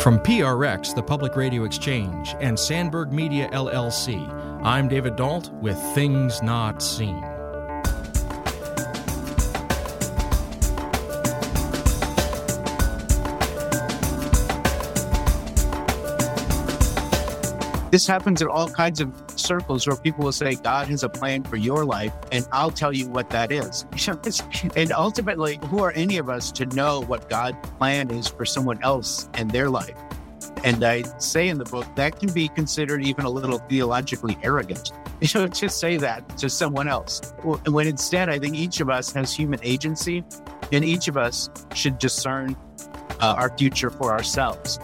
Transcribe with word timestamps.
From 0.00 0.18
PRX, 0.18 0.94
the 0.94 1.02
Public 1.02 1.36
Radio 1.36 1.64
Exchange, 1.64 2.34
and 2.40 2.58
Sandberg 2.58 3.12
Media 3.12 3.50
LLC, 3.50 4.26
I'm 4.62 4.88
David 4.88 5.16
Dault 5.16 5.52
with 5.52 5.78
Things 5.94 6.42
Not 6.42 6.82
Seen. 6.82 7.22
This 17.90 18.06
happens 18.06 18.40
in 18.40 18.46
all 18.46 18.68
kinds 18.68 19.00
of 19.00 19.12
circles 19.34 19.86
where 19.86 19.96
people 19.96 20.24
will 20.24 20.32
say, 20.32 20.54
God 20.54 20.86
has 20.88 21.02
a 21.02 21.08
plan 21.08 21.42
for 21.42 21.56
your 21.56 21.84
life, 21.84 22.12
and 22.30 22.46
I'll 22.52 22.70
tell 22.70 22.92
you 22.92 23.08
what 23.08 23.30
that 23.30 23.50
is. 23.50 23.84
and 24.76 24.92
ultimately, 24.92 25.58
who 25.66 25.82
are 25.82 25.90
any 25.92 26.18
of 26.18 26.28
us 26.28 26.52
to 26.52 26.66
know 26.66 27.00
what 27.00 27.28
God's 27.28 27.58
plan 27.78 28.10
is 28.12 28.28
for 28.28 28.44
someone 28.44 28.80
else 28.84 29.28
and 29.34 29.50
their 29.50 29.68
life? 29.68 29.96
And 30.62 30.84
I 30.84 31.02
say 31.18 31.48
in 31.48 31.58
the 31.58 31.64
book 31.64 31.86
that 31.96 32.20
can 32.20 32.32
be 32.32 32.48
considered 32.48 33.02
even 33.02 33.24
a 33.24 33.30
little 33.30 33.58
theologically 33.58 34.38
arrogant, 34.42 34.92
you 35.20 35.28
know, 35.34 35.48
to 35.48 35.68
say 35.68 35.96
that 35.96 36.38
to 36.38 36.48
someone 36.48 36.86
else. 36.86 37.20
When 37.42 37.88
instead, 37.88 38.28
I 38.28 38.38
think 38.38 38.54
each 38.54 38.80
of 38.80 38.88
us 38.88 39.12
has 39.14 39.34
human 39.34 39.58
agency, 39.64 40.22
and 40.70 40.84
each 40.84 41.08
of 41.08 41.16
us 41.16 41.50
should 41.74 41.98
discern 41.98 42.56
uh, 43.20 43.34
our 43.36 43.56
future 43.56 43.90
for 43.90 44.12
ourselves. 44.12 44.78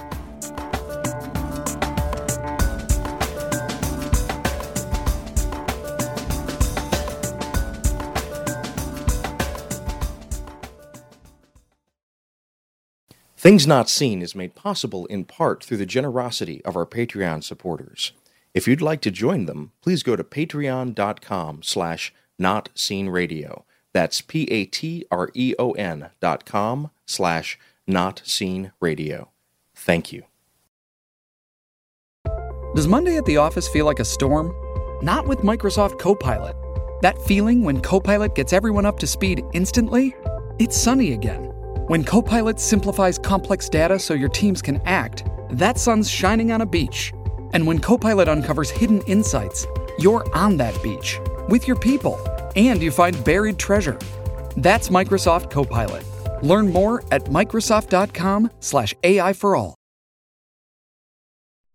Things 13.47 13.64
Not 13.64 13.89
Seen 13.89 14.22
is 14.22 14.34
made 14.34 14.56
possible 14.56 15.06
in 15.06 15.25
part 15.25 15.62
through 15.62 15.77
the 15.77 15.86
generosity 15.86 16.61
of 16.64 16.75
our 16.77 16.84
Patreon 16.84 17.44
supporters. 17.44 18.11
If 18.55 18.66
you'd 18.66 18.83
like 18.83 19.00
to 19.02 19.11
join 19.12 19.47
them, 19.47 19.70
please 19.83 20.02
go 20.02 20.16
to 20.16 20.25
patreon.com 20.25 21.62
slash 21.62 22.12
notseenradio. 22.42 23.62
That's 23.92 24.20
P-A-T-R-E-O-N 24.20 26.11
dot 26.20 26.44
com 26.44 26.91
slash 27.06 27.56
notseenradio. 27.89 29.28
Thank 29.77 30.12
you. 30.12 30.24
Does 32.74 32.89
Monday 32.89 33.17
at 33.17 33.27
the 33.27 33.36
office 33.36 33.69
feel 33.69 33.86
like 33.86 34.00
a 34.00 34.05
storm? 34.05 34.52
Not 35.05 35.28
with 35.28 35.42
Microsoft 35.42 36.00
Copilot. 36.00 36.56
That 37.02 37.17
feeling 37.22 37.62
when 37.62 37.80
Copilot 37.80 38.34
gets 38.34 38.52
everyone 38.52 38.86
up 38.86 38.98
to 38.98 39.06
speed 39.06 39.44
instantly? 39.52 40.17
It's 40.58 40.77
sunny 40.77 41.12
again. 41.12 41.52
When 41.87 42.03
Copilot 42.03 42.59
simplifies 42.59 43.17
complex 43.17 43.69
data 43.69 43.97
so 44.01 44.15
your 44.15 44.29
teams 44.29 44.61
can 44.61 44.83
act, 44.87 45.23
that 45.51 45.79
sun's 45.79 46.11
shining 46.11 46.51
on 46.51 46.62
a 46.62 46.67
beach. 46.67 47.12
And 47.53 47.65
when 47.65 47.79
Copilot 47.79 48.29
uncovers 48.29 48.70
hidden 48.70 49.03
insights, 49.03 49.69
you're 49.97 50.27
on 50.34 50.57
that 50.57 50.77
beach 50.83 51.20
with 51.48 51.69
your 51.69 51.77
people 51.77 52.19
and 52.57 52.83
you 52.83 52.91
find 52.91 53.25
buried 53.25 53.57
treasure. 53.61 54.01
That's 54.57 54.89
Microsoft 54.89 55.52
Copilot. 55.52 56.02
Learn 56.42 56.73
more 56.73 57.05
at 57.13 57.27
Microsoft.com/slash 57.27 58.95
AI 59.05 59.33
for 59.33 59.55
all. 59.55 59.77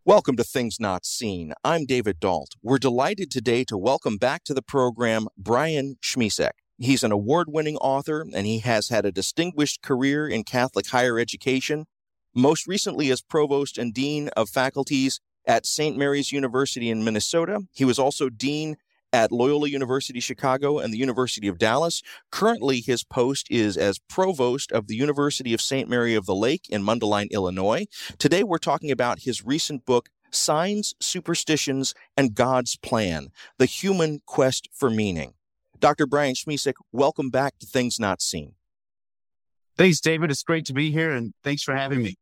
Welcome 0.03 0.35
to 0.35 0.43
Things 0.43 0.75
Not 0.77 1.05
Seen. 1.05 1.53
I'm 1.63 1.85
David 1.85 2.19
Dault. 2.19 2.55
We're 2.61 2.79
delighted 2.79 3.31
today 3.31 3.63
to 3.63 3.77
welcome 3.77 4.17
back 4.17 4.43
to 4.43 4.53
the 4.53 4.61
program 4.61 5.27
Brian 5.37 5.95
Schmisek. 6.03 6.60
He's 6.81 7.03
an 7.03 7.11
award 7.11 7.47
winning 7.47 7.77
author 7.77 8.25
and 8.33 8.47
he 8.47 8.57
has 8.59 8.89
had 8.89 9.05
a 9.05 9.11
distinguished 9.11 9.83
career 9.83 10.27
in 10.27 10.43
Catholic 10.43 10.87
higher 10.87 11.19
education, 11.19 11.85
most 12.33 12.65
recently 12.65 13.11
as 13.11 13.21
provost 13.21 13.77
and 13.77 13.93
dean 13.93 14.29
of 14.29 14.49
faculties 14.49 15.19
at 15.45 15.67
St. 15.67 15.95
Mary's 15.95 16.31
University 16.31 16.89
in 16.89 17.03
Minnesota. 17.03 17.59
He 17.71 17.85
was 17.85 17.99
also 17.99 18.29
dean 18.29 18.77
at 19.13 19.31
Loyola 19.31 19.69
University 19.69 20.19
Chicago 20.19 20.79
and 20.79 20.91
the 20.91 20.97
University 20.97 21.47
of 21.47 21.59
Dallas. 21.59 22.01
Currently, 22.31 22.81
his 22.81 23.03
post 23.03 23.45
is 23.51 23.77
as 23.77 23.99
provost 23.99 24.71
of 24.71 24.87
the 24.87 24.95
University 24.95 25.53
of 25.53 25.61
St. 25.61 25.87
Mary 25.87 26.15
of 26.15 26.25
the 26.25 26.33
Lake 26.33 26.67
in 26.67 26.81
Mundelein, 26.81 27.29
Illinois. 27.29 27.85
Today, 28.17 28.41
we're 28.41 28.57
talking 28.57 28.89
about 28.89 29.19
his 29.19 29.45
recent 29.45 29.85
book, 29.85 30.09
Signs, 30.31 30.95
Superstitions, 30.99 31.93
and 32.17 32.33
God's 32.33 32.75
Plan 32.75 33.27
The 33.59 33.67
Human 33.67 34.21
Quest 34.25 34.67
for 34.73 34.89
Meaning. 34.89 35.35
Dr. 35.81 36.05
Brian 36.05 36.35
Schmisek, 36.35 36.75
welcome 36.91 37.31
back 37.31 37.57
to 37.57 37.65
Things 37.65 37.99
Not 37.99 38.21
Seen. 38.21 38.53
Thanks, 39.75 39.99
David. 39.99 40.29
It's 40.29 40.43
great 40.43 40.63
to 40.65 40.73
be 40.73 40.91
here, 40.91 41.11
and 41.11 41.33
thanks 41.43 41.63
for 41.63 41.75
having 41.75 42.03
me. 42.03 42.17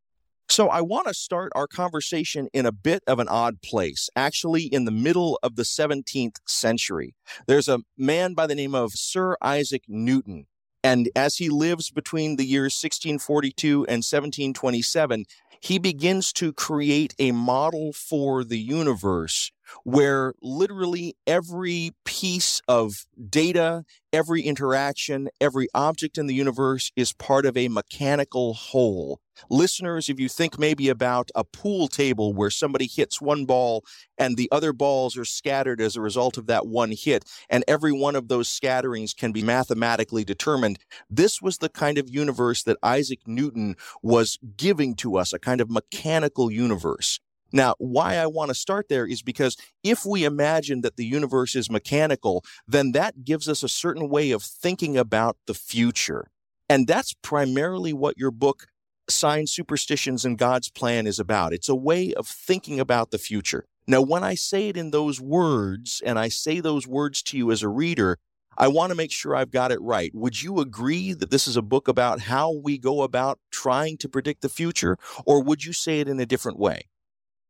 So, 0.48 0.70
I 0.70 0.80
want 0.80 1.08
to 1.10 1.14
start 1.14 1.52
our 1.56 1.68
conversation 1.68 2.48
in 2.54 2.66
a 2.66 2.72
bit 2.72 3.04
of 3.06 3.20
an 3.20 3.28
odd 3.28 3.62
place, 3.62 4.10
actually, 4.16 4.64
in 4.64 4.86
the 4.86 4.92
middle 4.92 5.38
of 5.44 5.58
the 5.58 5.64
17th 5.64 6.38
century. 6.48 7.16
There's 7.48 7.68
a 7.68 7.82
man 7.98 8.34
by 8.34 8.48
the 8.48 8.56
name 8.56 8.74
of 8.74 8.94
Sir 8.94 9.36
Isaac 9.42 9.84
Newton. 9.90 10.48
And 10.82 11.10
as 11.14 11.36
he 11.36 11.50
lives 11.50 11.92
between 11.92 12.38
the 12.38 12.46
years 12.46 12.74
1642 12.82 13.80
and 13.90 14.06
1727, 14.06 15.26
he 15.60 15.80
begins 15.80 16.32
to 16.34 16.54
create 16.54 17.14
a 17.20 17.34
model 17.34 17.92
for 17.92 18.46
the 18.46 18.58
universe 18.58 19.52
where 19.84 20.34
literally 20.42 21.16
every 21.28 21.92
piece 22.06 22.62
of 22.68 23.06
data, 23.30 23.86
every 24.12 24.42
interaction, 24.42 25.30
every 25.40 25.68
object 25.74 26.18
in 26.18 26.28
the 26.28 26.34
universe 26.34 26.92
is 26.96 27.14
part 27.14 27.46
of 27.46 27.56
a 27.56 27.68
mechanical 27.68 28.54
whole. 28.54 29.20
Listeners, 29.50 30.10
if 30.10 30.20
you 30.20 30.28
think 30.28 30.60
maybe 30.60 30.90
about 30.90 31.30
a 31.34 31.44
pool 31.44 31.88
table 31.88 32.34
where 32.34 32.50
somebody 32.50 32.88
hits 32.88 33.22
one 33.22 33.46
ball 33.46 33.86
and 34.18 34.36
the 34.36 34.50
other 34.52 34.74
balls 34.74 35.18
are 35.18 35.26
scattered 35.26 35.80
as 35.80 35.96
a 35.96 36.02
result 36.02 36.38
of 36.38 36.48
that 36.48 36.68
one 36.68 36.92
hit, 36.92 37.24
and 37.50 37.64
every 37.68 37.94
one 37.94 38.16
of 38.16 38.28
those 38.28 38.50
scatterings 38.50 39.14
can 39.14 39.32
be 39.32 39.42
mathematically 39.42 40.26
determined, 40.26 40.80
this 41.10 41.42
was 41.42 41.60
the 41.60 41.70
kind 41.70 41.98
of 41.98 42.10
universe 42.10 42.64
that 42.64 42.78
Isaac 42.84 43.20
Newton 43.26 43.78
was 44.04 44.40
giving 44.58 44.96
to 44.96 45.18
us, 45.18 45.32
a 45.32 45.40
kind 45.40 45.62
of 45.62 45.70
mechanical 45.70 46.52
universe. 46.52 47.20
Now, 47.52 47.76
why 47.80 48.16
I 48.16 48.28
want 48.28 48.50
to 48.50 48.56
start 48.56 48.90
there 48.90 49.06
is 49.06 49.22
because 49.22 49.58
if 49.84 50.06
we 50.06 50.24
imagine 50.24 50.82
that 50.82 50.98
the 50.98 51.06
universe 51.06 51.56
is 51.56 51.70
mechanical, 51.70 52.44
then 52.68 52.92
that 52.92 53.24
gives 53.24 53.50
us 53.50 53.64
a 53.64 53.70
certain 53.70 54.10
way 54.10 54.32
of 54.32 54.44
thinking 54.44 54.98
about 54.98 55.38
the 55.48 55.54
future. 55.54 56.30
And 56.70 56.88
that's 56.88 57.16
primarily 57.22 57.94
what 57.94 58.18
your 58.18 58.32
book, 58.32 58.68
Signs, 59.10 59.52
Superstitions, 59.52 60.24
and 60.24 60.38
God's 60.38 60.70
Plan 60.70 61.08
is 61.08 61.20
about. 61.20 61.54
It's 61.54 61.70
a 61.70 61.76
way 61.76 62.14
of 62.14 62.28
thinking 62.28 62.80
about 62.80 63.10
the 63.10 63.18
future. 63.18 63.66
Now, 63.88 64.02
when 64.02 64.24
I 64.24 64.36
say 64.36 64.70
it 64.70 64.78
in 64.78 64.92
those 64.92 65.20
words, 65.20 66.02
and 66.06 66.20
I 66.20 66.30
say 66.30 66.60
those 66.60 66.88
words 66.88 67.24
to 67.24 67.38
you 67.38 67.50
as 67.50 67.64
a 67.64 67.70
reader, 67.70 68.20
I 68.56 68.68
want 68.68 68.92
to 68.92 68.96
make 68.96 69.12
sure 69.12 69.36
I've 69.36 69.52
got 69.52 69.72
it 69.72 69.82
right. 69.82 70.14
Would 70.14 70.44
you 70.44 70.60
agree 70.60 71.14
that 71.14 71.32
this 71.32 71.48
is 71.48 71.58
a 71.58 71.62
book 71.62 71.88
about 71.88 72.20
how 72.20 72.52
we 72.52 72.78
go 72.78 73.02
about 73.02 73.40
trying 73.52 73.98
to 74.00 74.10
predict 74.10 74.42
the 74.42 74.50
future, 74.50 74.98
or 75.26 75.42
would 75.42 75.64
you 75.66 75.74
say 75.74 76.02
it 76.02 76.08
in 76.08 76.20
a 76.20 76.26
different 76.26 76.60
way? 76.60 76.89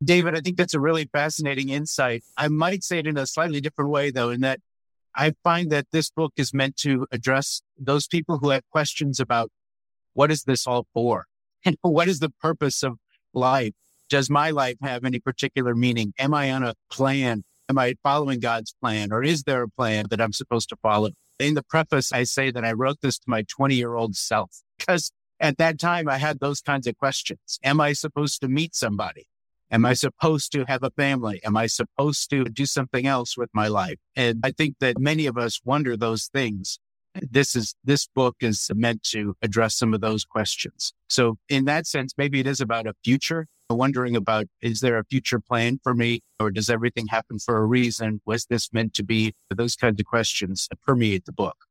David, 0.03 0.35
I 0.35 0.39
think 0.39 0.57
that's 0.57 0.73
a 0.73 0.79
really 0.79 1.09
fascinating 1.11 1.69
insight. 1.69 2.23
I 2.37 2.47
might 2.47 2.83
say 2.83 2.99
it 2.99 3.07
in 3.07 3.17
a 3.17 3.27
slightly 3.27 3.59
different 3.59 3.91
way, 3.91 4.11
though, 4.11 4.29
in 4.29 4.41
that 4.41 4.61
I 5.13 5.33
find 5.43 5.71
that 5.71 5.87
this 5.91 6.09
book 6.09 6.33
is 6.37 6.53
meant 6.53 6.77
to 6.77 7.05
address 7.11 7.61
those 7.77 8.07
people 8.07 8.37
who 8.37 8.49
have 8.49 8.63
questions 8.69 9.19
about 9.19 9.51
what 10.13 10.31
is 10.31 10.43
this 10.43 10.65
all 10.65 10.87
for? 10.93 11.25
And 11.65 11.77
what 11.81 12.07
is 12.07 12.19
the 12.19 12.29
purpose 12.29 12.83
of 12.83 12.97
life? 13.33 13.73
Does 14.09 14.29
my 14.29 14.51
life 14.51 14.77
have 14.81 15.03
any 15.03 15.19
particular 15.19 15.75
meaning? 15.75 16.13
Am 16.17 16.33
I 16.33 16.51
on 16.51 16.63
a 16.63 16.75
plan? 16.89 17.43
Am 17.67 17.77
I 17.77 17.95
following 18.01 18.39
God's 18.39 18.73
plan? 18.81 19.11
Or 19.11 19.21
is 19.21 19.43
there 19.43 19.63
a 19.63 19.69
plan 19.69 20.05
that 20.09 20.21
I'm 20.21 20.33
supposed 20.33 20.69
to 20.69 20.77
follow? 20.77 21.09
In 21.37 21.53
the 21.53 21.63
preface, 21.63 22.11
I 22.11 22.23
say 22.23 22.51
that 22.51 22.65
I 22.65 22.71
wrote 22.71 23.01
this 23.01 23.19
to 23.19 23.29
my 23.29 23.43
20 23.43 23.75
year 23.75 23.93
old 23.93 24.15
self 24.15 24.63
because 24.77 25.11
at 25.39 25.57
that 25.57 25.79
time 25.79 26.09
I 26.09 26.17
had 26.17 26.39
those 26.39 26.61
kinds 26.61 26.87
of 26.87 26.97
questions. 26.97 27.59
Am 27.63 27.79
I 27.79 27.93
supposed 27.93 28.41
to 28.41 28.47
meet 28.47 28.75
somebody? 28.75 29.28
Am 29.71 29.85
I 29.85 29.93
supposed 29.93 30.51
to 30.53 30.65
have 30.67 30.83
a 30.83 30.89
family? 30.91 31.39
Am 31.43 31.55
I 31.55 31.67
supposed 31.67 32.29
to 32.31 32.45
do 32.45 32.65
something 32.65 33.05
else 33.05 33.37
with 33.37 33.49
my 33.53 33.67
life? 33.67 33.97
And 34.15 34.39
I 34.43 34.51
think 34.51 34.75
that 34.79 34.99
many 34.99 35.27
of 35.27 35.37
us 35.37 35.59
wonder 35.63 35.95
those 35.95 36.27
things. 36.27 36.79
This 37.21 37.55
is 37.55 37.75
this 37.83 38.07
book 38.07 38.35
is 38.39 38.69
meant 38.73 39.03
to 39.11 39.35
address 39.41 39.75
some 39.75 39.93
of 39.93 40.01
those 40.01 40.25
questions. 40.25 40.93
So 41.07 41.37
in 41.49 41.65
that 41.65 41.85
sense, 41.85 42.13
maybe 42.17 42.39
it 42.39 42.47
is 42.47 42.61
about 42.61 42.87
a 42.87 42.93
future, 43.03 43.47
wondering 43.69 44.15
about 44.15 44.47
is 44.61 44.79
there 44.79 44.97
a 44.97 45.05
future 45.05 45.39
plan 45.39 45.79
for 45.83 45.93
me 45.93 46.21
or 46.39 46.49
does 46.49 46.69
everything 46.69 47.07
happen 47.07 47.37
for 47.37 47.57
a 47.57 47.65
reason? 47.65 48.21
Was 48.25 48.45
this 48.45 48.73
meant 48.73 48.93
to 48.95 49.03
be? 49.03 49.33
Those 49.49 49.75
kinds 49.75 49.99
of 49.99 50.05
questions 50.05 50.67
permeate 50.85 51.25
the 51.25 51.33
book. 51.33 51.68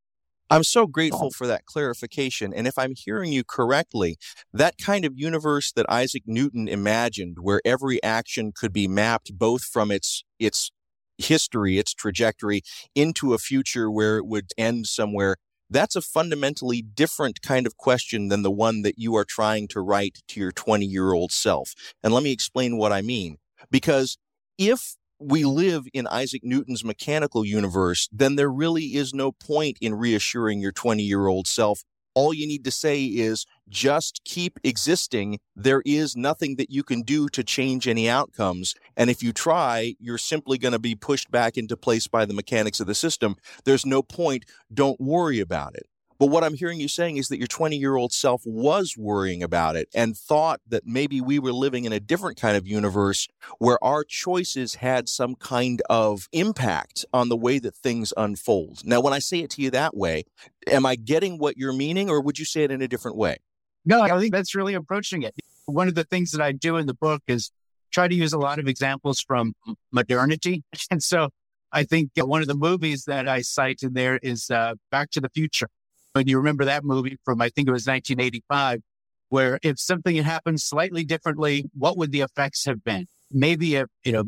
I'm 0.49 0.63
so 0.63 0.87
grateful 0.87 1.27
oh. 1.27 1.29
for 1.29 1.47
that 1.47 1.65
clarification. 1.65 2.53
And 2.53 2.67
if 2.67 2.77
I'm 2.77 2.93
hearing 2.95 3.31
you 3.31 3.43
correctly, 3.43 4.17
that 4.53 4.77
kind 4.77 5.05
of 5.05 5.13
universe 5.15 5.71
that 5.73 5.85
Isaac 5.89 6.23
Newton 6.25 6.67
imagined, 6.67 7.37
where 7.41 7.61
every 7.63 8.01
action 8.03 8.51
could 8.55 8.73
be 8.73 8.87
mapped 8.87 9.37
both 9.37 9.63
from 9.63 9.91
its 9.91 10.23
its 10.39 10.71
history, 11.17 11.77
its 11.77 11.93
trajectory, 11.93 12.61
into 12.95 13.33
a 13.33 13.37
future 13.37 13.91
where 13.91 14.17
it 14.17 14.25
would 14.25 14.51
end 14.57 14.87
somewhere, 14.87 15.35
that's 15.69 15.95
a 15.95 16.01
fundamentally 16.01 16.81
different 16.81 17.41
kind 17.41 17.67
of 17.67 17.77
question 17.77 18.29
than 18.29 18.41
the 18.41 18.51
one 18.51 18.81
that 18.81 18.97
you 18.97 19.15
are 19.15 19.25
trying 19.25 19.67
to 19.69 19.81
write 19.81 20.19
to 20.29 20.39
your 20.39 20.51
20 20.51 20.85
year 20.85 21.13
old 21.13 21.31
self. 21.31 21.73
And 22.03 22.13
let 22.13 22.23
me 22.23 22.31
explain 22.31 22.77
what 22.77 22.91
I 22.91 23.01
mean. 23.01 23.37
Because 23.69 24.17
if 24.57 24.95
we 25.19 25.43
live 25.43 25.85
in 25.93 26.07
Isaac 26.07 26.43
Newton's 26.43 26.83
mechanical 26.83 27.45
universe, 27.45 28.07
then 28.11 28.35
there 28.35 28.49
really 28.49 28.95
is 28.95 29.13
no 29.13 29.31
point 29.31 29.77
in 29.81 29.95
reassuring 29.95 30.59
your 30.59 30.71
20 30.71 31.03
year 31.03 31.27
old 31.27 31.47
self. 31.47 31.83
All 32.15 32.33
you 32.33 32.47
need 32.47 32.63
to 32.65 32.71
say 32.71 33.03
is 33.03 33.45
just 33.69 34.21
keep 34.25 34.59
existing. 34.63 35.39
There 35.55 35.83
is 35.85 36.15
nothing 36.15 36.55
that 36.55 36.71
you 36.71 36.83
can 36.83 37.03
do 37.03 37.29
to 37.29 37.43
change 37.43 37.87
any 37.87 38.09
outcomes. 38.09 38.75
And 38.97 39.09
if 39.09 39.21
you 39.21 39.31
try, 39.31 39.95
you're 39.99 40.17
simply 40.17 40.57
going 40.57 40.71
to 40.71 40.79
be 40.79 40.95
pushed 40.95 41.29
back 41.29 41.55
into 41.55 41.77
place 41.77 42.07
by 42.07 42.25
the 42.25 42.33
mechanics 42.33 42.79
of 42.79 42.87
the 42.87 42.95
system. 42.95 43.35
There's 43.63 43.85
no 43.85 44.01
point. 44.01 44.45
Don't 44.73 44.99
worry 44.99 45.39
about 45.39 45.75
it. 45.75 45.87
But 46.19 46.27
what 46.27 46.43
I'm 46.43 46.53
hearing 46.53 46.81
you 46.81 46.89
saying 46.89 47.15
is 47.15 47.29
that 47.29 47.37
your 47.37 47.47
20 47.47 47.77
year 47.77 47.95
old 47.95 48.11
self 48.11 48.43
was 48.45 48.97
worrying 48.97 49.41
about 49.41 49.77
it 49.77 49.87
and 49.95 50.17
thought 50.17 50.59
that 50.67 50.85
maybe 50.85 51.21
we 51.21 51.39
were 51.39 51.53
living 51.53 51.85
in 51.85 51.93
a 51.93 51.99
different 51.99 52.39
kind 52.39 52.57
of 52.57 52.67
universe 52.67 53.27
where 53.57 53.81
our 53.83 54.03
choices 54.03 54.75
had 54.75 55.07
some 55.07 55.35
kind 55.35 55.81
of 55.89 56.27
impact 56.33 57.05
on 57.13 57.29
the 57.29 57.37
way 57.37 57.57
that 57.59 57.73
things 57.73 58.13
unfold. 58.17 58.85
Now, 58.85 58.99
when 58.99 59.13
I 59.13 59.19
say 59.19 59.39
it 59.39 59.49
to 59.51 59.61
you 59.61 59.71
that 59.71 59.95
way, 59.95 60.25
am 60.67 60.85
I 60.85 60.95
getting 60.95 61.37
what 61.37 61.57
you're 61.57 61.73
meaning 61.73 62.09
or 62.09 62.19
would 62.21 62.37
you 62.37 62.45
say 62.45 62.63
it 62.63 62.71
in 62.71 62.81
a 62.81 62.87
different 62.87 63.15
way? 63.15 63.37
No, 63.85 64.01
I 64.01 64.19
think 64.19 64.33
that's 64.33 64.53
really 64.53 64.73
approaching 64.73 65.23
it. 65.23 65.33
One 65.65 65.87
of 65.87 65.95
the 65.95 66.03
things 66.03 66.31
that 66.31 66.41
I 66.41 66.51
do 66.51 66.75
in 66.75 66.85
the 66.85 66.93
book 66.93 67.23
is 67.27 67.51
try 67.91 68.07
to 68.07 68.15
use 68.15 68.33
a 68.33 68.37
lot 68.37 68.59
of 68.59 68.67
examples 68.67 69.21
from 69.21 69.53
modernity. 69.91 70.63
And 70.91 71.01
so 71.01 71.29
I 71.71 71.83
think 71.83 72.11
one 72.15 72.41
of 72.41 72.47
the 72.47 72.55
movies 72.55 73.05
that 73.05 73.27
I 73.27 73.41
cite 73.41 73.83
in 73.83 73.93
there 73.93 74.17
is 74.21 74.49
uh, 74.49 74.73
Back 74.91 75.11
to 75.11 75.21
the 75.21 75.29
Future. 75.29 75.69
And 76.15 76.27
you 76.27 76.37
remember 76.37 76.65
that 76.65 76.83
movie 76.83 77.17
from, 77.23 77.41
I 77.41 77.49
think 77.49 77.67
it 77.67 77.71
was 77.71 77.85
1985, 77.85 78.81
where 79.29 79.59
if 79.61 79.79
something 79.79 80.15
had 80.15 80.25
happened 80.25 80.61
slightly 80.61 81.03
differently, 81.03 81.69
what 81.77 81.97
would 81.97 82.11
the 82.11 82.21
effects 82.21 82.65
have 82.65 82.83
been? 82.83 83.07
Maybe 83.31 83.75
if, 83.75 83.87
you 84.03 84.11
know, 84.11 84.23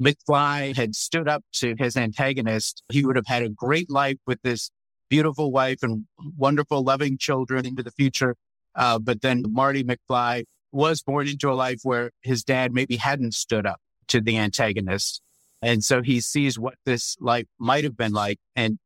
McFly 0.00 0.74
had 0.74 0.94
stood 0.94 1.28
up 1.28 1.44
to 1.54 1.74
his 1.78 1.96
antagonist, 1.96 2.82
he 2.90 3.04
would 3.04 3.16
have 3.16 3.26
had 3.26 3.42
a 3.42 3.48
great 3.48 3.90
life 3.90 4.16
with 4.26 4.40
this 4.42 4.70
beautiful 5.08 5.52
wife 5.52 5.82
and 5.82 6.06
wonderful, 6.36 6.82
loving 6.82 7.18
children 7.18 7.66
into 7.66 7.82
the 7.82 7.90
future. 7.90 8.34
Uh, 8.74 8.98
but 8.98 9.20
then 9.20 9.44
Marty 9.48 9.84
McFly 9.84 10.44
was 10.72 11.02
born 11.02 11.28
into 11.28 11.50
a 11.50 11.54
life 11.54 11.80
where 11.82 12.10
his 12.22 12.42
dad 12.42 12.72
maybe 12.72 12.96
hadn't 12.96 13.34
stood 13.34 13.66
up 13.66 13.80
to 14.08 14.20
the 14.20 14.38
antagonist. 14.38 15.20
And 15.60 15.84
so 15.84 16.02
he 16.02 16.20
sees 16.20 16.58
what 16.58 16.74
this 16.84 17.16
life 17.20 17.46
might 17.58 17.84
have 17.84 17.96
been 17.96 18.12
like. 18.12 18.38
And 18.56 18.78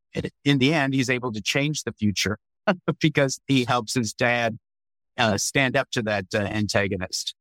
in 0.45 0.59
the 0.59 0.75
end, 0.75 0.95
he's 0.95 1.11
able 1.11 1.33
to 1.33 1.41
change 1.41 1.85
the 1.85 1.93
future 1.93 2.39
because 3.01 3.41
he 3.47 3.65
helps 3.65 3.95
his 3.95 4.13
dad 4.13 4.59
uh, 5.19 5.39
stand 5.39 5.77
up 5.77 5.91
to 5.93 6.03
that 6.03 6.27
uh, 6.35 6.39
antagonist. 6.39 7.35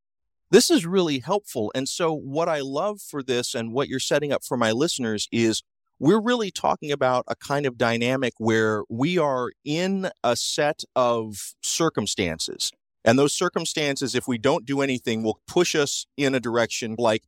This 0.52 0.70
is 0.70 0.86
really 0.86 1.20
helpful. 1.20 1.72
And 1.76 1.90
so, 1.90 2.14
what 2.14 2.48
I 2.48 2.60
love 2.62 3.02
for 3.02 3.24
this 3.24 3.56
and 3.56 3.74
what 3.74 3.90
you're 3.90 4.00
setting 4.00 4.32
up 4.32 4.44
for 4.44 4.58
my 4.58 4.72
listeners 4.72 5.28
is 5.32 5.64
we're 6.00 6.22
really 6.22 6.52
talking 6.52 6.92
about 6.92 7.26
a 7.28 7.36
kind 7.36 7.66
of 7.66 7.78
dynamic 7.78 8.34
where 8.38 8.84
we 8.90 9.18
are 9.18 9.52
in 9.64 10.10
a 10.24 10.36
set 10.36 10.84
of 10.96 11.56
circumstances. 11.62 12.72
And 13.04 13.18
those 13.18 13.34
circumstances, 13.34 14.16
if 14.16 14.28
we 14.28 14.38
don't 14.38 14.66
do 14.66 14.82
anything, 14.82 15.24
will 15.24 15.40
push 15.48 15.76
us 15.76 16.06
in 16.18 16.36
a 16.36 16.40
direction 16.40 16.96
like 16.98 17.24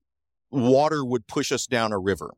water 0.52 1.04
would 1.04 1.28
push 1.28 1.52
us 1.52 1.66
down 1.66 1.92
a 1.92 2.00
river. 2.00 2.34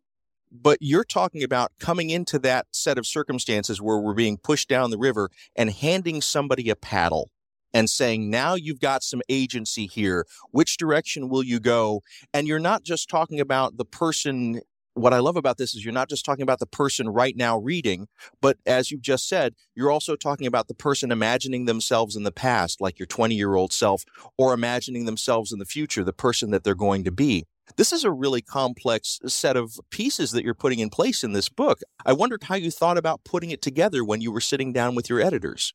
But 0.51 0.79
you're 0.81 1.03
talking 1.03 1.43
about 1.43 1.71
coming 1.79 2.09
into 2.09 2.39
that 2.39 2.67
set 2.71 2.97
of 2.97 3.05
circumstances 3.05 3.81
where 3.81 3.99
we're 3.99 4.13
being 4.13 4.37
pushed 4.37 4.67
down 4.67 4.89
the 4.89 4.97
river 4.97 5.29
and 5.55 5.69
handing 5.69 6.21
somebody 6.21 6.69
a 6.69 6.75
paddle 6.75 7.29
and 7.73 7.89
saying, 7.89 8.29
now 8.29 8.55
you've 8.55 8.79
got 8.79 9.03
some 9.03 9.21
agency 9.29 9.85
here. 9.85 10.25
Which 10.51 10.77
direction 10.77 11.29
will 11.29 11.43
you 11.43 11.59
go? 11.59 12.01
And 12.33 12.47
you're 12.47 12.59
not 12.59 12.83
just 12.83 13.09
talking 13.09 13.39
about 13.39 13.77
the 13.77 13.85
person. 13.85 14.61
What 14.95 15.13
I 15.13 15.19
love 15.19 15.37
about 15.37 15.57
this 15.57 15.75
is 15.75 15.85
you're 15.85 15.93
not 15.93 16.09
just 16.09 16.25
talking 16.25 16.41
about 16.43 16.59
the 16.59 16.65
person 16.65 17.07
right 17.07 17.37
now 17.37 17.57
reading, 17.57 18.07
but 18.41 18.57
as 18.65 18.89
you've 18.89 19.03
just 19.03 19.29
said, 19.29 19.53
you're 19.75 19.91
also 19.91 20.15
talking 20.15 20.47
about 20.47 20.67
the 20.67 20.73
person 20.73 21.11
imagining 21.11 21.65
themselves 21.65 22.15
in 22.15 22.23
the 22.23 22.31
past, 22.31 22.81
like 22.81 22.97
your 22.97 23.05
20 23.05 23.35
year 23.35 23.55
old 23.55 23.71
self, 23.71 24.03
or 24.37 24.53
imagining 24.53 25.05
themselves 25.05 25.53
in 25.53 25.59
the 25.59 25.65
future, 25.65 26.03
the 26.03 26.11
person 26.11 26.49
that 26.51 26.63
they're 26.63 26.75
going 26.75 27.03
to 27.03 27.11
be. 27.11 27.45
This 27.75 27.93
is 27.93 28.03
a 28.03 28.11
really 28.11 28.41
complex 28.41 29.19
set 29.27 29.55
of 29.55 29.79
pieces 29.89 30.31
that 30.31 30.43
you're 30.43 30.53
putting 30.53 30.79
in 30.79 30.89
place 30.89 31.23
in 31.23 31.33
this 31.33 31.49
book. 31.49 31.79
I 32.05 32.13
wondered 32.13 32.43
how 32.43 32.55
you 32.55 32.71
thought 32.71 32.97
about 32.97 33.23
putting 33.23 33.51
it 33.51 33.61
together 33.61 34.03
when 34.03 34.21
you 34.21 34.31
were 34.31 34.41
sitting 34.41 34.73
down 34.73 34.95
with 34.95 35.09
your 35.09 35.21
editors. 35.21 35.73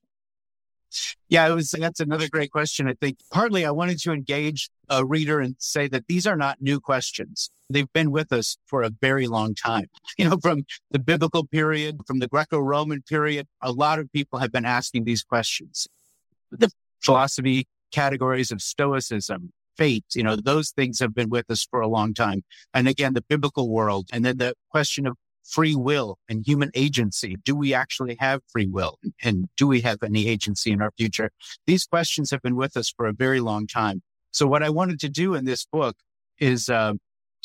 Yeah, 1.28 1.48
it 1.48 1.54
was 1.54 1.70
that's 1.70 2.00
another 2.00 2.28
great 2.28 2.52
question. 2.52 2.88
I 2.88 2.94
think 2.94 3.18
partly 3.30 3.64
I 3.64 3.70
wanted 3.70 3.98
to 4.00 4.12
engage 4.12 4.70
a 4.88 5.04
reader 5.04 5.40
and 5.40 5.56
say 5.58 5.88
that 5.88 6.06
these 6.06 6.26
are 6.26 6.36
not 6.36 6.60
new 6.60 6.78
questions. 6.78 7.50
They've 7.68 7.92
been 7.92 8.10
with 8.10 8.32
us 8.32 8.56
for 8.66 8.82
a 8.82 8.90
very 8.90 9.26
long 9.26 9.54
time. 9.54 9.86
You 10.18 10.28
know, 10.28 10.38
from 10.40 10.64
the 10.92 11.00
biblical 11.00 11.44
period, 11.44 11.98
from 12.06 12.20
the 12.20 12.28
Greco-Roman 12.28 13.02
period, 13.02 13.48
a 13.60 13.72
lot 13.72 13.98
of 13.98 14.12
people 14.12 14.38
have 14.38 14.52
been 14.52 14.64
asking 14.64 15.04
these 15.04 15.24
questions. 15.24 15.88
The 16.52 16.70
philosophy 17.00 17.66
categories 17.90 18.52
of 18.52 18.62
stoicism, 18.62 19.52
fate, 19.76 20.04
you 20.14 20.22
know, 20.22 20.36
those 20.36 20.70
things 20.70 21.00
have 21.00 21.14
been 21.14 21.30
with 21.30 21.50
us 21.50 21.66
for 21.68 21.80
a 21.80 21.88
long 21.88 22.14
time. 22.14 22.42
And 22.72 22.88
again, 22.88 23.14
the 23.14 23.22
biblical 23.22 23.68
world, 23.68 24.08
and 24.12 24.24
then 24.24 24.38
the 24.38 24.54
question 24.70 25.06
of 25.06 25.16
free 25.44 25.74
will 25.74 26.18
and 26.28 26.42
human 26.46 26.70
agency. 26.74 27.36
Do 27.44 27.54
we 27.54 27.74
actually 27.74 28.16
have 28.18 28.40
free 28.50 28.66
will? 28.66 28.98
And 29.22 29.48
do 29.56 29.66
we 29.66 29.82
have 29.82 30.02
any 30.02 30.26
agency 30.26 30.72
in 30.72 30.80
our 30.80 30.90
future? 30.96 31.30
These 31.66 31.86
questions 31.86 32.30
have 32.30 32.42
been 32.42 32.56
with 32.56 32.76
us 32.76 32.92
for 32.96 33.06
a 33.06 33.12
very 33.12 33.40
long 33.40 33.66
time. 33.66 34.02
So 34.30 34.46
what 34.46 34.62
I 34.62 34.70
wanted 34.70 35.00
to 35.00 35.08
do 35.08 35.34
in 35.34 35.44
this 35.44 35.66
book 35.66 35.96
is 36.38 36.68
uh, 36.68 36.94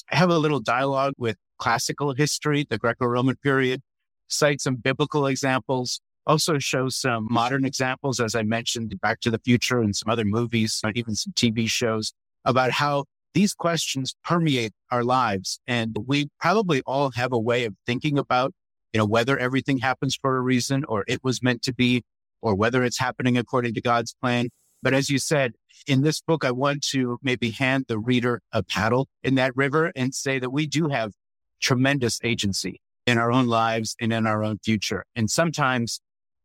have 0.07 0.29
a 0.29 0.37
little 0.37 0.59
dialogue 0.59 1.13
with 1.17 1.35
classical 1.59 2.13
history, 2.13 2.65
the 2.67 2.77
Greco-Roman 2.77 3.35
period, 3.35 3.81
cite 4.27 4.61
some 4.61 4.75
biblical 4.75 5.27
examples, 5.27 5.99
also 6.29 6.59
shows 6.59 6.95
some 6.95 7.27
modern 7.29 7.65
examples, 7.65 8.19
as 8.19 8.35
I 8.35 8.43
mentioned, 8.43 8.93
Back 9.01 9.19
to 9.21 9.31
the 9.31 9.39
Future 9.39 9.81
and 9.81 9.95
some 9.95 10.11
other 10.11 10.23
movies, 10.23 10.79
and 10.83 10.95
even 10.95 11.15
some 11.15 11.33
TV 11.33 11.67
shows 11.67 12.13
about 12.45 12.69
how 12.69 13.05
these 13.33 13.55
questions 13.55 14.15
permeate 14.23 14.71
our 14.91 15.03
lives. 15.03 15.59
And 15.65 15.97
we 16.05 16.29
probably 16.39 16.81
all 16.85 17.09
have 17.15 17.33
a 17.33 17.39
way 17.39 17.65
of 17.65 17.73
thinking 17.87 18.19
about, 18.19 18.53
you 18.93 18.99
know, 18.99 19.07
whether 19.07 19.39
everything 19.39 19.79
happens 19.79 20.15
for 20.15 20.37
a 20.37 20.41
reason 20.41 20.85
or 20.85 21.03
it 21.07 21.23
was 21.23 21.41
meant 21.41 21.63
to 21.63 21.73
be, 21.73 22.03
or 22.43 22.53
whether 22.53 22.83
it's 22.83 22.99
happening 22.99 23.35
according 23.35 23.73
to 23.73 23.81
God's 23.81 24.13
plan. 24.21 24.49
But 24.83 24.93
as 24.93 25.09
you 25.09 25.17
said, 25.17 25.53
in 25.87 26.03
this 26.03 26.21
book, 26.21 26.45
I 26.45 26.51
want 26.51 26.83
to 26.91 27.17
maybe 27.23 27.49
hand 27.49 27.85
the 27.87 27.97
reader 27.97 28.41
a 28.51 28.61
paddle 28.61 29.07
in 29.23 29.33
that 29.35 29.55
river 29.57 29.91
and 29.95 30.13
say 30.13 30.37
that 30.37 30.51
we 30.51 30.67
do 30.67 30.89
have 30.89 31.13
tremendous 31.59 32.19
agency 32.23 32.81
in 33.07 33.17
our 33.17 33.31
own 33.31 33.47
lives 33.47 33.95
and 33.99 34.13
in 34.13 34.27
our 34.27 34.43
own 34.43 34.59
future. 34.63 35.05
And 35.15 35.29
sometimes 35.29 35.99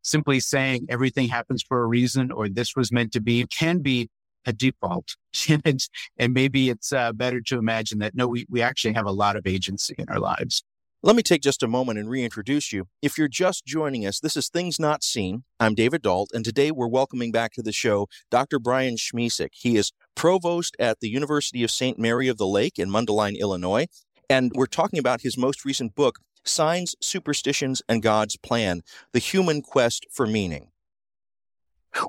simply 0.05 0.39
saying 0.39 0.85
everything 0.87 1.27
happens 1.27 1.63
for 1.63 1.81
a 1.81 1.87
reason 1.87 2.31
or 2.31 2.47
this 2.47 2.75
was 2.75 2.91
meant 2.91 3.11
to 3.11 3.19
be 3.19 3.45
can 3.47 3.79
be 3.79 4.09
a 4.45 4.53
default. 4.53 5.15
and, 5.65 5.87
and 6.17 6.33
maybe 6.33 6.69
it's 6.69 6.93
uh, 6.93 7.11
better 7.11 7.41
to 7.41 7.57
imagine 7.57 7.99
that 7.99 8.15
no, 8.15 8.27
we, 8.27 8.45
we 8.47 8.61
actually 8.61 8.93
have 8.93 9.07
a 9.07 9.11
lot 9.11 9.35
of 9.35 9.47
agency 9.47 9.95
in 9.97 10.05
our 10.09 10.19
lives. 10.19 10.63
Let 11.01 11.15
me 11.15 11.21
take 11.21 11.41
just 11.41 11.61
a 11.61 11.67
moment 11.67 11.99
and 11.99 12.09
reintroduce 12.09 12.71
you. 12.71 12.87
If 13.01 13.17
you're 13.17 13.27
just 13.27 13.65
joining 13.65 14.07
us, 14.07 14.19
this 14.19 14.35
is 14.35 14.49
Things 14.49 14.79
Not 14.79 15.03
Seen. 15.03 15.43
I'm 15.59 15.75
David 15.75 16.01
Dault, 16.01 16.31
and 16.33 16.43
today 16.43 16.71
we're 16.71 16.87
welcoming 16.87 17.31
back 17.31 17.53
to 17.53 17.61
the 17.61 17.71
show 17.71 18.07
Dr. 18.31 18.57
Brian 18.57 18.95
Schmisek. 18.95 19.49
He 19.51 19.75
is 19.77 19.91
provost 20.15 20.75
at 20.79 21.01
the 21.01 21.09
University 21.09 21.63
of 21.63 21.69
St. 21.69 21.99
Mary 21.99 22.27
of 22.27 22.37
the 22.37 22.47
Lake 22.47 22.79
in 22.79 22.89
Mundelein, 22.89 23.37
Illinois, 23.37 23.85
and 24.31 24.51
we're 24.55 24.65
talking 24.65 24.97
about 24.97 25.21
his 25.21 25.37
most 25.37 25.63
recent 25.63 25.93
book, 25.93 26.19
Signs, 26.45 26.95
Superstitions, 27.01 27.81
and 27.89 28.01
God's 28.01 28.37
Plan 28.37 28.81
The 29.13 29.19
Human 29.19 29.61
Quest 29.61 30.05
for 30.11 30.27
Meaning. 30.27 30.69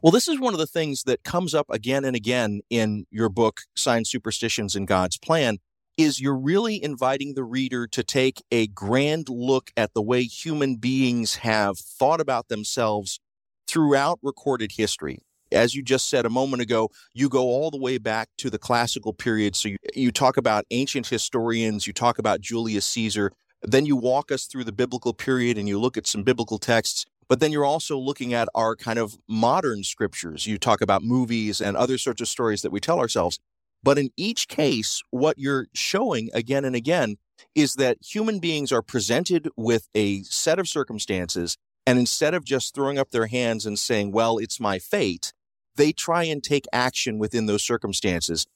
Well, 0.02 0.10
this 0.10 0.28
is 0.28 0.40
one 0.40 0.52
of 0.52 0.58
the 0.58 0.66
things 0.66 1.04
that 1.04 1.22
comes 1.22 1.54
up 1.54 1.66
again 1.70 2.04
and 2.04 2.16
again 2.16 2.60
in 2.70 3.06
your 3.10 3.28
book, 3.28 3.60
Signs, 3.76 4.10
Superstitions, 4.10 4.74
and 4.74 4.86
God's 4.86 5.18
Plan. 5.18 5.58
is 5.96 6.20
you're 6.20 6.36
really 6.36 6.82
inviting 6.82 7.34
the 7.34 7.44
reader 7.44 7.86
to 7.86 8.02
take 8.02 8.42
a 8.50 8.66
grand 8.66 9.28
look 9.28 9.70
at 9.76 9.94
the 9.94 10.02
way 10.02 10.24
human 10.24 10.76
beings 10.76 11.36
have 11.36 11.78
thought 11.78 12.20
about 12.20 12.48
themselves 12.48 13.18
throughout 13.66 14.18
recorded 14.22 14.72
history. 14.72 15.20
As 15.52 15.74
you 15.74 15.82
just 15.82 16.10
said 16.10 16.26
a 16.26 16.30
moment 16.30 16.60
ago, 16.60 16.90
you 17.14 17.28
go 17.28 17.44
all 17.44 17.70
the 17.70 17.78
way 17.78 17.98
back 17.98 18.28
to 18.38 18.50
the 18.50 18.58
classical 18.58 19.12
period. 19.12 19.54
So 19.54 19.68
you, 19.70 19.76
you 19.94 20.10
talk 20.10 20.36
about 20.36 20.66
ancient 20.70 21.06
historians, 21.06 21.86
you 21.86 21.92
talk 21.92 22.18
about 22.18 22.40
Julius 22.40 22.84
Caesar, 22.86 23.32
then 23.62 23.86
you 23.86 23.96
walk 23.96 24.30
us 24.30 24.46
through 24.46 24.64
the 24.64 24.72
biblical 24.72 25.12
period 25.12 25.58
and 25.58 25.68
you 25.68 25.78
look 25.78 25.96
at 25.96 26.06
some 26.06 26.22
biblical 26.22 26.58
texts. 26.58 27.06
But 27.28 27.40
then 27.40 27.50
you're 27.50 27.64
also 27.64 27.98
looking 27.98 28.32
at 28.34 28.48
our 28.54 28.76
kind 28.76 28.98
of 28.98 29.18
modern 29.28 29.82
scriptures. 29.82 30.46
You 30.46 30.58
talk 30.58 30.80
about 30.80 31.02
movies 31.02 31.60
and 31.60 31.76
other 31.76 31.98
sorts 31.98 32.20
of 32.20 32.28
stories 32.28 32.62
that 32.62 32.70
we 32.70 32.80
tell 32.80 33.00
ourselves. 33.00 33.40
But 33.82 33.98
in 33.98 34.10
each 34.16 34.48
case, 34.48 35.02
what 35.10 35.38
you're 35.38 35.66
showing 35.74 36.30
again 36.32 36.64
and 36.64 36.76
again 36.76 37.16
is 37.54 37.74
that 37.74 37.98
human 38.00 38.38
beings 38.38 38.72
are 38.72 38.82
presented 38.82 39.48
with 39.56 39.88
a 39.94 40.22
set 40.22 40.58
of 40.58 40.68
circumstances. 40.68 41.56
And 41.86 41.98
instead 41.98 42.34
of 42.34 42.44
just 42.44 42.74
throwing 42.74 42.98
up 42.98 43.10
their 43.10 43.26
hands 43.26 43.66
and 43.66 43.78
saying, 43.78 44.12
well, 44.12 44.38
it's 44.38 44.60
my 44.60 44.78
fate, 44.78 45.32
they 45.76 45.92
try 45.92 46.24
and 46.24 46.42
take 46.42 46.66
action 46.72 47.18
within 47.18 47.46
those 47.46 47.62
circumstances. 47.62 48.46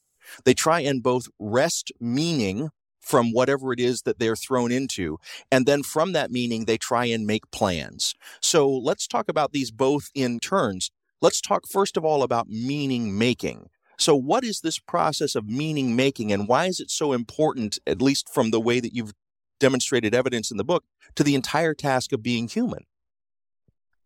They 0.43 0.53
try 0.53 0.81
and 0.81 1.03
both 1.03 1.27
wrest 1.39 1.91
meaning 1.99 2.69
from 3.01 3.31
whatever 3.31 3.73
it 3.73 3.79
is 3.79 4.03
that 4.03 4.19
they're 4.19 4.35
thrown 4.35 4.71
into. 4.71 5.17
And 5.51 5.65
then 5.65 5.83
from 5.83 6.13
that 6.13 6.31
meaning, 6.31 6.65
they 6.65 6.77
try 6.77 7.05
and 7.05 7.25
make 7.25 7.49
plans. 7.51 8.15
So 8.41 8.69
let's 8.69 9.07
talk 9.07 9.27
about 9.27 9.51
these 9.51 9.71
both 9.71 10.09
in 10.15 10.39
turns. 10.39 10.91
Let's 11.21 11.41
talk 11.41 11.67
first 11.67 11.97
of 11.97 12.05
all 12.05 12.23
about 12.23 12.47
meaning 12.47 13.17
making. 13.17 13.69
So, 13.97 14.15
what 14.15 14.43
is 14.43 14.61
this 14.61 14.79
process 14.79 15.35
of 15.35 15.47
meaning 15.47 15.95
making, 15.95 16.31
and 16.31 16.47
why 16.47 16.65
is 16.65 16.79
it 16.79 16.89
so 16.89 17.13
important, 17.13 17.77
at 17.85 18.01
least 18.01 18.33
from 18.33 18.49
the 18.49 18.59
way 18.59 18.79
that 18.79 18.95
you've 18.95 19.13
demonstrated 19.59 20.15
evidence 20.15 20.49
in 20.49 20.57
the 20.57 20.63
book, 20.63 20.83
to 21.13 21.23
the 21.23 21.35
entire 21.35 21.75
task 21.75 22.11
of 22.11 22.23
being 22.23 22.47
human? 22.47 22.85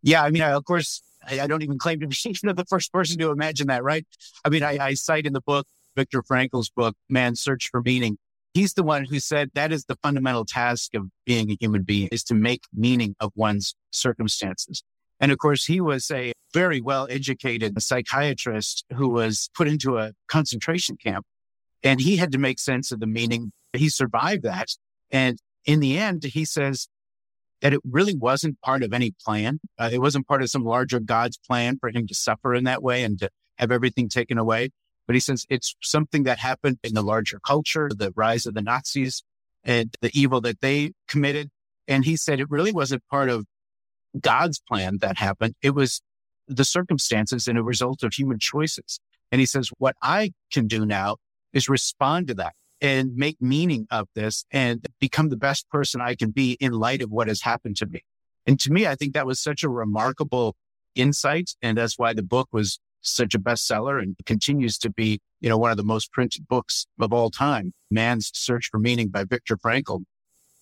Yeah, 0.03 0.21
I 0.21 0.31
mean, 0.31 0.41
I, 0.41 0.51
of 0.51 0.65
course, 0.65 1.01
I, 1.25 1.39
I, 1.39 1.47
don't 1.47 1.63
even 1.63 1.79
claim 1.79 2.01
to 2.01 2.07
be 2.07 2.15
the 2.43 2.65
first 2.67 2.91
person 2.91 3.17
to 3.19 3.31
imagine 3.31 3.67
that, 3.67 3.83
right? 3.83 4.05
I 4.43 4.49
mean, 4.49 4.63
I, 4.63 4.77
I 4.79 4.93
cite 4.95 5.25
in 5.25 5.31
the 5.31 5.39
book 5.39 5.65
Viktor 5.95 6.21
Frankl's 6.21 6.69
book, 6.69 6.95
Man's 7.09 7.41
Search 7.41 7.69
for 7.69 7.81
Meaning. 7.81 8.17
He's 8.55 8.73
the 8.73 8.83
one 8.83 9.03
who 9.03 9.19
said 9.19 9.51
that 9.53 9.73
is 9.73 9.83
the 9.83 9.97
fundamental 10.01 10.45
task 10.45 10.95
of 10.95 11.09
being 11.25 11.51
a 11.51 11.57
human 11.59 11.83
being 11.83 12.07
is 12.13 12.23
to 12.23 12.33
make 12.33 12.63
meaning 12.73 13.13
of 13.19 13.33
one's 13.35 13.75
circumstances. 13.91 14.81
And 15.19 15.29
of 15.33 15.39
course, 15.39 15.65
he 15.65 15.81
was 15.81 16.09
a 16.09 16.31
very 16.53 16.79
well 16.79 17.05
educated 17.09 17.79
psychiatrist 17.81 18.85
who 18.95 19.09
was 19.09 19.49
put 19.53 19.67
into 19.67 19.97
a 19.97 20.13
concentration 20.29 20.95
camp 20.95 21.25
and 21.83 21.99
he 21.99 22.15
had 22.15 22.31
to 22.31 22.37
make 22.37 22.59
sense 22.59 22.93
of 22.93 23.01
the 23.01 23.07
meaning. 23.07 23.51
He 23.73 23.89
survived 23.89 24.43
that. 24.43 24.69
And 25.11 25.37
in 25.65 25.81
the 25.81 25.97
end, 25.97 26.23
he 26.23 26.45
says 26.45 26.87
that 27.61 27.73
it 27.73 27.81
really 27.83 28.15
wasn't 28.15 28.61
part 28.61 28.83
of 28.83 28.93
any 28.93 29.13
plan. 29.25 29.59
Uh, 29.77 29.89
it 29.91 29.99
wasn't 29.99 30.27
part 30.27 30.41
of 30.41 30.49
some 30.49 30.63
larger 30.63 31.01
God's 31.01 31.37
plan 31.37 31.77
for 31.77 31.89
him 31.89 32.07
to 32.07 32.15
suffer 32.15 32.55
in 32.55 32.63
that 32.63 32.81
way 32.81 33.03
and 33.03 33.19
to 33.19 33.29
have 33.57 33.71
everything 33.71 34.07
taken 34.07 34.37
away. 34.37 34.69
But 35.07 35.15
he 35.15 35.19
says 35.19 35.45
it's 35.49 35.75
something 35.81 36.23
that 36.23 36.39
happened 36.39 36.79
in 36.83 36.93
the 36.93 37.01
larger 37.01 37.39
culture, 37.39 37.89
the 37.95 38.11
rise 38.15 38.45
of 38.45 38.53
the 38.53 38.61
Nazis 38.61 39.23
and 39.63 39.95
the 40.01 40.11
evil 40.13 40.41
that 40.41 40.61
they 40.61 40.93
committed. 41.07 41.49
And 41.87 42.05
he 42.05 42.15
said 42.15 42.39
it 42.39 42.49
really 42.49 42.71
wasn't 42.71 43.03
part 43.09 43.29
of 43.29 43.45
God's 44.19 44.59
plan 44.59 44.97
that 45.01 45.17
happened. 45.17 45.55
It 45.61 45.75
was 45.75 46.01
the 46.47 46.65
circumstances 46.65 47.47
and 47.47 47.57
a 47.57 47.63
result 47.63 48.03
of 48.03 48.13
human 48.13 48.39
choices. 48.39 48.99
And 49.31 49.39
he 49.39 49.45
says, 49.45 49.69
what 49.77 49.95
I 50.01 50.31
can 50.51 50.67
do 50.67 50.85
now 50.85 51.17
is 51.53 51.69
respond 51.69 52.27
to 52.27 52.33
that 52.35 52.53
and 52.81 53.15
make 53.15 53.41
meaning 53.41 53.87
of 53.89 54.07
this 54.15 54.45
and 54.51 54.85
become 54.99 55.29
the 55.29 55.37
best 55.37 55.69
person 55.69 56.01
I 56.01 56.15
can 56.15 56.31
be 56.31 56.57
in 56.59 56.73
light 56.73 57.01
of 57.01 57.09
what 57.11 57.27
has 57.27 57.41
happened 57.41 57.77
to 57.77 57.85
me. 57.85 58.01
And 58.45 58.59
to 58.59 58.71
me, 58.71 58.85
I 58.85 58.95
think 58.95 59.13
that 59.13 59.25
was 59.25 59.39
such 59.39 59.63
a 59.63 59.69
remarkable 59.69 60.55
insight. 60.93 61.51
And 61.61 61.77
that's 61.77 61.97
why 61.97 62.13
the 62.13 62.23
book 62.23 62.49
was 62.51 62.79
such 63.05 63.35
a 63.35 63.39
bestseller 63.39 64.01
and 64.01 64.15
continues 64.25 64.77
to 64.79 64.89
be, 64.89 65.19
you 65.41 65.49
know, 65.49 65.57
one 65.57 65.71
of 65.71 65.77
the 65.77 65.83
most 65.83 66.11
printed 66.11 66.47
books 66.47 66.87
of 66.99 67.13
all 67.13 67.29
time, 67.29 67.73
Man's 67.91 68.31
Search 68.33 68.69
for 68.69 68.79
Meaning 68.79 69.09
by 69.09 69.23
Viktor 69.23 69.57
Frankl. 69.57 70.03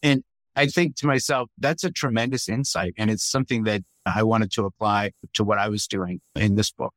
And 0.01 0.23
I 0.55 0.67
think 0.67 0.95
to 0.97 1.07
myself, 1.07 1.50
that's 1.57 1.83
a 1.83 1.91
tremendous 1.91 2.47
insight. 2.47 2.93
And 2.97 3.09
it's 3.09 3.23
something 3.23 3.63
that 3.63 3.81
I 4.05 4.23
wanted 4.23 4.51
to 4.51 4.65
apply 4.65 5.12
to 5.33 5.43
what 5.43 5.57
I 5.57 5.69
was 5.69 5.88
doing 5.88 6.21
in 6.35 6.55
this 6.55 6.71
book. 6.71 6.93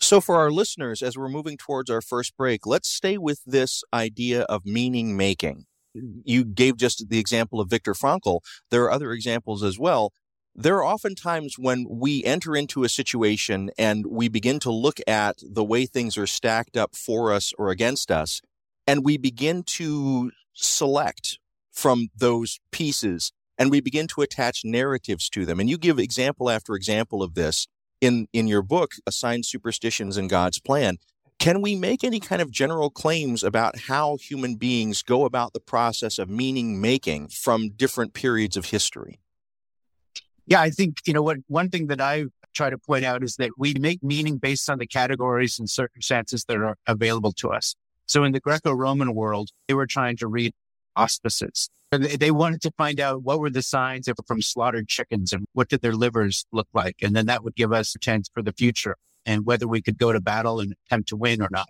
So, 0.00 0.20
for 0.20 0.36
our 0.36 0.50
listeners, 0.50 1.02
as 1.02 1.18
we're 1.18 1.28
moving 1.28 1.56
towards 1.56 1.90
our 1.90 2.00
first 2.00 2.36
break, 2.36 2.66
let's 2.66 2.88
stay 2.88 3.18
with 3.18 3.40
this 3.44 3.82
idea 3.92 4.42
of 4.42 4.64
meaning 4.64 5.16
making. 5.16 5.66
You 5.94 6.44
gave 6.44 6.76
just 6.76 7.08
the 7.08 7.18
example 7.18 7.60
of 7.60 7.68
Viktor 7.68 7.94
Frankl. 7.94 8.40
There 8.70 8.84
are 8.84 8.92
other 8.92 9.12
examples 9.12 9.64
as 9.64 9.78
well. 9.78 10.12
There 10.60 10.74
are 10.78 10.84
often 10.84 11.14
times 11.14 11.54
when 11.56 11.86
we 11.88 12.24
enter 12.24 12.56
into 12.56 12.82
a 12.82 12.88
situation 12.88 13.70
and 13.78 14.04
we 14.08 14.26
begin 14.26 14.58
to 14.58 14.72
look 14.72 14.98
at 15.06 15.36
the 15.40 15.62
way 15.62 15.86
things 15.86 16.18
are 16.18 16.26
stacked 16.26 16.76
up 16.76 16.96
for 16.96 17.32
us 17.32 17.52
or 17.56 17.70
against 17.70 18.10
us, 18.10 18.42
and 18.84 19.04
we 19.04 19.18
begin 19.18 19.62
to 19.78 20.32
select 20.54 21.38
from 21.70 22.08
those 22.16 22.58
pieces 22.72 23.30
and 23.56 23.70
we 23.70 23.80
begin 23.80 24.08
to 24.08 24.20
attach 24.20 24.64
narratives 24.64 25.30
to 25.30 25.46
them. 25.46 25.60
And 25.60 25.70
you 25.70 25.78
give 25.78 26.00
example 26.00 26.50
after 26.50 26.74
example 26.74 27.22
of 27.22 27.34
this 27.34 27.68
in, 28.00 28.26
in 28.32 28.48
your 28.48 28.62
book, 28.62 28.94
Signs, 29.08 29.46
Superstitions, 29.46 30.16
and 30.16 30.28
God's 30.28 30.58
Plan. 30.58 30.96
Can 31.38 31.62
we 31.62 31.76
make 31.76 32.02
any 32.02 32.18
kind 32.18 32.42
of 32.42 32.50
general 32.50 32.90
claims 32.90 33.44
about 33.44 33.78
how 33.86 34.16
human 34.16 34.56
beings 34.56 35.02
go 35.04 35.24
about 35.24 35.52
the 35.52 35.60
process 35.60 36.18
of 36.18 36.28
meaning 36.28 36.80
making 36.80 37.28
from 37.28 37.70
different 37.70 38.12
periods 38.12 38.56
of 38.56 38.64
history? 38.64 39.20
Yeah, 40.48 40.62
I 40.62 40.70
think, 40.70 41.00
you 41.06 41.12
know, 41.12 41.20
what 41.20 41.36
one 41.48 41.68
thing 41.68 41.88
that 41.88 42.00
I 42.00 42.24
try 42.54 42.70
to 42.70 42.78
point 42.78 43.04
out 43.04 43.22
is 43.22 43.36
that 43.36 43.50
we 43.58 43.74
make 43.74 44.02
meaning 44.02 44.38
based 44.38 44.70
on 44.70 44.78
the 44.78 44.86
categories 44.86 45.58
and 45.58 45.68
circumstances 45.68 46.46
that 46.46 46.56
are 46.56 46.74
available 46.86 47.32
to 47.32 47.50
us. 47.50 47.74
So 48.06 48.24
in 48.24 48.32
the 48.32 48.40
Greco 48.40 48.72
Roman 48.72 49.14
world, 49.14 49.50
they 49.66 49.74
were 49.74 49.86
trying 49.86 50.16
to 50.16 50.26
read 50.26 50.54
auspices. 50.96 51.68
And 51.92 52.04
they 52.04 52.30
wanted 52.30 52.62
to 52.62 52.70
find 52.78 52.98
out 52.98 53.22
what 53.22 53.40
were 53.40 53.50
the 53.50 53.62
signs 53.62 54.08
from 54.26 54.40
slaughtered 54.40 54.88
chickens 54.88 55.34
and 55.34 55.46
what 55.52 55.68
did 55.68 55.82
their 55.82 55.94
livers 55.94 56.46
look 56.50 56.68
like. 56.72 56.96
And 57.02 57.14
then 57.14 57.26
that 57.26 57.44
would 57.44 57.54
give 57.54 57.72
us 57.72 57.94
a 57.94 57.98
chance 57.98 58.30
for 58.32 58.42
the 58.42 58.52
future 58.52 58.96
and 59.26 59.44
whether 59.44 59.68
we 59.68 59.82
could 59.82 59.98
go 59.98 60.12
to 60.12 60.20
battle 60.20 60.60
and 60.60 60.74
attempt 60.86 61.10
to 61.10 61.16
win 61.16 61.42
or 61.42 61.48
not. 61.50 61.68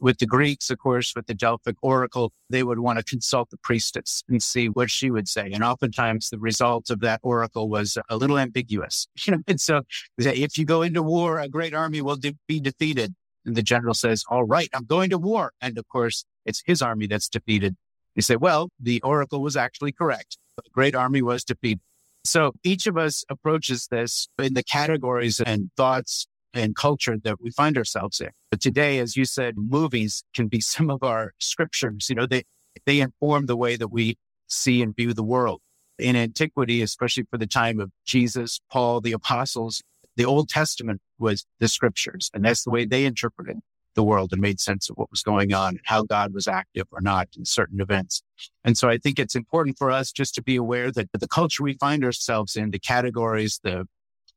With 0.00 0.18
the 0.18 0.26
Greeks, 0.26 0.70
of 0.70 0.78
course, 0.78 1.12
with 1.14 1.26
the 1.26 1.34
Delphic 1.34 1.76
oracle, 1.82 2.32
they 2.48 2.62
would 2.62 2.78
want 2.78 2.98
to 2.98 3.04
consult 3.04 3.50
the 3.50 3.58
priestess 3.58 4.22
and 4.28 4.42
see 4.42 4.68
what 4.68 4.90
she 4.90 5.10
would 5.10 5.28
say. 5.28 5.50
And 5.52 5.62
oftentimes 5.62 6.30
the 6.30 6.38
result 6.38 6.88
of 6.90 7.00
that 7.00 7.20
oracle 7.22 7.68
was 7.68 7.98
a 8.08 8.16
little 8.16 8.38
ambiguous. 8.38 9.06
You 9.26 9.32
know, 9.32 9.42
and 9.46 9.60
so 9.60 9.82
if 10.18 10.56
you 10.56 10.64
go 10.64 10.82
into 10.82 11.02
war, 11.02 11.38
a 11.38 11.48
great 11.48 11.74
army 11.74 12.00
will 12.00 12.16
de- 12.16 12.36
be 12.48 12.58
defeated. 12.60 13.14
And 13.44 13.54
the 13.54 13.62
general 13.62 13.94
says, 13.94 14.24
all 14.28 14.44
right, 14.44 14.68
I'm 14.72 14.84
going 14.84 15.10
to 15.10 15.18
war. 15.18 15.52
And 15.60 15.76
of 15.76 15.86
course, 15.88 16.24
it's 16.46 16.62
his 16.64 16.80
army 16.80 17.06
that's 17.06 17.28
defeated 17.28 17.76
you 18.14 18.22
say, 18.22 18.36
well, 18.36 18.70
the 18.78 19.00
oracle 19.02 19.40
was 19.40 19.56
actually 19.56 19.92
correct. 19.92 20.36
The 20.56 20.62
great 20.72 20.94
army 20.94 21.22
was 21.22 21.44
defeated. 21.44 21.80
So 22.24 22.52
each 22.62 22.86
of 22.86 22.98
us 22.98 23.24
approaches 23.30 23.88
this 23.90 24.28
in 24.38 24.54
the 24.54 24.62
categories 24.62 25.40
and 25.40 25.70
thoughts 25.76 26.26
and 26.54 26.76
culture 26.76 27.16
that 27.22 27.40
we 27.40 27.50
find 27.50 27.76
ourselves 27.76 28.20
in. 28.20 28.30
But 28.50 28.60
today, 28.60 28.98
as 28.98 29.16
you 29.16 29.24
said, 29.24 29.56
movies 29.56 30.24
can 30.34 30.48
be 30.48 30.60
some 30.74 30.90
of 30.90 31.02
our 31.02 31.32
scriptures. 31.38 32.08
You 32.08 32.16
know, 32.16 32.26
they, 32.26 32.44
they 32.86 33.00
inform 33.00 33.46
the 33.46 33.56
way 33.56 33.76
that 33.76 33.88
we 33.88 34.18
see 34.48 34.82
and 34.82 34.94
view 34.94 35.14
the 35.14 35.22
world. 35.22 35.60
In 35.98 36.16
antiquity, 36.16 36.80
especially 36.80 37.24
for 37.30 37.36
the 37.36 37.46
time 37.46 37.78
of 37.78 37.90
Jesus, 38.06 38.60
Paul, 38.70 39.00
the 39.00 39.12
apostles, 39.12 39.82
the 40.16 40.24
Old 40.24 40.48
Testament 40.48 41.00
was 41.18 41.46
the 41.58 41.68
scriptures, 41.68 42.30
and 42.32 42.44
that's 42.44 42.64
the 42.64 42.70
way 42.70 42.84
they 42.86 43.04
interpreted 43.04 43.58
the 43.94 44.02
world 44.02 44.32
and 44.32 44.40
made 44.40 44.60
sense 44.60 44.88
of 44.88 44.96
what 44.96 45.10
was 45.10 45.22
going 45.22 45.52
on 45.52 45.70
and 45.70 45.80
how 45.84 46.02
God 46.02 46.32
was 46.32 46.46
active 46.46 46.86
or 46.92 47.00
not 47.00 47.28
in 47.36 47.44
certain 47.44 47.80
events. 47.80 48.22
And 48.64 48.78
so 48.78 48.88
I 48.88 48.98
think 48.98 49.18
it's 49.18 49.34
important 49.34 49.78
for 49.78 49.90
us 49.90 50.12
just 50.12 50.34
to 50.36 50.42
be 50.42 50.56
aware 50.56 50.90
that 50.92 51.08
the 51.12 51.28
culture 51.28 51.62
we 51.62 51.74
find 51.74 52.04
ourselves 52.04 52.56
in, 52.56 52.70
the 52.70 52.78
categories, 52.78 53.60
the 53.62 53.86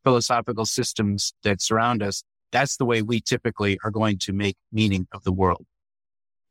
philosophical 0.03 0.65
systems 0.65 1.33
that 1.43 1.62
surround 1.62 2.03
us, 2.03 2.24
that's 2.51 2.77
the 2.77 2.86
way 2.86 3.01
we 3.01 3.19
typically 3.22 3.79
are 3.83 3.91
going 3.91 4.17
to 4.19 4.33
make 4.33 4.57
meaning 4.72 5.07
of 5.12 5.24
the 5.24 5.31
world. 5.31 5.65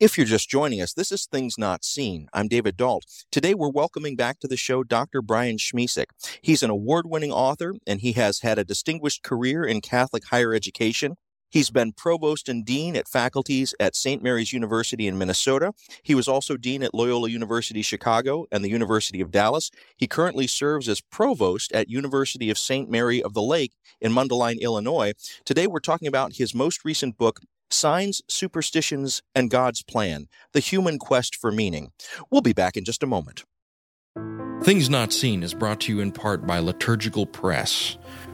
If 0.01 0.19
you're 0.19 0.27
just 0.27 0.51
joining 0.51 0.83
us, 0.83 0.93
this 0.95 1.13
is 1.13 1.27
Things 1.27 1.57
Not 1.57 1.85
Seen. 1.85 2.29
I'm 2.33 2.49
David 2.49 2.77
Dault. 2.77 3.05
Today 3.31 3.55
we're 3.55 3.71
welcoming 3.71 4.17
back 4.17 4.41
to 4.41 4.49
the 4.49 4.57
show 4.57 4.83
Dr. 4.83 5.23
Brian 5.23 5.59
Schmisek. 5.59 6.07
He's 6.43 6.65
an 6.65 6.71
award 6.71 7.07
winning 7.07 7.31
author 7.31 7.75
and 7.87 8.01
he 8.01 8.11
has 8.15 8.41
had 8.41 8.59
a 8.59 8.65
distinguished 8.65 9.23
career 9.23 9.63
in 9.63 9.81
Catholic 9.81 10.25
higher 10.25 10.53
education. 10.53 11.15
He's 11.53 11.69
been 11.69 11.93
provost 11.93 12.49
and 12.49 12.65
dean 12.65 12.97
at 12.97 13.07
faculties 13.07 13.75
at 13.79 13.95
St. 13.95 14.23
Mary's 14.23 14.55
University 14.55 15.07
in 15.07 15.19
Minnesota. 15.19 15.75
He 16.03 16.15
was 16.15 16.27
also 16.27 16.57
dean 16.57 16.83
at 16.83 16.95
Loyola 16.95 17.29
University 17.29 17.83
Chicago 17.83 18.47
and 18.51 18.65
the 18.65 18.71
University 18.71 19.21
of 19.21 19.31
Dallas. 19.31 19.71
He 19.95 20.07
currently 20.07 20.47
serves 20.47 20.89
as 20.89 21.03
provost 21.03 21.71
at 21.73 21.91
University 21.91 22.49
of 22.49 22.57
St. 22.57 22.89
Mary 22.89 23.23
of 23.23 23.35
the 23.35 23.43
Lake 23.43 23.75
in 24.01 24.13
Mundelein, 24.13 24.61
Illinois. 24.61 25.13
Today 25.45 25.67
we're 25.67 25.81
talking 25.81 26.09
about 26.09 26.37
his 26.37 26.55
most 26.55 26.87
recent 26.87 27.19
book, 27.19 27.41
Signs, 27.71 28.23
Superstitions, 28.29 29.23
and 29.35 29.51
God's 29.51 29.83
Plan 29.83 30.29
The 30.55 30.61
Human 30.61 30.99
Quest 30.99 31.37
for 31.37 31.53
Meaning. 31.53 31.93
We'll 32.31 32.41
be 32.41 32.55
back 32.55 32.79
in 32.79 32.85
just 32.85 33.03
a 33.03 33.07
moment. 33.07 33.45
Things 34.63 34.89
Not 34.89 35.13
Seen 35.13 35.43
is 35.43 35.55
brought 35.55 35.81
to 35.81 35.93
you 35.93 36.01
in 36.01 36.13
part 36.13 36.47
by 36.47 36.61
Liturgical 36.61 37.27
Press. 37.27 37.99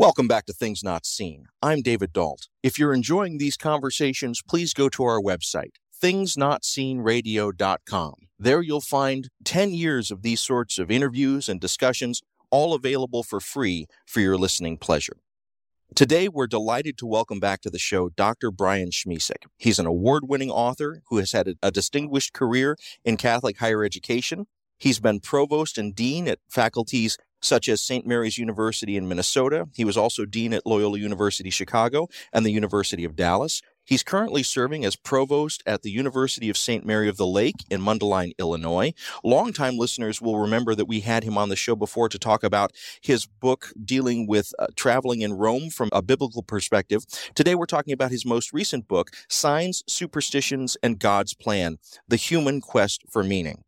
Welcome 0.00 0.28
back 0.28 0.46
to 0.46 0.54
Things 0.54 0.82
Not 0.82 1.04
Seen. 1.04 1.44
I'm 1.60 1.82
David 1.82 2.14
Dault. 2.14 2.48
If 2.62 2.78
you're 2.78 2.94
enjoying 2.94 3.36
these 3.36 3.58
conversations, 3.58 4.40
please 4.40 4.72
go 4.72 4.88
to 4.88 5.04
our 5.04 5.20
website, 5.20 5.72
thingsnotseenradio.com. 6.02 8.14
There 8.38 8.62
you'll 8.62 8.80
find 8.80 9.28
10 9.44 9.74
years 9.74 10.10
of 10.10 10.22
these 10.22 10.40
sorts 10.40 10.78
of 10.78 10.90
interviews 10.90 11.50
and 11.50 11.60
discussions, 11.60 12.22
all 12.50 12.72
available 12.72 13.22
for 13.22 13.40
free 13.40 13.88
for 14.06 14.20
your 14.20 14.38
listening 14.38 14.78
pleasure. 14.78 15.18
Today, 15.94 16.28
we're 16.28 16.46
delighted 16.46 16.96
to 16.96 17.06
welcome 17.06 17.38
back 17.38 17.60
to 17.60 17.68
the 17.68 17.78
show 17.78 18.08
Dr. 18.08 18.50
Brian 18.50 18.88
Schmisek. 18.88 19.44
He's 19.58 19.78
an 19.78 19.84
award 19.84 20.22
winning 20.26 20.50
author 20.50 21.02
who 21.10 21.18
has 21.18 21.32
had 21.32 21.46
a, 21.46 21.56
a 21.62 21.70
distinguished 21.70 22.32
career 22.32 22.78
in 23.04 23.18
Catholic 23.18 23.58
higher 23.58 23.84
education. 23.84 24.46
He's 24.78 24.98
been 24.98 25.20
provost 25.20 25.76
and 25.76 25.94
dean 25.94 26.26
at 26.26 26.38
faculties 26.48 27.18
such 27.40 27.68
as 27.68 27.80
St. 27.80 28.06
Mary's 28.06 28.38
University 28.38 28.96
in 28.96 29.08
Minnesota. 29.08 29.68
He 29.74 29.84
was 29.84 29.96
also 29.96 30.24
dean 30.24 30.52
at 30.52 30.66
Loyola 30.66 30.98
University 30.98 31.50
Chicago 31.50 32.08
and 32.32 32.44
the 32.44 32.50
University 32.50 33.04
of 33.04 33.16
Dallas. 33.16 33.62
He's 33.84 34.02
currently 34.04 34.44
serving 34.44 34.84
as 34.84 34.94
provost 34.94 35.64
at 35.66 35.82
the 35.82 35.90
University 35.90 36.48
of 36.48 36.56
St. 36.56 36.86
Mary 36.86 37.08
of 37.08 37.16
the 37.16 37.26
Lake 37.26 37.56
in 37.70 37.80
Mundelein, 37.80 38.32
Illinois. 38.38 38.94
Longtime 39.24 39.76
listeners 39.78 40.22
will 40.22 40.38
remember 40.38 40.76
that 40.76 40.84
we 40.84 41.00
had 41.00 41.24
him 41.24 41.36
on 41.36 41.48
the 41.48 41.56
show 41.56 41.74
before 41.74 42.08
to 42.08 42.18
talk 42.18 42.44
about 42.44 42.72
his 43.00 43.26
book 43.26 43.72
dealing 43.84 44.28
with 44.28 44.52
uh, 44.60 44.68
traveling 44.76 45.22
in 45.22 45.32
Rome 45.32 45.70
from 45.70 45.88
a 45.92 46.02
biblical 46.02 46.42
perspective. 46.42 47.04
Today 47.34 47.56
we're 47.56 47.66
talking 47.66 47.92
about 47.92 48.12
his 48.12 48.24
most 48.24 48.52
recent 48.52 48.86
book, 48.86 49.10
Signs, 49.28 49.82
Superstitions, 49.88 50.76
and 50.84 50.98
God's 50.98 51.34
Plan 51.34 51.78
The 52.06 52.16
Human 52.16 52.60
Quest 52.60 53.02
for 53.10 53.24
Meaning. 53.24 53.64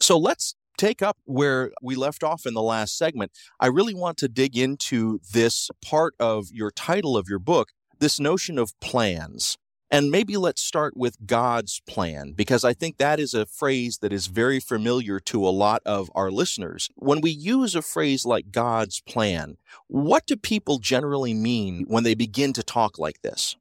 So 0.00 0.16
let's 0.16 0.54
take 0.80 1.02
up 1.02 1.18
where 1.24 1.72
we 1.82 1.94
left 1.94 2.24
off 2.24 2.46
in 2.46 2.54
the 2.54 2.62
last 2.62 2.96
segment. 2.96 3.32
I 3.60 3.66
really 3.66 3.92
want 3.92 4.16
to 4.18 4.28
dig 4.28 4.56
into 4.56 5.20
this 5.30 5.70
part 5.84 6.14
of 6.18 6.46
your 6.50 6.70
title 6.70 7.18
of 7.18 7.28
your 7.28 7.38
book, 7.38 7.68
this 7.98 8.18
notion 8.18 8.58
of 8.58 8.72
plans. 8.80 9.58
And 9.90 10.10
maybe 10.10 10.36
let's 10.36 10.62
start 10.62 10.96
with 10.96 11.26
God's 11.26 11.82
plan, 11.86 12.32
because 12.32 12.64
I 12.64 12.72
think 12.72 12.96
that 12.96 13.20
is 13.20 13.34
a 13.34 13.44
phrase 13.44 13.98
that 13.98 14.12
is 14.12 14.28
very 14.28 14.60
familiar 14.60 15.20
to 15.20 15.46
a 15.46 15.50
lot 15.50 15.82
of 15.84 16.10
our 16.14 16.30
listeners. 16.30 16.88
When 16.94 17.20
we 17.20 17.30
use 17.30 17.74
a 17.74 17.82
phrase 17.82 18.24
like 18.24 18.52
God's 18.52 19.00
plan, 19.00 19.56
what 19.88 20.26
do 20.26 20.36
people 20.36 20.78
generally 20.78 21.34
mean 21.34 21.84
when 21.88 22.04
they 22.04 22.14
begin 22.14 22.52
to 22.52 22.62
talk 22.62 22.98
like 22.98 23.20
this? 23.22 23.56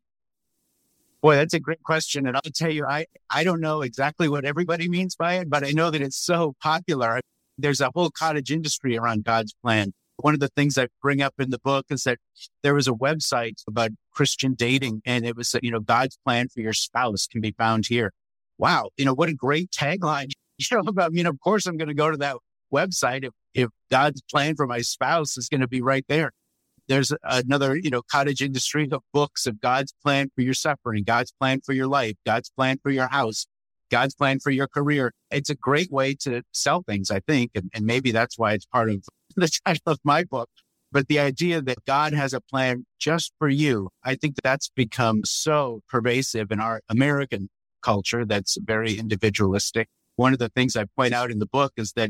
Boy, 1.22 1.36
that's 1.36 1.54
a 1.54 1.60
great 1.60 1.84
question. 1.84 2.28
And 2.28 2.38
I'll 2.38 2.52
tell 2.54 2.72
you, 2.72 2.86
I, 2.86 3.06
I 3.30 3.44
don't 3.44 3.60
know 3.60 3.82
exactly 3.82 4.30
what 4.30 4.46
everybody 4.46 4.88
means 4.88 5.16
by 5.16 5.36
it, 5.36 5.50
but 5.50 5.66
I 5.66 5.72
know 5.72 5.92
that 5.92 6.02
it's 6.02 6.18
so 6.18 6.56
popular. 6.62 7.20
There's 7.58 7.82
a 7.82 7.92
whole 7.94 8.10
cottage 8.10 8.52
industry 8.52 8.98
around 8.98 9.26
God's 9.26 9.54
plan. 9.62 9.94
One 10.18 10.34
of 10.34 10.40
the 10.40 10.48
things 10.50 10.78
I 10.78 10.88
bring 11.02 11.22
up 11.22 11.34
in 11.38 11.50
the 11.50 11.60
book 11.60 11.88
is 11.90 12.04
that 12.04 12.20
there 12.64 12.74
was 12.74 12.88
a 12.88 12.94
website 12.94 13.62
about 13.68 13.92
Christian 14.14 14.54
dating 14.54 15.02
and 15.06 15.26
it 15.26 15.36
was, 15.36 15.54
you 15.62 15.72
know, 15.72 15.82
God's 15.82 16.18
plan 16.26 16.48
for 16.48 16.62
your 16.62 16.74
spouse 16.74 17.28
can 17.28 17.42
be 17.42 17.52
found 17.58 17.88
here. 17.88 18.14
Wow. 18.58 18.90
You 18.98 19.06
know, 19.06 19.14
what 19.14 19.30
a 19.30 19.34
great 19.34 19.72
tagline. 19.72 20.32
You 20.70 20.84
know, 20.84 20.92
I 21.02 21.08
mean, 21.08 21.26
of 21.26 21.40
course 21.40 21.66
I'm 21.66 21.78
going 21.78 21.88
to 21.88 21.94
go 21.94 22.12
to 22.12 22.18
that 22.18 22.36
website 22.74 23.24
if, 23.24 23.32
if 23.54 23.70
God's 23.90 24.22
plan 24.30 24.58
for 24.58 24.68
my 24.68 24.82
spouse 24.82 25.38
is 25.38 25.48
going 25.48 25.62
to 25.62 25.70
be 25.70 25.82
right 25.82 26.04
there 26.10 26.34
there's 26.90 27.14
another, 27.24 27.78
you 27.78 27.90
know, 27.90 28.02
cottage 28.02 28.42
industry 28.42 28.90
of 28.92 29.02
books 29.14 29.46
of 29.46 29.62
God's 29.62 29.94
plan 30.04 30.30
for 30.36 30.42
your 30.42 30.56
suffering, 30.56 31.04
God's 31.04 31.32
plan 31.32 31.62
for 31.62 31.72
your 31.74 31.88
life, 31.88 32.16
God's 32.26 32.50
plan 32.50 32.80
for 32.82 32.90
your 32.90 33.08
house, 33.08 33.46
God's 33.92 34.16
plan 34.16 34.40
for 34.40 34.50
your 34.50 34.68
career. 34.68 35.14
It's 35.32 35.52
a 35.52 35.56
great 35.56 35.92
way 35.92 36.16
to 36.22 36.42
sell 36.52 36.82
things, 36.82 37.12
I 37.12 37.20
think. 37.20 37.52
And, 37.56 37.70
and 37.74 37.86
maybe 37.86 38.12
that's 38.12 38.38
why 38.38 38.54
it's 38.54 38.66
part 38.66 38.90
of 38.90 39.04
the 39.36 39.50
title 39.66 39.94
of 39.94 40.00
my 40.04 40.24
book. 40.24 40.50
But 40.92 41.08
the 41.08 41.20
idea 41.20 41.62
that 41.62 41.86
God 41.86 42.14
has 42.14 42.34
a 42.34 42.42
plan 42.42 42.86
just 42.98 43.32
for 43.38 43.48
you, 43.48 43.90
I 44.04 44.16
think 44.16 44.36
that 44.36 44.44
that's 44.44 44.70
become 44.70 45.22
so 45.24 45.82
pervasive 45.88 46.52
in 46.52 46.60
our 46.60 46.82
American 46.90 47.50
culture 47.84 48.26
that's 48.26 48.58
very 48.60 48.98
individualistic. 48.98 49.88
One 50.16 50.34
of 50.34 50.40
the 50.40 50.50
things 50.50 50.76
I 50.76 50.86
point 50.98 51.14
out 51.14 51.30
in 51.30 51.38
the 51.38 51.46
book 51.46 51.74
is 51.78 51.94
that 51.94 52.10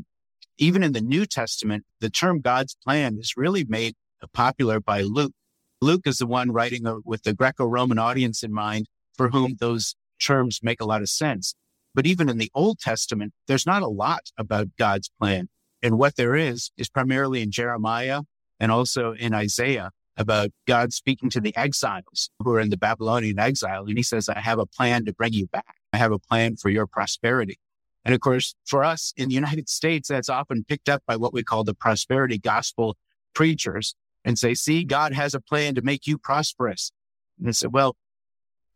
even 0.57 0.83
in 0.83 0.93
the 0.93 1.01
New 1.01 1.25
Testament, 1.25 1.85
the 1.99 2.09
term 2.09 2.39
God's 2.39 2.77
plan 2.83 3.17
is 3.19 3.33
really 3.35 3.65
made 3.65 3.95
popular 4.27 4.79
by 4.79 5.01
Luke. 5.01 5.33
Luke 5.81 6.05
is 6.05 6.17
the 6.17 6.27
one 6.27 6.51
writing 6.51 6.85
a, 6.85 6.97
with 7.05 7.23
the 7.23 7.33
Greco 7.33 7.65
Roman 7.65 7.97
audience 7.97 8.43
in 8.43 8.53
mind 8.53 8.87
for 9.15 9.29
whom 9.29 9.55
those 9.59 9.95
terms 10.21 10.59
make 10.61 10.81
a 10.81 10.85
lot 10.85 11.01
of 11.01 11.09
sense. 11.09 11.55
But 11.95 12.05
even 12.05 12.29
in 12.29 12.37
the 12.37 12.51
Old 12.53 12.79
Testament, 12.79 13.33
there's 13.47 13.65
not 13.65 13.81
a 13.81 13.87
lot 13.87 14.31
about 14.37 14.67
God's 14.77 15.09
plan. 15.19 15.49
And 15.81 15.97
what 15.97 16.17
there 16.17 16.35
is, 16.35 16.71
is 16.77 16.89
primarily 16.89 17.41
in 17.41 17.51
Jeremiah 17.51 18.21
and 18.59 18.71
also 18.71 19.13
in 19.13 19.33
Isaiah 19.33 19.91
about 20.17 20.49
God 20.67 20.91
speaking 20.91 21.29
to 21.29 21.39
the 21.39 21.55
exiles 21.55 22.29
who 22.39 22.51
are 22.51 22.59
in 22.59 22.69
the 22.69 22.77
Babylonian 22.77 23.39
exile. 23.39 23.85
And 23.85 23.97
he 23.97 24.03
says, 24.03 24.27
I 24.27 24.41
have 24.41 24.59
a 24.59 24.65
plan 24.65 25.05
to 25.05 25.13
bring 25.13 25.33
you 25.33 25.47
back. 25.47 25.75
I 25.93 25.97
have 25.97 26.11
a 26.11 26.19
plan 26.19 26.57
for 26.57 26.69
your 26.69 26.85
prosperity. 26.85 27.57
And 28.03 28.13
of 28.13 28.19
course, 28.19 28.55
for 28.65 28.83
us 28.83 29.13
in 29.15 29.29
the 29.29 29.35
United 29.35 29.69
States, 29.69 30.09
that's 30.09 30.29
often 30.29 30.65
picked 30.67 30.89
up 30.89 31.03
by 31.07 31.15
what 31.15 31.33
we 31.33 31.43
call 31.43 31.63
the 31.63 31.73
prosperity 31.73 32.37
gospel 32.37 32.97
preachers 33.33 33.95
and 34.25 34.37
say, 34.37 34.53
see, 34.53 34.83
God 34.83 35.13
has 35.13 35.33
a 35.33 35.39
plan 35.39 35.75
to 35.75 35.81
make 35.81 36.07
you 36.07 36.17
prosperous. 36.17 36.91
And 37.39 37.47
I 37.47 37.51
said, 37.51 37.73
well, 37.73 37.95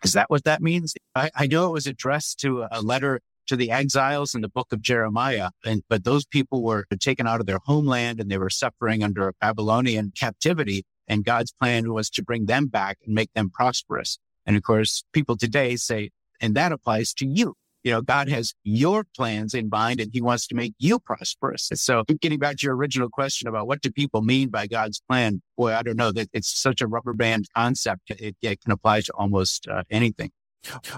is 0.03 0.13
that 0.13 0.29
what 0.29 0.43
that 0.43 0.61
means? 0.61 0.93
I, 1.15 1.31
I 1.35 1.47
know 1.47 1.67
it 1.69 1.73
was 1.73 1.87
addressed 1.87 2.39
to 2.41 2.65
a 2.71 2.81
letter 2.81 3.21
to 3.47 3.55
the 3.55 3.71
exiles 3.71 4.35
in 4.35 4.41
the 4.41 4.49
book 4.49 4.71
of 4.71 4.81
Jeremiah. 4.81 5.49
And, 5.65 5.83
but 5.89 6.03
those 6.03 6.25
people 6.25 6.63
were 6.63 6.85
taken 6.99 7.27
out 7.27 7.39
of 7.39 7.45
their 7.45 7.59
homeland 7.65 8.19
and 8.19 8.29
they 8.31 8.37
were 8.37 8.49
suffering 8.49 9.03
under 9.03 9.33
Babylonian 9.41 10.13
captivity. 10.17 10.83
And 11.07 11.25
God's 11.25 11.51
plan 11.51 11.91
was 11.91 12.09
to 12.11 12.23
bring 12.23 12.45
them 12.45 12.67
back 12.67 12.99
and 13.05 13.13
make 13.13 13.33
them 13.33 13.49
prosperous. 13.49 14.17
And 14.45 14.55
of 14.55 14.63
course, 14.63 15.03
people 15.11 15.35
today 15.35 15.75
say, 15.75 16.11
and 16.39 16.55
that 16.55 16.71
applies 16.71 17.13
to 17.15 17.25
you 17.25 17.55
you 17.83 17.91
know, 17.91 18.01
God 18.01 18.29
has 18.29 18.53
your 18.63 19.05
plans 19.15 19.53
in 19.53 19.69
mind 19.69 19.99
and 19.99 20.09
he 20.13 20.21
wants 20.21 20.47
to 20.47 20.55
make 20.55 20.73
you 20.79 20.99
prosperous. 20.99 21.69
So 21.75 22.03
getting 22.21 22.39
back 22.39 22.57
to 22.57 22.65
your 22.65 22.75
original 22.75 23.09
question 23.09 23.47
about 23.47 23.67
what 23.67 23.81
do 23.81 23.91
people 23.91 24.21
mean 24.21 24.49
by 24.49 24.67
God's 24.67 25.01
plan? 25.09 25.41
Boy, 25.57 25.73
I 25.73 25.83
don't 25.83 25.97
know 25.97 26.11
that 26.11 26.29
it's 26.33 26.59
such 26.59 26.81
a 26.81 26.87
rubber 26.87 27.13
band 27.13 27.47
concept. 27.55 28.09
It, 28.09 28.35
it 28.41 28.61
can 28.61 28.71
apply 28.71 29.01
to 29.01 29.13
almost 29.13 29.67
uh, 29.67 29.83
anything. 29.89 30.31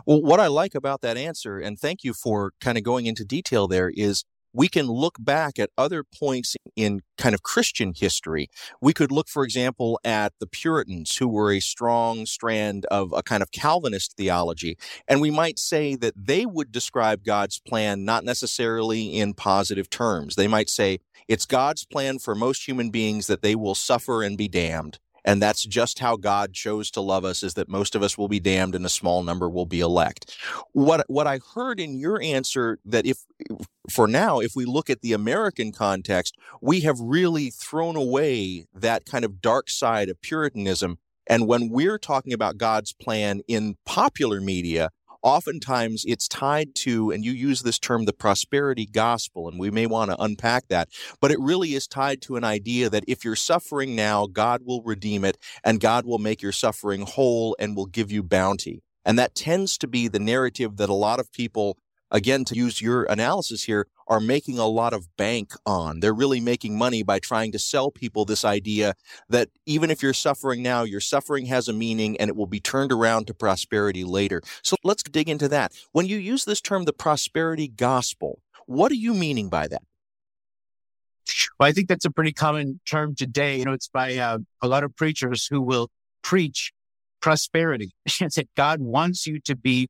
Well, 0.05 0.21
what 0.21 0.39
I 0.39 0.47
like 0.47 0.75
about 0.75 1.01
that 1.01 1.17
answer, 1.17 1.57
and 1.57 1.79
thank 1.79 2.03
you 2.03 2.13
for 2.13 2.51
kind 2.61 2.77
of 2.77 2.83
going 2.83 3.07
into 3.07 3.25
detail 3.25 3.67
there, 3.67 3.91
is 3.93 4.23
we 4.55 4.69
can 4.69 4.87
look 4.87 5.17
back 5.19 5.59
at 5.59 5.69
other 5.77 6.03
points 6.03 6.55
in 6.75 7.01
kind 7.17 7.35
of 7.35 7.43
Christian 7.43 7.93
history. 7.95 8.49
We 8.81 8.93
could 8.93 9.11
look, 9.11 9.27
for 9.27 9.43
example, 9.43 9.99
at 10.05 10.33
the 10.39 10.47
Puritans, 10.47 11.17
who 11.17 11.27
were 11.27 11.51
a 11.51 11.59
strong 11.59 12.25
strand 12.25 12.85
of 12.85 13.11
a 13.13 13.21
kind 13.21 13.43
of 13.43 13.51
Calvinist 13.51 14.15
theology. 14.15 14.77
And 15.07 15.19
we 15.19 15.29
might 15.29 15.59
say 15.59 15.95
that 15.95 16.13
they 16.15 16.45
would 16.45 16.71
describe 16.71 17.25
God's 17.25 17.59
plan 17.59 18.05
not 18.05 18.23
necessarily 18.23 19.17
in 19.17 19.33
positive 19.33 19.89
terms. 19.89 20.35
They 20.35 20.47
might 20.47 20.69
say, 20.69 20.99
it's 21.27 21.45
God's 21.45 21.85
plan 21.85 22.19
for 22.19 22.33
most 22.33 22.67
human 22.67 22.91
beings 22.91 23.27
that 23.27 23.41
they 23.41 23.55
will 23.55 23.75
suffer 23.75 24.23
and 24.23 24.37
be 24.37 24.47
damned. 24.47 24.99
And 25.25 25.41
that's 25.41 25.65
just 25.65 25.99
how 25.99 26.15
God 26.15 26.53
chose 26.53 26.91
to 26.91 27.01
love 27.01 27.25
us 27.25 27.41
is 27.43 27.55
that 27.55 27.67
most 27.67 27.95
of 27.95 28.03
us 28.03 28.17
will 28.17 28.27
be 28.27 28.39
damned 28.39 28.75
and 28.75 28.85
a 28.85 28.89
small 28.89 29.23
number 29.23 29.49
will 29.49 29.65
be 29.65 29.79
elect. 29.79 30.37
What, 30.71 31.03
what 31.09 31.25
I 31.25 31.39
heard 31.55 31.79
in 31.79 31.97
your 31.97 32.21
answer 32.21 32.77
that 32.85 33.07
if, 33.07 33.25
for 33.89 34.07
now, 34.07 34.39
if 34.39 34.55
we 34.55 34.65
look 34.65 34.89
at 34.89 35.01
the 35.01 35.13
American 35.13 35.71
context, 35.71 36.37
we 36.61 36.81
have 36.81 36.99
really 36.99 37.49
thrown 37.49 37.95
away 37.95 38.67
that 38.73 39.05
kind 39.05 39.25
of 39.25 39.41
dark 39.41 39.69
side 39.69 40.09
of 40.09 40.21
Puritanism. 40.21 40.99
And 41.27 41.47
when 41.47 41.69
we're 41.69 41.97
talking 41.97 42.31
about 42.33 42.59
God's 42.59 42.93
plan 42.93 43.41
in 43.47 43.77
popular 43.83 44.39
media, 44.39 44.91
oftentimes 45.25 46.05
it's 46.07 46.27
tied 46.27 46.75
to, 46.75 47.11
and 47.11 47.25
you 47.25 47.31
use 47.31 47.63
this 47.63 47.79
term, 47.79 48.05
the 48.05 48.13
prosperity 48.13 48.85
gospel, 48.85 49.49
and 49.49 49.59
we 49.59 49.71
may 49.71 49.87
want 49.87 50.11
to 50.11 50.21
unpack 50.21 50.67
that, 50.69 50.87
but 51.19 51.31
it 51.31 51.39
really 51.39 51.73
is 51.73 51.87
tied 51.87 52.21
to 52.21 52.37
an 52.37 52.43
idea 52.43 52.89
that 52.89 53.03
if 53.07 53.25
you're 53.25 53.35
suffering 53.35 53.95
now, 53.95 54.27
God 54.27 54.61
will 54.63 54.83
redeem 54.83 55.25
it 55.25 55.37
and 55.63 55.81
God 55.81 56.05
will 56.05 56.19
make 56.19 56.41
your 56.41 56.51
suffering 56.51 57.01
whole 57.01 57.55
and 57.59 57.75
will 57.75 57.87
give 57.87 58.11
you 58.11 58.21
bounty. 58.21 58.83
And 59.03 59.19
that 59.19 59.35
tends 59.35 59.77
to 59.79 59.87
be 59.87 60.07
the 60.07 60.19
narrative 60.19 60.77
that 60.77 60.89
a 60.89 60.93
lot 60.93 61.19
of 61.19 61.31
people 61.31 61.77
again, 62.11 62.45
to 62.45 62.55
use 62.55 62.81
your 62.81 63.03
analysis 63.05 63.63
here, 63.63 63.87
are 64.07 64.19
making 64.19 64.59
a 64.59 64.67
lot 64.67 64.93
of 64.93 65.07
bank 65.17 65.53
on. 65.65 65.99
They're 65.99 66.13
really 66.13 66.39
making 66.39 66.77
money 66.77 67.03
by 67.03 67.19
trying 67.19 67.51
to 67.53 67.59
sell 67.59 67.91
people 67.91 68.25
this 68.25 68.45
idea 68.45 68.93
that 69.29 69.49
even 69.65 69.89
if 69.89 70.03
you're 70.03 70.13
suffering 70.13 70.61
now, 70.61 70.83
your 70.83 70.99
suffering 70.99 71.45
has 71.47 71.67
a 71.67 71.73
meaning 71.73 72.17
and 72.17 72.29
it 72.29 72.35
will 72.35 72.47
be 72.47 72.59
turned 72.59 72.91
around 72.91 73.27
to 73.27 73.33
prosperity 73.33 74.03
later. 74.03 74.41
So 74.63 74.75
let's 74.83 75.03
dig 75.03 75.29
into 75.29 75.47
that. 75.49 75.73
When 75.91 76.05
you 76.05 76.17
use 76.17 76.45
this 76.45 76.61
term, 76.61 76.85
the 76.85 76.93
prosperity 76.93 77.67
gospel, 77.67 78.39
what 78.65 78.91
are 78.91 78.95
you 78.95 79.13
meaning 79.13 79.49
by 79.49 79.67
that? 79.67 79.81
Well, 81.59 81.67
I 81.67 81.71
think 81.71 81.87
that's 81.87 82.05
a 82.05 82.11
pretty 82.11 82.33
common 82.33 82.79
term 82.87 83.15
today. 83.15 83.57
You 83.57 83.65
know, 83.65 83.73
it's 83.73 83.87
by 83.87 84.17
uh, 84.17 84.39
a 84.61 84.67
lot 84.67 84.83
of 84.83 84.95
preachers 84.95 85.47
who 85.47 85.61
will 85.61 85.89
preach 86.21 86.71
prosperity. 87.21 87.91
that 88.19 88.47
God 88.55 88.81
wants 88.81 89.25
you 89.25 89.39
to 89.41 89.55
be 89.55 89.87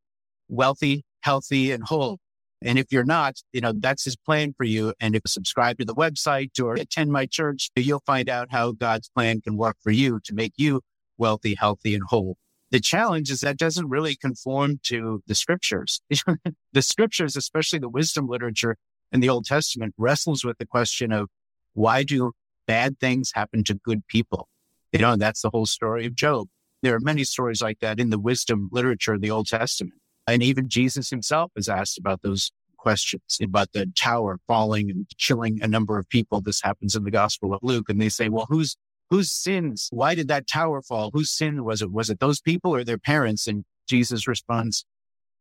wealthy, 0.48 1.04
healthy 1.22 1.72
and 1.72 1.84
whole. 1.84 2.20
And 2.62 2.80
if 2.80 2.92
you're 2.92 3.04
not, 3.04 3.36
you 3.54 3.62
know, 3.62 3.74
that's 3.76 4.06
his 4.06 4.16
plan 4.16 4.54
for 4.58 4.64
you. 4.64 4.94
And 5.00 5.16
if 5.16 5.22
you 5.26 5.30
subscribe 5.30 5.78
to 5.80 5.86
the 5.86 5.96
website 5.96 6.60
or 6.62 6.74
attend 6.74 7.12
my 7.12 7.26
church, 7.26 7.70
you'll 7.76 8.04
find 8.06 8.30
out 8.30 8.48
how 8.52 8.72
God's 8.72 9.10
plan 9.10 9.42
can 9.42 9.58
work 9.58 9.78
for 9.82 9.92
you 9.92 10.20
to 10.24 10.34
make 10.34 10.54
you 10.58 10.82
wealthy, 11.18 11.56
healthy, 11.56 11.94
and 11.94 12.04
whole. 12.08 12.38
The 12.72 12.80
challenge 12.80 13.30
is 13.30 13.42
that 13.42 13.58
doesn't 13.58 13.90
really 13.90 14.16
conform 14.16 14.80
to 14.84 15.22
the 15.28 15.36
scriptures. 15.36 16.02
the 16.74 16.82
scriptures, 16.82 17.36
especially 17.36 17.80
the 17.80 17.90
wisdom 17.90 18.28
literature 18.28 18.78
in 19.12 19.20
the 19.20 19.30
Old 19.30 19.46
Testament, 19.46 19.94
wrestles 19.98 20.44
with 20.44 20.58
the 20.58 20.66
question 20.66 21.12
of 21.12 21.30
why 21.74 22.04
do 22.04 22.32
bad 22.68 23.00
things 23.00 23.32
happen 23.34 23.64
to 23.66 23.76
good 23.76 24.08
people? 24.08 24.48
You 24.92 25.00
know, 25.00 25.16
that's 25.16 25.42
the 25.42 25.52
whole 25.52 25.66
story 25.66 26.06
of 26.06 26.16
Job. 26.16 26.48
There 26.82 26.96
are 26.96 27.00
many 27.00 27.24
stories 27.24 27.62
like 27.62 27.80
that 27.80 28.00
in 28.00 28.10
the 28.10 28.20
wisdom 28.20 28.70
literature 28.72 29.14
of 29.14 29.22
the 29.22 29.32
Old 29.32 29.48
Testament. 29.48 30.00
And 30.28 30.42
even 30.42 30.70
Jesus 30.70 31.10
himself 31.10 31.52
is 31.56 31.70
asked 31.70 31.98
about 31.98 32.22
those 32.22 32.52
questions 32.86 33.40
about 33.42 33.72
the 33.74 33.92
tower 33.96 34.40
falling 34.48 34.92
and 34.92 35.08
killing 35.18 35.60
a 35.62 35.68
number 35.68 35.98
of 35.98 36.08
people. 36.08 36.40
This 36.40 36.62
happens 36.62 36.96
in 36.96 37.04
the 37.04 37.10
Gospel 37.10 37.52
of 37.54 37.60
Luke. 37.64 37.90
And 37.90 38.00
they 38.00 38.10
say, 38.10 38.30
well, 38.30 38.46
whose, 38.48 38.78
whose 39.10 39.32
sins? 39.32 39.90
Why 39.92 40.14
did 40.14 40.28
that 40.28 40.48
tower 40.48 40.84
fall? 40.84 41.10
Whose 41.12 41.32
sin 41.32 41.64
was 41.64 41.82
it? 41.82 41.92
Was 41.92 42.12
it 42.12 42.20
those 42.20 42.40
people 42.42 42.76
or 42.76 42.84
their 42.84 43.00
parents? 43.00 43.48
And 43.48 43.66
Jesus 43.88 44.28
responds, 44.28 44.86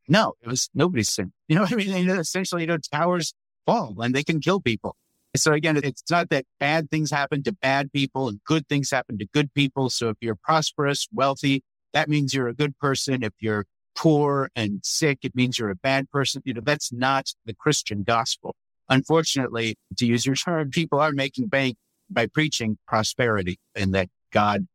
no, 0.09 0.33
it 0.40 0.49
was 0.49 0.70
nobody's 0.75 1.11
sin. 1.11 1.33
You 1.49 1.57
know 1.57 1.62
what 1.62 1.73
I 1.73 1.77
mean? 1.77 2.09
Essentially, 2.09 2.62
you 2.62 2.66
know, 2.66 2.79
towers 2.79 3.35
fall 3.66 3.94
and 4.01 4.14
they 4.14 4.25
can 4.25 4.40
kill 4.40 4.61
people. 4.61 4.97
So 5.37 5.53
again, 5.53 5.77
it's 5.77 6.11
not 6.11 6.31
that 6.31 6.47
bad 6.59 6.90
things 6.90 7.11
happen 7.11 7.42
to 7.42 7.53
bad 7.53 7.92
people 7.92 8.29
and 8.29 8.40
good 8.44 8.66
things 8.68 8.90
happen 8.90 9.18
to 9.18 9.27
good 9.35 9.53
people. 9.53 9.90
So 9.90 10.09
if 10.09 10.16
you're 10.23 10.37
prosperous, 10.37 11.09
wealthy, 11.12 11.62
that 11.92 12.09
means 12.09 12.33
you're 12.33 12.49
a 12.49 12.55
good 12.55 12.79
person. 12.79 13.23
If 13.23 13.35
you're 13.40 13.66
poor 13.95 14.51
and 14.57 14.81
sick, 14.83 15.19
it 15.23 15.35
means 15.35 15.59
you're 15.59 15.71
a 15.71 15.77
bad 15.77 16.11
person. 16.11 16.43
You 16.45 16.55
know, 16.55 16.63
that's 16.65 16.93
not 16.93 17.33
the 17.45 17.55
Christian 17.55 18.03
gospel. 18.03 18.55
Unfortunately, 18.89 19.77
to 19.97 20.07
use 20.07 20.27
your 20.27 20.35
term, 20.35 20.71
people 20.71 21.01
are 21.01 21.13
making 21.13 21.49
bank 21.49 21.77
by 22.11 22.27
preaching 22.27 22.79
prosperity 22.87 23.59
and 23.75 23.95
that 23.95 24.09
God 24.31 24.67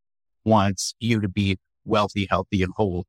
wants 0.43 0.95
you 0.99 1.21
to 1.21 1.27
be 1.27 1.57
wealthy, 1.85 2.27
healthy, 2.29 2.63
and 2.63 2.73
whole. 2.75 3.05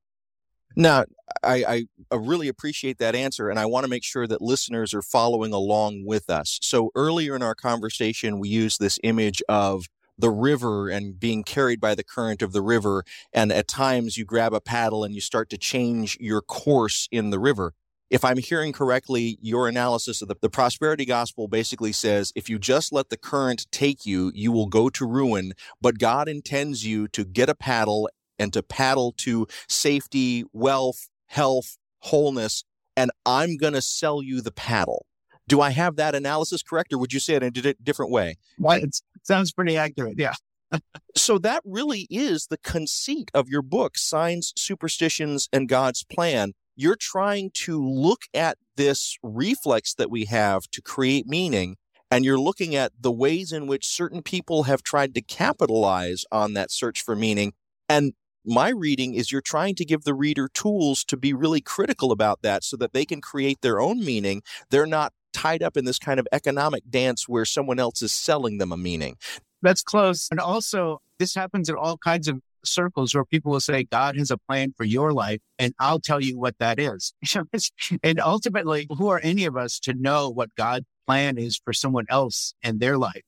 Now, 0.77 1.05
I, 1.43 1.87
I, 2.13 2.15
really 2.15 2.49
appreciate 2.49 2.99
that 2.99 3.17
answer, 3.17 3.51
and 3.51 3.59
I 3.59 3.67
want 3.67 3.85
to 3.85 3.91
make 3.91 4.05
sure 4.05 4.27
that 4.27 4.41
listeners 4.41 4.95
are 4.95 5.03
following 5.03 5.53
along 5.53 6.05
with 6.07 6.31
us. 6.31 6.59
So, 6.63 6.91
earlier 6.95 7.35
in 7.35 7.43
our 7.43 7.57
conversation, 7.57 8.39
we 8.39 8.49
used 8.49 8.79
this 8.79 8.99
image 9.03 9.43
of 9.49 9.87
the 10.21 10.31
river 10.31 10.89
and 10.89 11.19
being 11.19 11.43
carried 11.43 11.81
by 11.81 11.95
the 11.95 12.05
current 12.05 12.43
of 12.43 12.53
the 12.53 12.63
river. 12.63 13.05
And 13.33 13.53
at 13.53 13.69
times 13.69 14.17
you 14.17 14.25
grab 14.25 14.53
a 14.53 14.61
paddle 14.61 15.05
and 15.05 15.15
you 15.15 15.21
start 15.21 15.51
to 15.51 15.59
change 15.59 16.17
your 16.21 16.43
course 16.43 17.09
in 17.11 17.31
the 17.31 17.39
river. 17.39 17.75
If 18.11 18.25
I'm 18.25 18.39
hearing 18.39 18.73
correctly, 18.73 19.39
your 19.41 19.69
analysis 19.69 20.21
of 20.21 20.27
the, 20.27 20.35
the, 20.43 20.51
prosperity 20.51 21.05
gospel 21.05 21.47
basically 21.47 21.93
says 21.93 22.33
if 22.35 22.49
you 22.49 22.59
just 22.59 22.93
let 22.93 23.09
the 23.09 23.17
current 23.17 23.69
take 23.71 24.05
you, 24.05 24.33
you 24.35 24.51
will 24.51 24.67
go 24.67 24.91
to 24.91 25.07
ruin. 25.07 25.53
But 25.81 26.01
God 26.01 26.29
intends 26.29 26.85
you 26.85 27.07
to 27.09 27.25
get 27.25 27.49
a 27.49 27.55
paddle 27.55 28.11
and 28.37 28.53
to 28.53 28.65
paddle 28.65 29.15
to 29.19 29.47
safety, 29.69 30.45
wealth, 30.53 31.09
health, 31.29 31.79
wholeness. 32.01 32.65
And 32.97 33.13
I'm 33.25 33.57
going 33.57 33.75
to 33.75 33.83
sell 33.83 34.23
you 34.23 34.41
the 34.41 34.51
paddle. 34.51 35.07
Do 35.51 35.61
I 35.61 35.71
have 35.71 35.97
that 35.97 36.15
analysis 36.15 36.63
correct, 36.63 36.93
or 36.93 36.99
would 36.99 37.13
you 37.13 37.19
say 37.19 37.35
it 37.35 37.43
in 37.43 37.53
a 37.67 37.75
different 37.83 38.13
way? 38.13 38.37
Well, 38.57 38.81
it 38.81 39.01
sounds 39.25 39.51
pretty 39.51 39.77
accurate. 39.77 40.15
Yeah. 40.17 40.35
so 41.17 41.39
that 41.39 41.61
really 41.65 42.07
is 42.09 42.47
the 42.47 42.59
conceit 42.59 43.33
of 43.35 43.49
your 43.49 43.61
book, 43.61 43.99
Signs, 43.99 44.53
Superstitions, 44.57 45.49
and 45.53 45.69
God's 45.69 46.05
Plan. 46.05 46.53
You're 46.77 46.95
trying 46.95 47.51
to 47.55 47.85
look 47.85 48.23
at 48.33 48.59
this 48.77 49.19
reflex 49.25 49.93
that 49.95 50.09
we 50.09 50.27
have 50.27 50.71
to 50.71 50.81
create 50.81 51.27
meaning, 51.27 51.79
and 52.13 52.25
you're 52.25 52.39
looking 52.39 52.77
at 52.77 52.93
the 53.01 53.11
ways 53.11 53.51
in 53.51 53.67
which 53.67 53.85
certain 53.85 54.23
people 54.23 54.63
have 54.63 54.85
tried 54.85 55.17
to 55.17 55.21
capitalize 55.21 56.25
on 56.31 56.55
that 56.55 56.71
search 56.71 57.03
for 57.03 57.17
meaning. 57.17 57.55
And 57.89 58.13
my 58.45 58.69
reading 58.69 59.15
is 59.15 59.33
you're 59.33 59.41
trying 59.41 59.75
to 59.75 59.85
give 59.85 60.05
the 60.05 60.15
reader 60.15 60.49
tools 60.49 61.03
to 61.07 61.17
be 61.17 61.33
really 61.33 61.61
critical 61.61 62.13
about 62.13 62.43
that 62.43 62.63
so 62.63 62.77
that 62.77 62.93
they 62.93 63.05
can 63.05 63.21
create 63.21 63.63
their 63.63 63.81
own 63.81 64.05
meaning. 64.05 64.43
They're 64.71 64.87
not 64.87 65.13
tied 65.41 65.63
up 65.63 65.77
in 65.77 65.85
this 65.87 65.99
kind 65.99 66.21
of 66.21 66.29
economic 66.33 66.83
dance 66.91 67.29
where 67.29 67.45
someone 67.45 67.79
else 67.79 68.03
is 68.03 68.13
selling 68.13 68.59
them 68.59 68.73
a 68.73 68.77
meaning. 68.77 69.17
That's 69.63 69.83
close. 69.83 70.29
And 70.31 70.39
also, 70.39 71.01
this 71.19 71.35
happens 71.35 71.69
in 71.69 71.77
all 71.77 71.97
kinds 71.97 72.29
of 72.29 72.41
circles 72.63 73.15
where 73.15 73.25
people 73.25 73.53
will 73.53 73.61
say, 73.61 73.85
God 73.85 74.17
has 74.17 74.31
a 74.31 74.37
plan 74.37 74.75
for 74.77 74.85
your 74.85 75.13
life, 75.13 75.41
and 75.59 75.75
I'll 75.79 76.01
tell 76.01 76.23
you 76.23 76.39
what 76.39 76.59
that 76.59 76.79
is. 76.79 77.15
and 78.03 78.21
ultimately, 78.21 78.87
who 78.99 79.09
are 79.09 79.21
any 79.23 79.47
of 79.47 79.57
us 79.57 79.79
to 79.81 79.95
know 79.95 80.29
what 80.29 80.55
God's 80.57 80.87
plan 81.07 81.39
is 81.39 81.59
for 81.65 81.73
someone 81.73 82.07
else 82.11 82.53
and 82.63 82.79
their 82.79 82.99
life? 82.99 83.23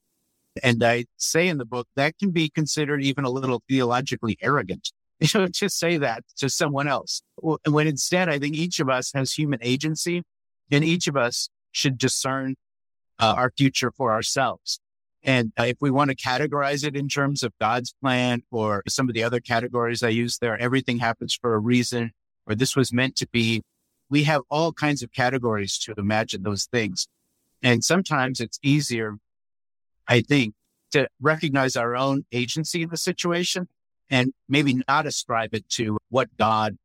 And 0.62 0.84
I 0.84 1.06
say 1.16 1.48
in 1.48 1.56
the 1.56 1.64
book 1.64 1.88
that 1.96 2.18
can 2.18 2.30
be 2.30 2.50
considered 2.50 3.02
even 3.02 3.24
a 3.24 3.30
little 3.30 3.62
theologically 3.68 4.36
arrogant. 4.40 4.92
To 5.22 5.68
say 5.68 5.98
that 5.98 6.24
to 6.38 6.50
someone 6.50 6.88
else. 6.88 7.22
When 7.40 7.86
instead, 7.86 8.28
I 8.28 8.40
think 8.40 8.56
each 8.56 8.80
of 8.80 8.88
us 8.90 9.12
has 9.14 9.32
human 9.32 9.60
agency 9.62 10.24
and 10.72 10.82
each 10.82 11.06
of 11.06 11.16
us 11.16 11.48
should 11.72 11.98
discern 11.98 12.54
uh, 13.18 13.34
our 13.36 13.52
future 13.56 13.90
for 13.90 14.12
ourselves. 14.12 14.80
And 15.22 15.52
uh, 15.58 15.64
if 15.64 15.76
we 15.80 15.90
want 15.90 16.10
to 16.10 16.16
categorize 16.16 16.84
it 16.84 16.96
in 16.96 17.08
terms 17.08 17.42
of 17.42 17.52
God's 17.60 17.94
plan 18.00 18.42
or 18.50 18.82
some 18.88 19.08
of 19.08 19.14
the 19.14 19.22
other 19.22 19.40
categories 19.40 20.02
I 20.02 20.08
use 20.08 20.38
there, 20.38 20.58
everything 20.58 20.98
happens 20.98 21.34
for 21.34 21.54
a 21.54 21.58
reason, 21.58 22.12
or 22.46 22.54
this 22.54 22.74
was 22.74 22.92
meant 22.92 23.16
to 23.16 23.28
be. 23.28 23.62
We 24.10 24.24
have 24.24 24.42
all 24.50 24.72
kinds 24.72 25.02
of 25.02 25.12
categories 25.12 25.78
to 25.78 25.94
imagine 25.96 26.42
those 26.42 26.66
things. 26.66 27.06
And 27.62 27.84
sometimes 27.84 28.40
it's 28.40 28.58
easier, 28.62 29.16
I 30.08 30.20
think, 30.20 30.54
to 30.90 31.08
recognize 31.20 31.76
our 31.76 31.96
own 31.96 32.24
agency 32.32 32.82
in 32.82 32.90
the 32.90 32.96
situation 32.96 33.68
and 34.10 34.32
maybe 34.48 34.82
not 34.88 35.06
ascribe 35.06 35.54
it 35.54 35.68
to 35.70 35.96
what 36.10 36.36
God 36.36 36.76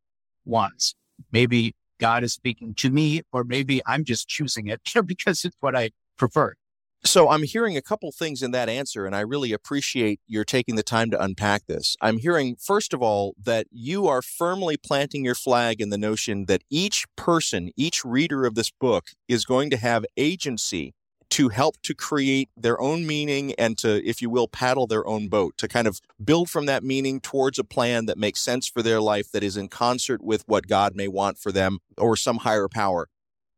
wants. 0.46 0.96
Maybe 1.32 1.76
God 2.00 2.24
is 2.24 2.34
speaking 2.34 2.74
to 2.76 2.90
me, 2.90 3.22
or 3.32 3.44
maybe 3.44 3.82
I'm 3.86 4.04
just 4.04 4.28
choosing 4.28 4.68
it 4.68 4.82
because 5.06 5.46
it's 5.46 5.58
what 5.60 5.76
I 5.76 5.92
prefer. 6.18 6.56
So 7.04 7.30
I'm 7.30 7.44
hearing 7.44 7.78
a 7.78 7.82
couple 7.82 8.12
things 8.12 8.42
in 8.42 8.52
that 8.52 8.70
answer, 8.70 9.06
and 9.06 9.16
I 9.16 9.20
really 9.20 9.54
appreciate 9.54 10.20
your 10.28 10.44
taking 10.44 10.76
the 10.76 10.84
time 10.84 11.12
to 11.12 11.22
unpack 11.22 11.68
this. 11.68 11.96
I'm 12.02 12.18
hearing, 12.18 12.56
first 12.56 12.94
of 12.94 13.02
all, 13.02 13.36
that 13.42 13.68
you 13.72 14.08
are 14.08 14.22
firmly 14.22 14.78
planting 14.78 15.24
your 15.24 15.36
flag 15.36 15.80
in 15.80 15.90
the 15.90 15.98
notion 15.98 16.46
that 16.48 16.64
each 16.70 17.06
person, 17.16 17.72
each 17.78 18.04
reader 18.04 18.46
of 18.46 18.56
this 18.56 18.72
book 18.72 19.12
is 19.28 19.46
going 19.46 19.70
to 19.70 19.78
have 19.78 20.06
agency 20.18 20.96
to 21.30 21.50
help 21.50 21.76
to 21.84 21.94
create 21.94 22.50
their 22.56 22.80
own 22.80 23.06
meaning 23.06 23.54
and 23.58 23.78
to, 23.80 24.08
if 24.08 24.22
you 24.22 24.30
will, 24.30 24.48
paddle 24.48 24.88
their 24.88 25.06
own 25.08 25.28
boat, 25.28 25.58
to 25.58 25.68
kind 25.68 25.88
of 25.88 26.00
build 26.24 26.50
from 26.50 26.66
that 26.66 26.84
meaning 26.84 27.20
towards 27.20 27.60
a 27.60 27.64
plan 27.64 28.06
that 28.06 28.18
makes 28.18 28.40
sense 28.40 28.68
for 28.68 28.82
their 28.82 29.02
life, 29.02 29.32
that 29.32 29.44
is 29.44 29.58
in 29.58 29.68
concert 29.68 30.24
with 30.24 30.44
what 30.48 30.68
God 30.68 30.96
may 30.96 31.08
want 31.08 31.38
for 31.38 31.52
them 31.52 31.80
or 31.98 32.16
some 32.16 32.38
higher 32.38 32.68
power. 32.68 33.08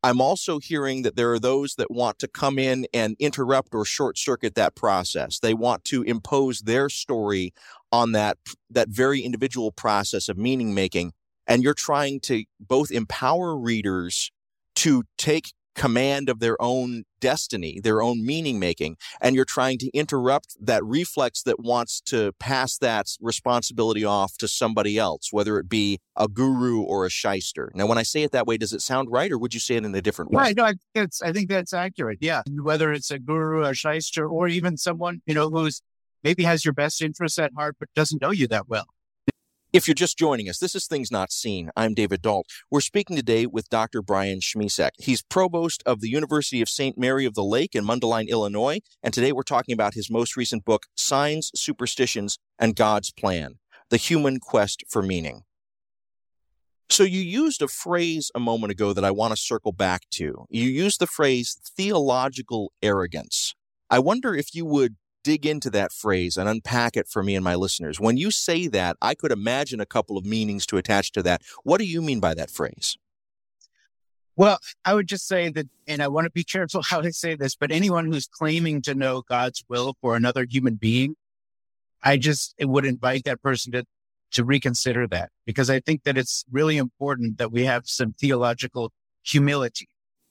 I'm 0.01 0.21
also 0.21 0.59
hearing 0.59 1.01
that 1.01 1.17
there 1.17 1.33
are 1.33 1.39
those 1.39 1.75
that 1.75 1.91
want 1.91 2.19
to 2.19 2.27
come 2.27 2.57
in 2.57 2.87
and 2.93 3.17
interrupt 3.19 3.75
or 3.75 3.83
short 3.83 4.17
circuit 4.17 4.55
that 4.55 4.73
process. 4.73 5.39
They 5.39 5.53
want 5.53 5.83
to 5.85 6.03
impose 6.03 6.61
their 6.61 6.87
story 6.87 7.53
on 7.91 8.13
that 8.13 8.37
that 8.69 8.87
very 8.89 9.21
individual 9.21 9.71
process 9.71 10.29
of 10.29 10.37
meaning 10.37 10.73
making 10.73 11.11
and 11.49 11.63
you're 11.63 11.73
trying 11.73 12.19
to 12.21 12.45
both 12.59 12.91
empower 12.91 13.57
readers 13.57 14.31
to 14.75 15.03
take 15.17 15.51
command 15.75 16.29
of 16.29 16.39
their 16.39 16.61
own 16.61 17.03
destiny, 17.19 17.79
their 17.81 18.01
own 18.01 18.25
meaning 18.25 18.59
making, 18.59 18.97
and 19.21 19.35
you're 19.35 19.45
trying 19.45 19.77
to 19.77 19.89
interrupt 19.91 20.55
that 20.59 20.83
reflex 20.83 21.43
that 21.43 21.59
wants 21.59 22.01
to 22.01 22.31
pass 22.39 22.77
that 22.77 23.07
responsibility 23.21 24.03
off 24.03 24.37
to 24.37 24.47
somebody 24.47 24.97
else, 24.97 25.29
whether 25.31 25.57
it 25.57 25.69
be 25.69 25.99
a 26.15 26.27
guru 26.27 26.81
or 26.81 27.05
a 27.05 27.09
shyster. 27.09 27.71
Now, 27.75 27.85
when 27.85 27.97
I 27.97 28.03
say 28.03 28.23
it 28.23 28.31
that 28.31 28.47
way, 28.47 28.57
does 28.57 28.73
it 28.73 28.81
sound 28.81 29.09
right, 29.11 29.31
or 29.31 29.37
would 29.37 29.53
you 29.53 29.59
say 29.59 29.75
it 29.75 29.85
in 29.85 29.93
a 29.95 30.01
different 30.01 30.31
way? 30.31 30.43
Right. 30.43 30.55
No, 30.55 30.63
I 30.63 30.69
think, 30.69 30.79
it's, 30.95 31.21
I 31.21 31.31
think 31.31 31.49
that's 31.49 31.73
accurate. 31.73 32.19
Yeah. 32.21 32.43
Whether 32.49 32.91
it's 32.91 33.11
a 33.11 33.19
guru, 33.19 33.63
a 33.63 33.73
shyster, 33.73 34.27
or 34.27 34.47
even 34.47 34.77
someone, 34.77 35.21
you 35.25 35.33
know, 35.33 35.49
who's 35.49 35.81
maybe 36.23 36.43
has 36.43 36.65
your 36.65 36.73
best 36.73 37.01
interests 37.01 37.39
at 37.39 37.51
heart, 37.55 37.77
but 37.79 37.89
doesn't 37.95 38.21
know 38.21 38.31
you 38.31 38.47
that 38.47 38.67
well. 38.67 38.87
If 39.71 39.87
you're 39.87 39.93
just 39.93 40.17
joining 40.17 40.49
us, 40.49 40.57
this 40.57 40.73
is 40.73 40.87
Things 40.87 41.11
Not 41.11 41.31
Seen. 41.31 41.69
I'm 41.75 41.93
David 41.93 42.23
Dault. 42.23 42.47
We're 42.71 42.81
speaking 42.81 43.15
today 43.15 43.45
with 43.45 43.69
Dr. 43.69 44.01
Brian 44.01 44.39
Schmisek. 44.39 44.89
He's 44.97 45.21
provost 45.21 45.83
of 45.85 46.01
the 46.01 46.09
University 46.09 46.59
of 46.59 46.67
St. 46.67 46.97
Mary 46.97 47.23
of 47.23 47.35
the 47.35 47.43
Lake 47.43 47.75
in 47.75 47.85
Mundelein, 47.85 48.29
Illinois. 48.29 48.79
And 49.03 49.13
today 49.13 49.31
we're 49.31 49.43
talking 49.43 49.73
about 49.73 49.93
his 49.93 50.09
most 50.09 50.35
recent 50.35 50.65
book, 50.65 50.87
Signs, 50.95 51.51
Superstitions, 51.53 52.39
and 52.57 52.75
God's 52.75 53.11
Plan 53.11 53.59
The 53.91 53.97
Human 53.97 54.39
Quest 54.39 54.85
for 54.89 55.03
Meaning. 55.03 55.43
So 56.89 57.03
you 57.03 57.21
used 57.21 57.61
a 57.61 57.67
phrase 57.67 58.31
a 58.33 58.39
moment 58.39 58.71
ago 58.71 58.91
that 58.93 59.05
I 59.05 59.11
want 59.11 59.33
to 59.33 59.37
circle 59.37 59.71
back 59.71 60.01
to. 60.13 60.45
You 60.49 60.67
used 60.67 60.99
the 60.99 61.05
phrase 61.05 61.59
theological 61.77 62.73
arrogance. 62.81 63.53
I 63.91 63.99
wonder 63.99 64.33
if 64.33 64.55
you 64.55 64.65
would 64.65 64.95
dig 65.23 65.45
into 65.45 65.69
that 65.71 65.91
phrase 65.91 66.37
and 66.37 66.47
unpack 66.47 66.95
it 66.95 67.07
for 67.07 67.23
me 67.23 67.35
and 67.35 67.43
my 67.43 67.55
listeners. 67.55 67.99
When 67.99 68.17
you 68.17 68.31
say 68.31 68.67
that, 68.67 68.97
I 69.01 69.15
could 69.15 69.31
imagine 69.31 69.79
a 69.79 69.85
couple 69.85 70.17
of 70.17 70.25
meanings 70.25 70.65
to 70.67 70.77
attach 70.77 71.11
to 71.13 71.23
that. 71.23 71.41
What 71.63 71.79
do 71.79 71.85
you 71.85 72.01
mean 72.01 72.19
by 72.19 72.33
that 72.33 72.51
phrase? 72.51 72.97
Well, 74.35 74.59
I 74.85 74.93
would 74.93 75.07
just 75.07 75.27
say 75.27 75.49
that, 75.49 75.67
and 75.87 76.01
I 76.01 76.07
want 76.07 76.25
to 76.25 76.31
be 76.31 76.43
careful 76.55 76.81
how 76.81 77.01
I 77.01 77.09
say 77.09 77.35
this, 77.35 77.55
but 77.55 77.71
anyone 77.71 78.05
who's 78.05 78.27
claiming 78.27 78.81
to 78.83 78.95
know 78.95 79.21
God's 79.21 79.63
will 79.67 79.95
for 80.01 80.15
another 80.15 80.45
human 80.49 80.75
being, 80.75 81.15
I 82.01 82.17
just 82.17 82.55
would 82.61 82.85
invite 82.85 83.25
that 83.25 83.41
person 83.41 83.73
to, 83.73 83.83
to 84.31 84.45
reconsider 84.45 85.07
that 85.07 85.31
because 85.45 85.69
I 85.69 85.81
think 85.81 86.03
that 86.03 86.17
it's 86.17 86.45
really 86.49 86.77
important 86.77 87.37
that 87.37 87.51
we 87.51 87.65
have 87.65 87.83
some 87.87 88.13
theological 88.13 88.93
humility 89.23 89.89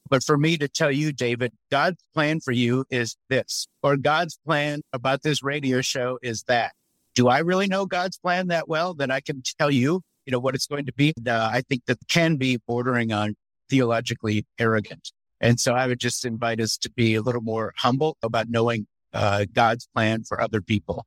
but 0.09 0.23
for 0.25 0.37
me 0.37 0.57
to 0.59 0.69
tell 0.69 0.91
you, 0.91 1.13
David, 1.13 1.53
God's 1.71 2.03
plan 2.15 2.41
for 2.41 2.53
you 2.53 2.85
is 2.91 3.17
this, 3.29 3.67
or 3.83 3.97
God's 3.97 4.39
plan 4.45 4.83
about 4.93 5.23
this 5.23 5.43
radio 5.43 5.81
show 5.81 6.19
is 6.23 6.45
that. 6.45 6.73
Do 7.15 7.29
I 7.29 7.39
really 7.39 7.67
know 7.67 7.87
God's 7.87 8.19
plan 8.19 8.49
that 8.49 8.69
well 8.69 8.95
that 8.95 9.11
I 9.11 9.21
can 9.21 9.43
tell 9.59 9.71
you, 9.71 10.03
you 10.25 10.31
know, 10.31 10.39
what 10.39 10.55
it's 10.55 10.67
going 10.67 10.87
to 10.87 10.93
be? 10.93 11.13
Uh, 11.27 11.51
I 11.53 11.63
think 11.69 11.85
that 11.87 11.99
can 12.09 12.37
be 12.37 12.59
bordering 12.67 13.13
on 13.13 13.35
theologically 13.69 14.47
arrogant. 14.59 15.11
And 15.41 15.59
so 15.59 15.75
I 15.75 15.87
would 15.87 16.01
just 16.01 16.25
invite 16.25 16.61
us 16.61 16.77
to 16.79 16.91
be 16.91 17.15
a 17.15 17.23
little 17.23 17.41
more 17.41 17.75
humble 17.77 18.17
about 18.23 18.49
knowing 18.49 18.87
uh, 19.13 19.47
God's 19.53 19.89
plan 19.95 20.25
for 20.25 20.41
other 20.41 20.61
people. 20.61 21.07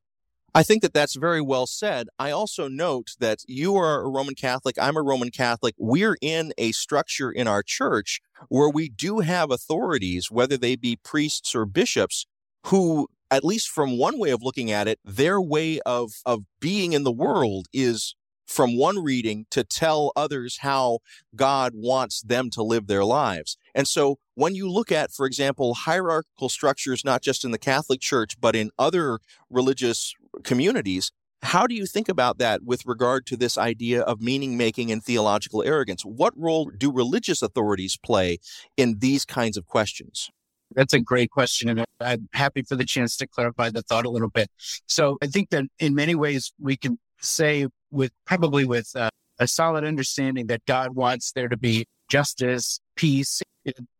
I 0.54 0.64
think 0.64 0.82
that 0.82 0.94
that's 0.94 1.16
very 1.16 1.40
well 1.42 1.66
said. 1.66 2.10
I 2.20 2.32
also 2.32 2.68
note 2.68 3.12
that 3.20 3.40
you 3.48 3.78
are 3.78 4.02
a 4.02 4.10
Roman 4.10 4.36
Catholic. 4.36 4.76
I'm 4.78 4.98
a 4.98 5.02
Roman 5.02 5.32
Catholic. 5.32 5.76
We're 5.78 6.18
in 6.22 6.52
a 6.58 6.74
structure 6.74 7.32
in 7.32 7.48
our 7.48 7.64
church 7.64 8.20
where 8.50 8.70
we 8.70 8.90
do 8.90 9.20
have 9.20 9.50
authorities, 9.50 10.30
whether 10.30 10.58
they 10.58 10.76
be 10.76 10.98
priests 10.98 11.56
or 11.56 11.66
bishops, 11.66 12.26
who, 12.66 13.08
at 13.30 13.46
least 13.46 13.70
from 13.70 13.98
one 13.98 14.20
way 14.20 14.32
of 14.32 14.44
looking 14.44 14.72
at 14.72 14.90
it, 14.90 15.00
their 15.06 15.40
way 15.40 15.80
of, 15.86 16.12
of 16.26 16.44
being 16.60 16.92
in 16.92 17.06
the 17.06 17.14
world 17.14 17.68
is 17.72 18.14
from 18.46 18.78
one 18.78 19.02
reading 19.02 19.46
to 19.52 19.64
tell 19.64 20.12
others 20.18 20.58
how 20.60 21.00
God 21.34 21.72
wants 21.74 22.22
them 22.22 22.50
to 22.50 22.62
live 22.62 22.88
their 22.88 23.06
lives. 23.06 23.56
And 23.74 23.88
so 23.88 24.20
when 24.36 24.56
you 24.56 24.70
look 24.70 24.92
at, 24.92 25.12
for 25.12 25.26
example, 25.26 25.74
hierarchical 25.74 26.50
structures, 26.50 27.06
not 27.06 27.22
just 27.22 27.46
in 27.46 27.52
the 27.52 27.58
Catholic 27.58 28.02
Church, 28.02 28.36
but 28.42 28.54
in 28.54 28.72
other 28.78 29.20
religious 29.50 30.14
communities, 30.44 31.12
how 31.44 31.66
do 31.66 31.74
you 31.74 31.86
think 31.86 32.08
about 32.08 32.38
that 32.38 32.64
with 32.64 32.86
regard 32.86 33.26
to 33.28 33.38
this 33.38 33.58
idea 33.58 34.02
of 34.02 34.22
meaning 34.22 34.58
making 34.58 34.92
and 34.92 35.04
theological 35.04 35.64
arrogance? 35.64 36.04
What 36.04 36.34
role 36.38 36.70
do 36.78 36.92
religious 36.92 37.42
authorities 37.42 37.98
play 37.98 38.38
in 38.78 39.00
these 39.00 39.26
kinds 39.26 39.58
of 39.58 39.66
questions? 39.66 40.30
That's 40.76 40.94
a 40.94 41.00
great 41.00 41.32
question. 41.32 41.70
And 41.70 41.86
I'm 42.00 42.30
happy 42.34 42.62
for 42.62 42.76
the 42.76 42.86
chance 42.86 43.18
to 43.18 43.28
clarify 43.28 43.70
the 43.70 43.82
thought 43.82 44.06
a 44.06 44.10
little 44.10 44.30
bit. 44.30 44.50
So 44.86 45.18
I 45.22 45.28
think 45.28 45.50
that 45.50 45.66
in 45.80 45.96
many 45.96 46.16
ways 46.16 46.54
we 46.60 46.78
can 46.78 47.00
say 47.20 47.68
with 47.90 48.12
probably 48.26 48.64
with 48.66 48.96
uh, 48.96 49.10
a 49.40 49.48
solid 49.48 49.84
understanding 49.84 50.48
that 50.48 50.66
God 50.66 50.96
wants 50.96 51.32
there 51.32 51.50
to 51.50 51.58
be 51.58 51.86
justice, 52.10 52.80
peace, 52.96 53.42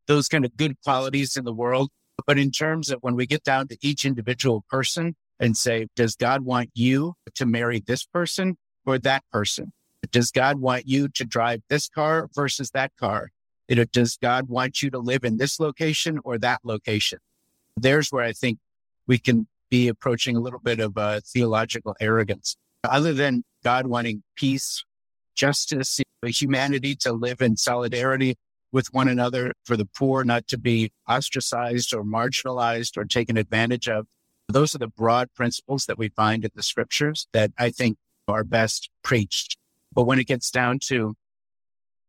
those 0.08 0.28
kind 0.28 0.46
of 0.46 0.56
good 0.56 0.76
qualities 0.84 1.36
in 1.36 1.44
the 1.44 1.54
world. 1.54 1.90
But 2.28 2.38
in 2.38 2.52
terms 2.52 2.92
of 2.92 3.00
when 3.02 3.16
we 3.16 3.26
get 3.26 3.44
down 3.44 3.68
to 3.70 3.78
each 3.82 4.06
individual 4.06 4.64
person 4.70 5.16
and 5.42 5.58
say, 5.58 5.88
does 5.96 6.16
God 6.16 6.46
want 6.46 6.70
you 6.74 7.16
to 7.36 7.46
marry 7.46 7.82
this 7.86 8.06
person 8.06 8.58
or 8.86 8.98
that 9.00 9.24
person? 9.32 9.74
Does 10.12 10.32
God 10.32 10.60
want 10.60 10.88
you 10.88 11.10
to 11.10 11.26
drive 11.26 11.62
this 11.68 11.90
car 11.90 12.30
versus 12.34 12.72
that 12.72 12.92
car? 12.98 13.32
You 13.68 13.76
know, 13.76 13.86
does 13.86 14.18
God 14.22 14.48
want 14.48 14.82
you 14.82 14.90
to 14.92 15.00
live 15.00 15.24
in 15.24 15.38
this 15.38 15.60
location 15.60 16.20
or 16.24 16.38
that 16.38 16.62
location? 16.64 17.20
There's 17.76 18.12
where 18.12 18.24
I 18.24 18.34
think 18.34 18.60
we 19.08 19.18
can 19.18 19.48
be 19.70 19.88
approaching 19.88 20.36
a 20.36 20.40
little 20.40 20.60
bit 20.60 20.80
of 20.80 20.96
a 20.98 21.22
theological 21.22 21.96
arrogance. 22.00 22.56
Other 22.84 23.14
than 23.14 23.44
God 23.64 23.88
wanting 23.88 24.24
peace, 24.36 24.84
justice, 25.36 26.00
humanity 26.24 26.96
to 26.98 27.14
live 27.14 27.42
in 27.42 27.58
solidarity 27.58 28.36
with 28.72 28.94
one 28.94 29.08
another, 29.08 29.54
for 29.66 29.76
the 29.76 29.86
poor 29.86 30.24
not 30.24 30.48
to 30.48 30.58
be 30.58 30.92
ostracized 31.08 31.94
or 31.94 32.04
marginalized 32.04 32.98
or 32.98 33.06
taken 33.06 33.38
advantage 33.38 33.90
of. 33.90 34.06
Those 34.52 34.76
are 34.76 34.80
the 34.80 34.88
broad 34.88 35.34
principles 35.34 35.86
that 35.86 35.98
we 35.98 36.10
find 36.10 36.44
in 36.46 36.52
the 36.54 36.64
scriptures 36.64 37.28
that 37.34 37.52
I 37.58 37.70
think 37.70 37.98
are 38.28 38.44
best 38.44 38.90
preached. 39.04 39.58
But 39.94 40.04
when 40.04 40.20
it 40.20 40.28
gets 40.28 40.52
down 40.52 40.80
to 40.88 41.16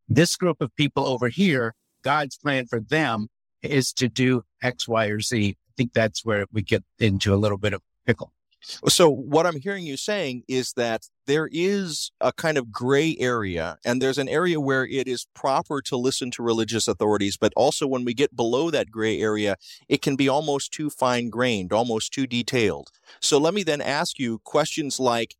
this 0.09 0.37
group 0.37 0.61
of 0.61 0.75
people 0.77 1.07
over 1.07 1.29
here, 1.29 1.75
God's 2.03 2.37
plan 2.37 2.67
for 2.67 2.81
them 2.81 3.29
is 3.63 3.93
to 3.95 4.09
do 4.09 4.43
X, 4.63 4.87
Y, 4.87 5.07
or 5.07 5.21
Z. 5.21 5.57
I 5.69 5.73
think 5.77 5.93
that's 5.93 6.25
where 6.25 6.47
we 6.53 6.63
get 6.63 6.85
into 6.99 7.33
a 7.33 7.37
little 7.37 7.59
bit 7.59 7.73
of 7.73 7.81
pickle. 8.07 8.33
So, 8.63 9.11
what 9.11 9.47
I'm 9.47 9.61
hearing 9.61 9.85
you 9.85 9.97
saying 9.97 10.45
is 10.49 10.73
that 10.75 11.09
there 11.27 11.49
is 11.51 12.11
a 12.21 12.33
kind 12.33 12.57
of 12.57 12.71
gray 12.71 13.17
area, 13.19 13.79
and 13.85 14.01
there's 14.01 14.19
an 14.19 14.29
area 14.29 14.61
where 14.61 14.87
it 14.87 15.09
is 15.09 15.27
proper 15.35 15.81
to 15.83 15.97
listen 15.97 16.31
to 16.33 16.43
religious 16.43 16.87
authorities, 16.87 17.37
but 17.37 17.53
also 17.57 17.87
when 17.87 18.05
we 18.05 18.15
get 18.15 18.37
below 18.37 18.71
that 18.71 18.91
gray 18.91 19.21
area, 19.21 19.57
it 19.89 20.03
can 20.03 20.17
be 20.17 20.29
almost 20.29 20.73
too 20.73 20.91
fine 20.91 21.29
grained, 21.29 21.73
almost 21.73 22.13
too 22.13 22.27
detailed. 22.27 22.89
So, 23.21 23.39
let 23.39 23.55
me 23.55 23.63
then 23.63 23.81
ask 23.81 24.19
you 24.19 24.39
questions 24.45 25.01
like 25.01 25.35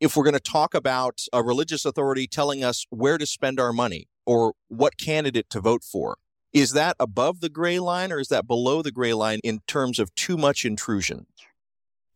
if 0.00 0.16
we're 0.16 0.24
going 0.24 0.34
to 0.34 0.40
talk 0.40 0.74
about 0.74 1.22
a 1.32 1.42
religious 1.42 1.84
authority 1.84 2.26
telling 2.26 2.64
us 2.64 2.86
where 2.90 3.18
to 3.18 3.26
spend 3.26 3.60
our 3.60 3.72
money 3.72 4.08
or 4.26 4.54
what 4.68 4.98
candidate 4.98 5.48
to 5.50 5.60
vote 5.60 5.84
for, 5.84 6.18
is 6.52 6.72
that 6.72 6.96
above 7.00 7.40
the 7.40 7.48
gray 7.48 7.78
line 7.78 8.12
or 8.12 8.20
is 8.20 8.28
that 8.28 8.46
below 8.46 8.82
the 8.82 8.92
gray 8.92 9.12
line 9.12 9.40
in 9.42 9.60
terms 9.66 9.98
of 9.98 10.14
too 10.14 10.36
much 10.36 10.64
intrusion? 10.64 11.26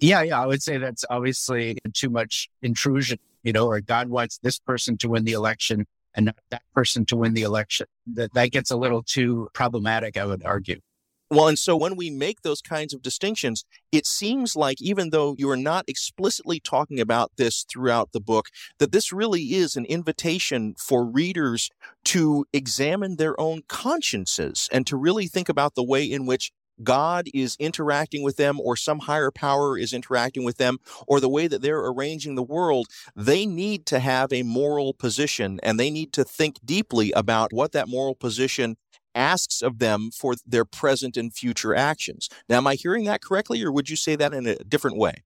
Yeah, 0.00 0.22
yeah, 0.22 0.40
I 0.40 0.46
would 0.46 0.62
say 0.62 0.78
that's 0.78 1.04
obviously 1.10 1.78
too 1.92 2.10
much 2.10 2.48
intrusion, 2.62 3.18
you 3.42 3.52
know, 3.52 3.66
or 3.66 3.80
God 3.80 4.08
wants 4.08 4.38
this 4.38 4.58
person 4.58 4.96
to 4.98 5.08
win 5.08 5.24
the 5.24 5.32
election 5.32 5.86
and 6.14 6.26
not 6.26 6.36
that 6.50 6.62
person 6.74 7.04
to 7.06 7.16
win 7.16 7.34
the 7.34 7.42
election. 7.42 7.86
That 8.14 8.32
that 8.34 8.52
gets 8.52 8.70
a 8.70 8.76
little 8.76 9.02
too 9.02 9.48
problematic, 9.54 10.16
I 10.16 10.24
would 10.24 10.44
argue. 10.44 10.80
Well, 11.30 11.48
and 11.48 11.58
so 11.58 11.76
when 11.76 11.96
we 11.96 12.08
make 12.08 12.40
those 12.40 12.62
kinds 12.62 12.94
of 12.94 13.02
distinctions, 13.02 13.66
it 13.92 14.06
seems 14.06 14.56
like 14.56 14.80
even 14.80 15.10
though 15.10 15.34
you 15.36 15.50
are 15.50 15.58
not 15.58 15.84
explicitly 15.86 16.58
talking 16.58 17.00
about 17.00 17.32
this 17.36 17.66
throughout 17.70 18.12
the 18.12 18.20
book, 18.20 18.46
that 18.78 18.92
this 18.92 19.12
really 19.12 19.42
is 19.54 19.76
an 19.76 19.84
invitation 19.84 20.74
for 20.78 21.04
readers 21.04 21.68
to 22.06 22.46
examine 22.54 23.16
their 23.16 23.38
own 23.38 23.60
consciences 23.68 24.70
and 24.72 24.86
to 24.86 24.96
really 24.96 25.26
think 25.26 25.50
about 25.50 25.74
the 25.74 25.84
way 25.84 26.02
in 26.02 26.24
which 26.24 26.50
God 26.82 27.28
is 27.34 27.56
interacting 27.58 28.22
with 28.22 28.36
them 28.36 28.60
or 28.60 28.76
some 28.76 29.00
higher 29.00 29.30
power 29.30 29.76
is 29.78 29.92
interacting 29.92 30.44
with 30.44 30.56
them 30.58 30.78
or 31.06 31.20
the 31.20 31.28
way 31.28 31.46
that 31.46 31.62
they're 31.62 31.86
arranging 31.86 32.34
the 32.34 32.42
world, 32.42 32.86
they 33.16 33.46
need 33.46 33.86
to 33.86 33.98
have 33.98 34.32
a 34.32 34.42
moral 34.42 34.94
position 34.94 35.58
and 35.62 35.78
they 35.78 35.90
need 35.90 36.12
to 36.14 36.24
think 36.24 36.56
deeply 36.64 37.12
about 37.12 37.52
what 37.52 37.72
that 37.72 37.88
moral 37.88 38.14
position 38.14 38.76
asks 39.14 39.62
of 39.62 39.78
them 39.78 40.10
for 40.10 40.34
their 40.46 40.64
present 40.64 41.16
and 41.16 41.34
future 41.34 41.74
actions. 41.74 42.28
Now, 42.48 42.58
am 42.58 42.66
I 42.66 42.74
hearing 42.74 43.04
that 43.04 43.22
correctly, 43.22 43.62
or 43.64 43.72
would 43.72 43.90
you 43.90 43.96
say 43.96 44.16
that 44.16 44.32
in 44.32 44.46
a 44.46 44.56
different 44.56 44.96
way? 44.96 45.24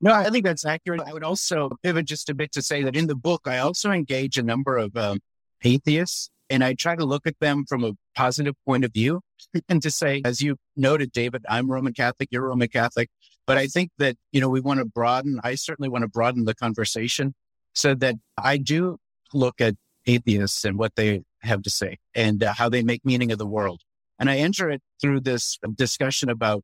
No, 0.00 0.12
I 0.12 0.30
think 0.30 0.44
that's 0.44 0.66
accurate. 0.66 1.00
I 1.06 1.12
would 1.12 1.22
also 1.22 1.70
pivot 1.82 2.06
just 2.06 2.28
a 2.28 2.34
bit 2.34 2.52
to 2.52 2.62
say 2.62 2.82
that 2.82 2.96
in 2.96 3.06
the 3.06 3.14
book, 3.14 3.42
I 3.46 3.58
also 3.58 3.92
engage 3.92 4.36
a 4.36 4.42
number 4.42 4.76
of 4.76 4.96
um, 4.96 5.20
atheists 5.62 6.31
and 6.52 6.62
I 6.62 6.74
try 6.74 6.94
to 6.94 7.04
look 7.04 7.26
at 7.26 7.40
them 7.40 7.64
from 7.66 7.82
a 7.82 7.92
positive 8.14 8.54
point 8.66 8.84
of 8.84 8.92
view 8.92 9.22
and 9.68 9.80
to 9.82 9.90
say, 9.90 10.20
as 10.24 10.42
you 10.42 10.56
noted, 10.76 11.10
David, 11.10 11.44
I'm 11.48 11.70
Roman 11.70 11.94
Catholic, 11.94 12.28
you're 12.30 12.46
Roman 12.46 12.68
Catholic. 12.68 13.08
But 13.46 13.56
I 13.56 13.66
think 13.66 13.90
that, 13.98 14.16
you 14.30 14.40
know, 14.40 14.50
we 14.50 14.60
want 14.60 14.78
to 14.78 14.84
broaden, 14.84 15.40
I 15.42 15.54
certainly 15.54 15.88
want 15.88 16.02
to 16.02 16.08
broaden 16.08 16.44
the 16.44 16.54
conversation 16.54 17.34
so 17.72 17.94
that 17.96 18.16
I 18.36 18.58
do 18.58 18.98
look 19.32 19.60
at 19.60 19.74
atheists 20.06 20.64
and 20.64 20.78
what 20.78 20.94
they 20.94 21.22
have 21.40 21.62
to 21.62 21.70
say 21.70 21.98
and 22.14 22.44
uh, 22.44 22.52
how 22.52 22.68
they 22.68 22.82
make 22.82 23.04
meaning 23.04 23.32
of 23.32 23.38
the 23.38 23.46
world. 23.46 23.80
And 24.18 24.28
I 24.28 24.36
enter 24.36 24.70
it 24.70 24.82
through 25.00 25.20
this 25.20 25.58
discussion 25.74 26.28
about 26.28 26.62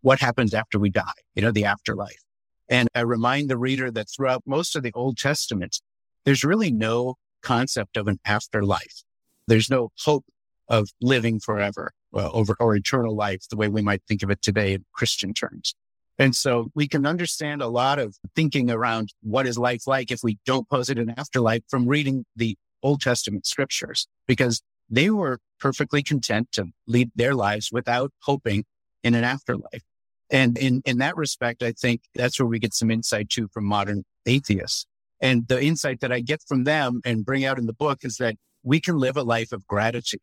what 0.00 0.20
happens 0.20 0.54
after 0.54 0.78
we 0.78 0.90
die, 0.90 1.12
you 1.34 1.42
know, 1.42 1.50
the 1.50 1.64
afterlife. 1.64 2.22
And 2.68 2.88
I 2.94 3.00
remind 3.00 3.50
the 3.50 3.58
reader 3.58 3.90
that 3.90 4.08
throughout 4.08 4.42
most 4.46 4.76
of 4.76 4.84
the 4.84 4.92
Old 4.94 5.18
Testament, 5.18 5.80
there's 6.24 6.44
really 6.44 6.70
no 6.70 7.16
concept 7.42 7.96
of 7.96 8.08
an 8.08 8.18
afterlife. 8.24 9.02
There's 9.46 9.70
no 9.70 9.90
hope 10.04 10.24
of 10.68 10.88
living 11.00 11.40
forever 11.40 11.92
uh, 12.14 12.30
over 12.30 12.56
or 12.60 12.76
eternal 12.76 13.14
life, 13.14 13.48
the 13.50 13.56
way 13.56 13.68
we 13.68 13.82
might 13.82 14.02
think 14.06 14.22
of 14.22 14.30
it 14.30 14.40
today 14.42 14.74
in 14.74 14.84
Christian 14.92 15.34
terms. 15.34 15.74
And 16.18 16.36
so 16.36 16.70
we 16.74 16.86
can 16.86 17.06
understand 17.06 17.62
a 17.62 17.68
lot 17.68 17.98
of 17.98 18.16
thinking 18.36 18.70
around 18.70 19.14
what 19.22 19.46
is 19.46 19.56
life 19.58 19.86
like 19.86 20.10
if 20.10 20.20
we 20.22 20.38
don't 20.44 20.68
posit 20.68 20.98
an 20.98 21.14
afterlife 21.16 21.62
from 21.68 21.86
reading 21.86 22.26
the 22.36 22.56
Old 22.82 23.00
Testament 23.00 23.46
scriptures, 23.46 24.06
because 24.26 24.62
they 24.88 25.08
were 25.10 25.38
perfectly 25.58 26.02
content 26.02 26.52
to 26.52 26.66
lead 26.86 27.10
their 27.14 27.34
lives 27.34 27.70
without 27.72 28.12
hoping 28.22 28.64
in 29.02 29.14
an 29.14 29.24
afterlife. 29.24 29.82
And 30.30 30.58
in, 30.58 30.82
in 30.84 30.98
that 30.98 31.16
respect, 31.16 31.62
I 31.62 31.72
think 31.72 32.02
that's 32.14 32.38
where 32.38 32.46
we 32.46 32.58
get 32.58 32.74
some 32.74 32.90
insight 32.90 33.30
too 33.30 33.48
from 33.52 33.64
modern 33.64 34.04
atheists. 34.26 34.86
And 35.20 35.46
the 35.48 35.62
insight 35.62 36.00
that 36.00 36.12
I 36.12 36.20
get 36.20 36.42
from 36.46 36.64
them 36.64 37.00
and 37.04 37.24
bring 37.24 37.44
out 37.44 37.58
in 37.58 37.66
the 37.66 37.72
book 37.72 38.00
is 38.02 38.16
that 38.16 38.36
we 38.62 38.80
can 38.80 38.96
live 38.96 39.16
a 39.16 39.22
life 39.22 39.52
of 39.52 39.66
gratitude. 39.66 40.20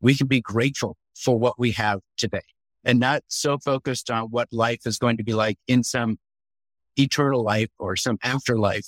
We 0.00 0.14
can 0.14 0.26
be 0.26 0.40
grateful 0.40 0.96
for 1.14 1.38
what 1.38 1.58
we 1.58 1.72
have 1.72 2.00
today 2.16 2.42
and 2.84 2.98
not 2.98 3.22
so 3.28 3.58
focused 3.58 4.10
on 4.10 4.24
what 4.24 4.48
life 4.52 4.80
is 4.86 4.98
going 4.98 5.16
to 5.18 5.24
be 5.24 5.34
like 5.34 5.58
in 5.68 5.84
some 5.84 6.18
eternal 6.98 7.42
life 7.42 7.70
or 7.78 7.96
some 7.96 8.18
afterlife, 8.22 8.86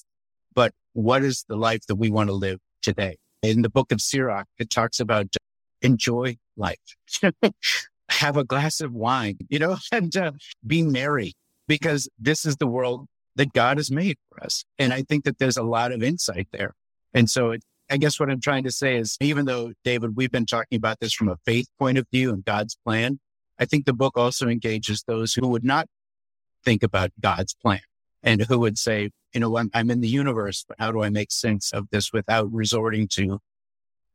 but 0.54 0.72
what 0.92 1.22
is 1.22 1.44
the 1.48 1.56
life 1.56 1.86
that 1.86 1.96
we 1.96 2.10
want 2.10 2.28
to 2.28 2.34
live 2.34 2.58
today? 2.82 3.16
In 3.42 3.62
the 3.62 3.70
book 3.70 3.92
of 3.92 4.00
Sirach, 4.00 4.46
it 4.58 4.70
talks 4.70 5.00
about 5.00 5.34
enjoy 5.82 6.36
life, 6.56 6.78
have 8.08 8.36
a 8.36 8.44
glass 8.44 8.80
of 8.80 8.92
wine, 8.92 9.38
you 9.48 9.58
know, 9.58 9.76
and 9.92 10.16
uh, 10.16 10.32
be 10.66 10.82
merry 10.82 11.34
because 11.66 12.08
this 12.18 12.44
is 12.44 12.56
the 12.56 12.66
world 12.66 13.06
that 13.36 13.52
God 13.52 13.78
has 13.78 13.90
made 13.90 14.16
for 14.28 14.44
us. 14.44 14.64
And 14.78 14.92
I 14.92 15.02
think 15.02 15.24
that 15.24 15.38
there's 15.38 15.56
a 15.56 15.62
lot 15.62 15.92
of 15.92 16.02
insight 16.02 16.48
there. 16.52 16.74
And 17.12 17.28
so 17.28 17.52
it, 17.52 17.64
I 17.90 17.96
guess 17.96 18.18
what 18.18 18.30
I'm 18.30 18.40
trying 18.40 18.64
to 18.64 18.70
say 18.70 18.96
is, 18.96 19.16
even 19.20 19.44
though, 19.44 19.72
David, 19.84 20.16
we've 20.16 20.30
been 20.30 20.46
talking 20.46 20.76
about 20.76 21.00
this 21.00 21.12
from 21.12 21.28
a 21.28 21.36
faith 21.44 21.68
point 21.78 21.98
of 21.98 22.06
view 22.12 22.32
and 22.32 22.44
God's 22.44 22.76
plan, 22.84 23.20
I 23.58 23.66
think 23.66 23.84
the 23.84 23.92
book 23.92 24.16
also 24.16 24.48
engages 24.48 25.04
those 25.06 25.34
who 25.34 25.46
would 25.48 25.64
not 25.64 25.86
think 26.64 26.82
about 26.82 27.10
God's 27.20 27.54
plan 27.54 27.80
and 28.22 28.42
who 28.42 28.58
would 28.60 28.78
say, 28.78 29.10
you 29.32 29.40
know, 29.40 29.56
I'm, 29.56 29.70
I'm 29.74 29.90
in 29.90 30.00
the 30.00 30.08
universe, 30.08 30.64
but 30.66 30.78
how 30.78 30.92
do 30.92 31.02
I 31.02 31.10
make 31.10 31.30
sense 31.30 31.72
of 31.72 31.88
this 31.90 32.12
without 32.12 32.50
resorting 32.52 33.08
to 33.08 33.40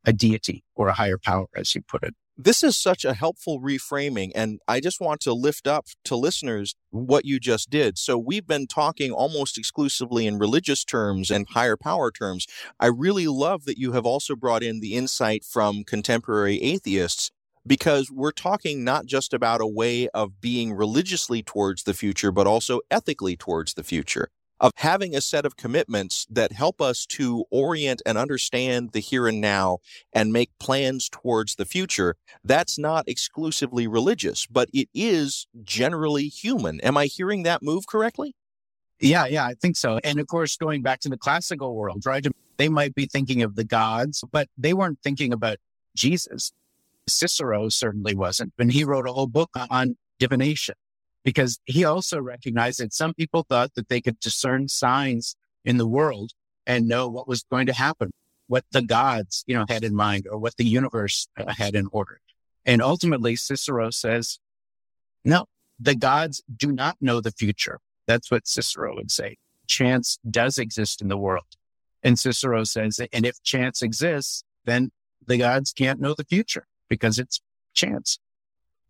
a 0.04 0.12
deity 0.12 0.64
or 0.74 0.88
a 0.88 0.94
higher 0.94 1.18
power, 1.18 1.46
as 1.54 1.74
you 1.74 1.82
put 1.82 2.02
it? 2.02 2.14
This 2.42 2.64
is 2.64 2.74
such 2.74 3.04
a 3.04 3.12
helpful 3.12 3.60
reframing. 3.60 4.30
And 4.34 4.60
I 4.66 4.80
just 4.80 4.98
want 4.98 5.20
to 5.22 5.34
lift 5.34 5.66
up 5.66 5.88
to 6.04 6.16
listeners 6.16 6.74
what 6.88 7.26
you 7.26 7.38
just 7.38 7.68
did. 7.68 7.98
So 7.98 8.16
we've 8.16 8.46
been 8.46 8.66
talking 8.66 9.12
almost 9.12 9.58
exclusively 9.58 10.26
in 10.26 10.38
religious 10.38 10.82
terms 10.82 11.30
and 11.30 11.46
higher 11.50 11.76
power 11.76 12.10
terms. 12.10 12.46
I 12.78 12.86
really 12.86 13.26
love 13.26 13.66
that 13.66 13.76
you 13.76 13.92
have 13.92 14.06
also 14.06 14.36
brought 14.36 14.62
in 14.62 14.80
the 14.80 14.94
insight 14.94 15.44
from 15.44 15.84
contemporary 15.84 16.62
atheists 16.62 17.30
because 17.66 18.10
we're 18.10 18.32
talking 18.32 18.84
not 18.84 19.04
just 19.04 19.34
about 19.34 19.60
a 19.60 19.66
way 19.66 20.08
of 20.14 20.40
being 20.40 20.72
religiously 20.72 21.42
towards 21.42 21.82
the 21.82 21.92
future, 21.92 22.32
but 22.32 22.46
also 22.46 22.80
ethically 22.90 23.36
towards 23.36 23.74
the 23.74 23.84
future 23.84 24.30
of 24.60 24.72
having 24.76 25.16
a 25.16 25.20
set 25.20 25.46
of 25.46 25.56
commitments 25.56 26.26
that 26.30 26.52
help 26.52 26.80
us 26.80 27.06
to 27.06 27.44
orient 27.50 28.02
and 28.04 28.18
understand 28.18 28.92
the 28.92 29.00
here 29.00 29.26
and 29.26 29.40
now 29.40 29.78
and 30.12 30.32
make 30.32 30.50
plans 30.58 31.08
towards 31.08 31.56
the 31.56 31.64
future. 31.64 32.16
That's 32.44 32.78
not 32.78 33.08
exclusively 33.08 33.86
religious, 33.86 34.46
but 34.46 34.68
it 34.72 34.88
is 34.94 35.46
generally 35.64 36.28
human. 36.28 36.80
Am 36.82 36.96
I 36.96 37.06
hearing 37.06 37.42
that 37.44 37.62
move 37.62 37.86
correctly? 37.86 38.36
Yeah, 39.00 39.24
yeah, 39.24 39.46
I 39.46 39.54
think 39.54 39.76
so. 39.76 39.98
And 40.04 40.20
of 40.20 40.26
course, 40.26 40.56
going 40.56 40.82
back 40.82 41.00
to 41.00 41.08
the 41.08 41.16
classical 41.16 41.74
world, 41.74 42.04
right? 42.04 42.26
They 42.58 42.68
might 42.68 42.94
be 42.94 43.06
thinking 43.06 43.42
of 43.42 43.56
the 43.56 43.64
gods, 43.64 44.22
but 44.30 44.48
they 44.58 44.74
weren't 44.74 44.98
thinking 45.02 45.32
about 45.32 45.56
Jesus. 45.96 46.52
Cicero 47.08 47.70
certainly 47.70 48.14
wasn't. 48.14 48.52
And 48.58 48.70
he 48.70 48.84
wrote 48.84 49.08
a 49.08 49.12
whole 49.12 49.26
book 49.26 49.50
on 49.70 49.96
divination 50.18 50.74
because 51.24 51.58
he 51.64 51.84
also 51.84 52.20
recognized 52.20 52.80
that 52.80 52.94
some 52.94 53.14
people 53.14 53.44
thought 53.48 53.74
that 53.74 53.88
they 53.88 54.00
could 54.00 54.18
discern 54.20 54.68
signs 54.68 55.36
in 55.64 55.76
the 55.76 55.86
world 55.86 56.32
and 56.66 56.88
know 56.88 57.08
what 57.08 57.28
was 57.28 57.44
going 57.50 57.66
to 57.66 57.72
happen, 57.72 58.10
what 58.46 58.64
the 58.72 58.82
gods, 58.82 59.44
you 59.46 59.54
know, 59.54 59.64
had 59.68 59.84
in 59.84 59.94
mind 59.94 60.26
or 60.30 60.38
what 60.38 60.56
the 60.56 60.64
universe 60.64 61.28
uh, 61.36 61.52
had 61.52 61.74
in 61.74 61.86
order. 61.92 62.20
And 62.64 62.82
ultimately, 62.82 63.36
Cicero 63.36 63.90
says, 63.90 64.38
no, 65.24 65.46
the 65.78 65.94
gods 65.94 66.42
do 66.54 66.72
not 66.72 66.96
know 67.00 67.20
the 67.20 67.32
future. 67.32 67.80
That's 68.06 68.30
what 68.30 68.46
Cicero 68.46 68.94
would 68.96 69.10
say. 69.10 69.36
Chance 69.66 70.18
does 70.28 70.58
exist 70.58 71.00
in 71.00 71.08
the 71.08 71.16
world. 71.16 71.44
And 72.02 72.18
Cicero 72.18 72.64
says, 72.64 73.00
and 73.12 73.26
if 73.26 73.42
chance 73.42 73.82
exists, 73.82 74.42
then 74.64 74.90
the 75.26 75.36
gods 75.36 75.72
can't 75.72 76.00
know 76.00 76.14
the 76.14 76.24
future 76.24 76.66
because 76.88 77.18
it's 77.18 77.40
chance. 77.74 78.18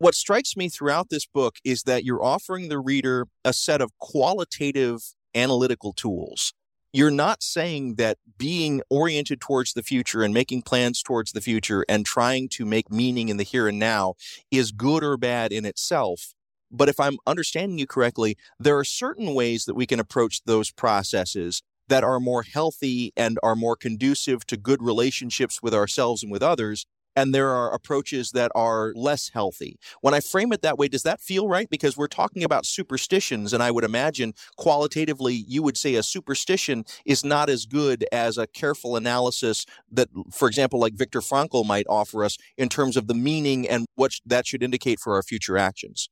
What 0.01 0.15
strikes 0.15 0.57
me 0.57 0.67
throughout 0.67 1.11
this 1.11 1.27
book 1.27 1.57
is 1.63 1.83
that 1.83 2.03
you're 2.03 2.23
offering 2.23 2.69
the 2.69 2.79
reader 2.79 3.27
a 3.45 3.53
set 3.53 3.81
of 3.81 3.95
qualitative 3.99 5.03
analytical 5.35 5.93
tools. 5.93 6.55
You're 6.91 7.11
not 7.11 7.43
saying 7.43 7.97
that 7.97 8.17
being 8.35 8.81
oriented 8.89 9.39
towards 9.39 9.73
the 9.73 9.83
future 9.83 10.23
and 10.23 10.33
making 10.33 10.63
plans 10.63 11.03
towards 11.03 11.33
the 11.33 11.39
future 11.39 11.85
and 11.87 12.03
trying 12.03 12.49
to 12.49 12.65
make 12.65 12.89
meaning 12.89 13.29
in 13.29 13.37
the 13.37 13.43
here 13.43 13.67
and 13.67 13.77
now 13.77 14.15
is 14.49 14.71
good 14.71 15.03
or 15.03 15.17
bad 15.17 15.51
in 15.51 15.65
itself. 15.65 16.33
But 16.71 16.89
if 16.89 16.99
I'm 16.99 17.19
understanding 17.27 17.77
you 17.77 17.85
correctly, 17.85 18.37
there 18.59 18.79
are 18.79 18.83
certain 18.83 19.35
ways 19.35 19.65
that 19.65 19.75
we 19.75 19.85
can 19.85 19.99
approach 19.99 20.41
those 20.45 20.71
processes 20.71 21.61
that 21.89 22.03
are 22.03 22.19
more 22.19 22.41
healthy 22.41 23.13
and 23.15 23.37
are 23.43 23.55
more 23.55 23.75
conducive 23.75 24.47
to 24.47 24.57
good 24.57 24.81
relationships 24.81 25.61
with 25.61 25.75
ourselves 25.75 26.23
and 26.23 26.31
with 26.31 26.41
others 26.41 26.87
and 27.15 27.33
there 27.33 27.49
are 27.49 27.73
approaches 27.73 28.31
that 28.31 28.51
are 28.55 28.93
less 28.95 29.29
healthy. 29.29 29.77
When 30.01 30.13
I 30.13 30.19
frame 30.19 30.53
it 30.53 30.61
that 30.61 30.77
way, 30.77 30.87
does 30.87 31.03
that 31.03 31.21
feel 31.21 31.47
right? 31.47 31.69
Because 31.69 31.97
we're 31.97 32.07
talking 32.07 32.43
about 32.43 32.65
superstitions, 32.65 33.53
and 33.53 33.61
I 33.61 33.71
would 33.71 33.83
imagine 33.83 34.33
qualitatively 34.57 35.33
you 35.47 35.63
would 35.63 35.77
say 35.77 35.95
a 35.95 36.03
superstition 36.03 36.85
is 37.05 37.23
not 37.23 37.49
as 37.49 37.65
good 37.65 38.05
as 38.11 38.37
a 38.37 38.47
careful 38.47 38.95
analysis 38.95 39.65
that, 39.91 40.09
for 40.31 40.47
example, 40.47 40.79
like 40.79 40.93
Viktor 40.93 41.19
Frankl 41.19 41.65
might 41.65 41.85
offer 41.89 42.23
us 42.23 42.37
in 42.57 42.69
terms 42.69 42.97
of 42.97 43.07
the 43.07 43.13
meaning 43.13 43.67
and 43.67 43.85
what 43.95 44.11
that 44.25 44.47
should 44.47 44.63
indicate 44.63 44.99
for 44.99 45.15
our 45.15 45.23
future 45.23 45.57
actions. 45.57 46.09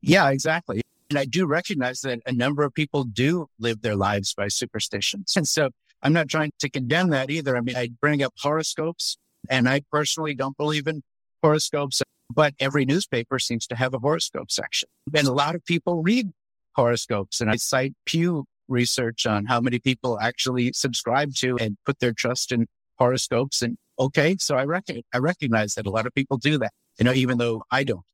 Yeah, 0.00 0.30
exactly. 0.30 0.82
And 1.10 1.18
I 1.18 1.24
do 1.24 1.46
recognize 1.46 2.00
that 2.00 2.20
a 2.26 2.32
number 2.32 2.62
of 2.62 2.74
people 2.74 3.04
do 3.04 3.46
live 3.58 3.82
their 3.82 3.96
lives 3.96 4.34
by 4.34 4.48
superstitions. 4.48 5.34
And 5.36 5.46
so 5.46 5.70
I'm 6.02 6.12
not 6.12 6.28
trying 6.28 6.50
to 6.58 6.68
condemn 6.68 7.10
that 7.10 7.30
either. 7.30 7.56
I 7.56 7.60
mean, 7.60 7.76
I 7.76 7.90
bring 8.00 8.22
up 8.22 8.34
horoscopes 8.38 9.16
and 9.50 9.68
I 9.68 9.82
personally 9.90 10.34
don't 10.34 10.56
believe 10.56 10.86
in 10.86 11.02
horoscopes, 11.42 12.02
but 12.32 12.54
every 12.58 12.84
newspaper 12.84 13.38
seems 13.38 13.66
to 13.68 13.76
have 13.76 13.94
a 13.94 13.98
horoscope 13.98 14.50
section. 14.50 14.88
And 15.14 15.26
a 15.26 15.32
lot 15.32 15.54
of 15.54 15.64
people 15.64 16.02
read 16.02 16.32
horoscopes. 16.74 17.40
And 17.40 17.50
I 17.50 17.56
cite 17.56 17.94
Pew 18.06 18.46
research 18.68 19.26
on 19.26 19.46
how 19.46 19.60
many 19.60 19.78
people 19.78 20.18
actually 20.18 20.72
subscribe 20.72 21.34
to 21.36 21.56
and 21.58 21.76
put 21.84 22.00
their 22.00 22.12
trust 22.12 22.52
in 22.52 22.66
horoscopes. 22.98 23.62
And 23.62 23.76
okay, 23.98 24.36
so 24.38 24.56
I, 24.56 24.64
rec- 24.64 24.84
I 25.12 25.18
recognize 25.18 25.74
that 25.74 25.86
a 25.86 25.90
lot 25.90 26.06
of 26.06 26.14
people 26.14 26.38
do 26.38 26.58
that, 26.58 26.72
you 26.98 27.04
know, 27.04 27.12
even 27.12 27.38
though 27.38 27.62
I 27.70 27.84
don't. 27.84 28.04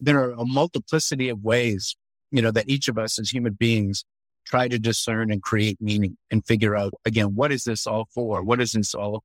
There 0.00 0.18
are 0.18 0.32
a 0.32 0.44
multiplicity 0.44 1.28
of 1.28 1.42
ways, 1.42 1.96
you 2.30 2.42
know, 2.42 2.50
that 2.50 2.68
each 2.68 2.88
of 2.88 2.98
us 2.98 3.18
as 3.18 3.30
human 3.30 3.54
beings 3.54 4.04
try 4.44 4.68
to 4.68 4.78
discern 4.78 5.30
and 5.30 5.42
create 5.42 5.80
meaning 5.80 6.16
and 6.30 6.44
figure 6.44 6.74
out, 6.74 6.92
again, 7.04 7.34
what 7.34 7.52
is 7.52 7.64
this 7.64 7.86
all 7.86 8.08
for? 8.12 8.42
What 8.42 8.60
is 8.60 8.72
this 8.72 8.94
all 8.94 9.22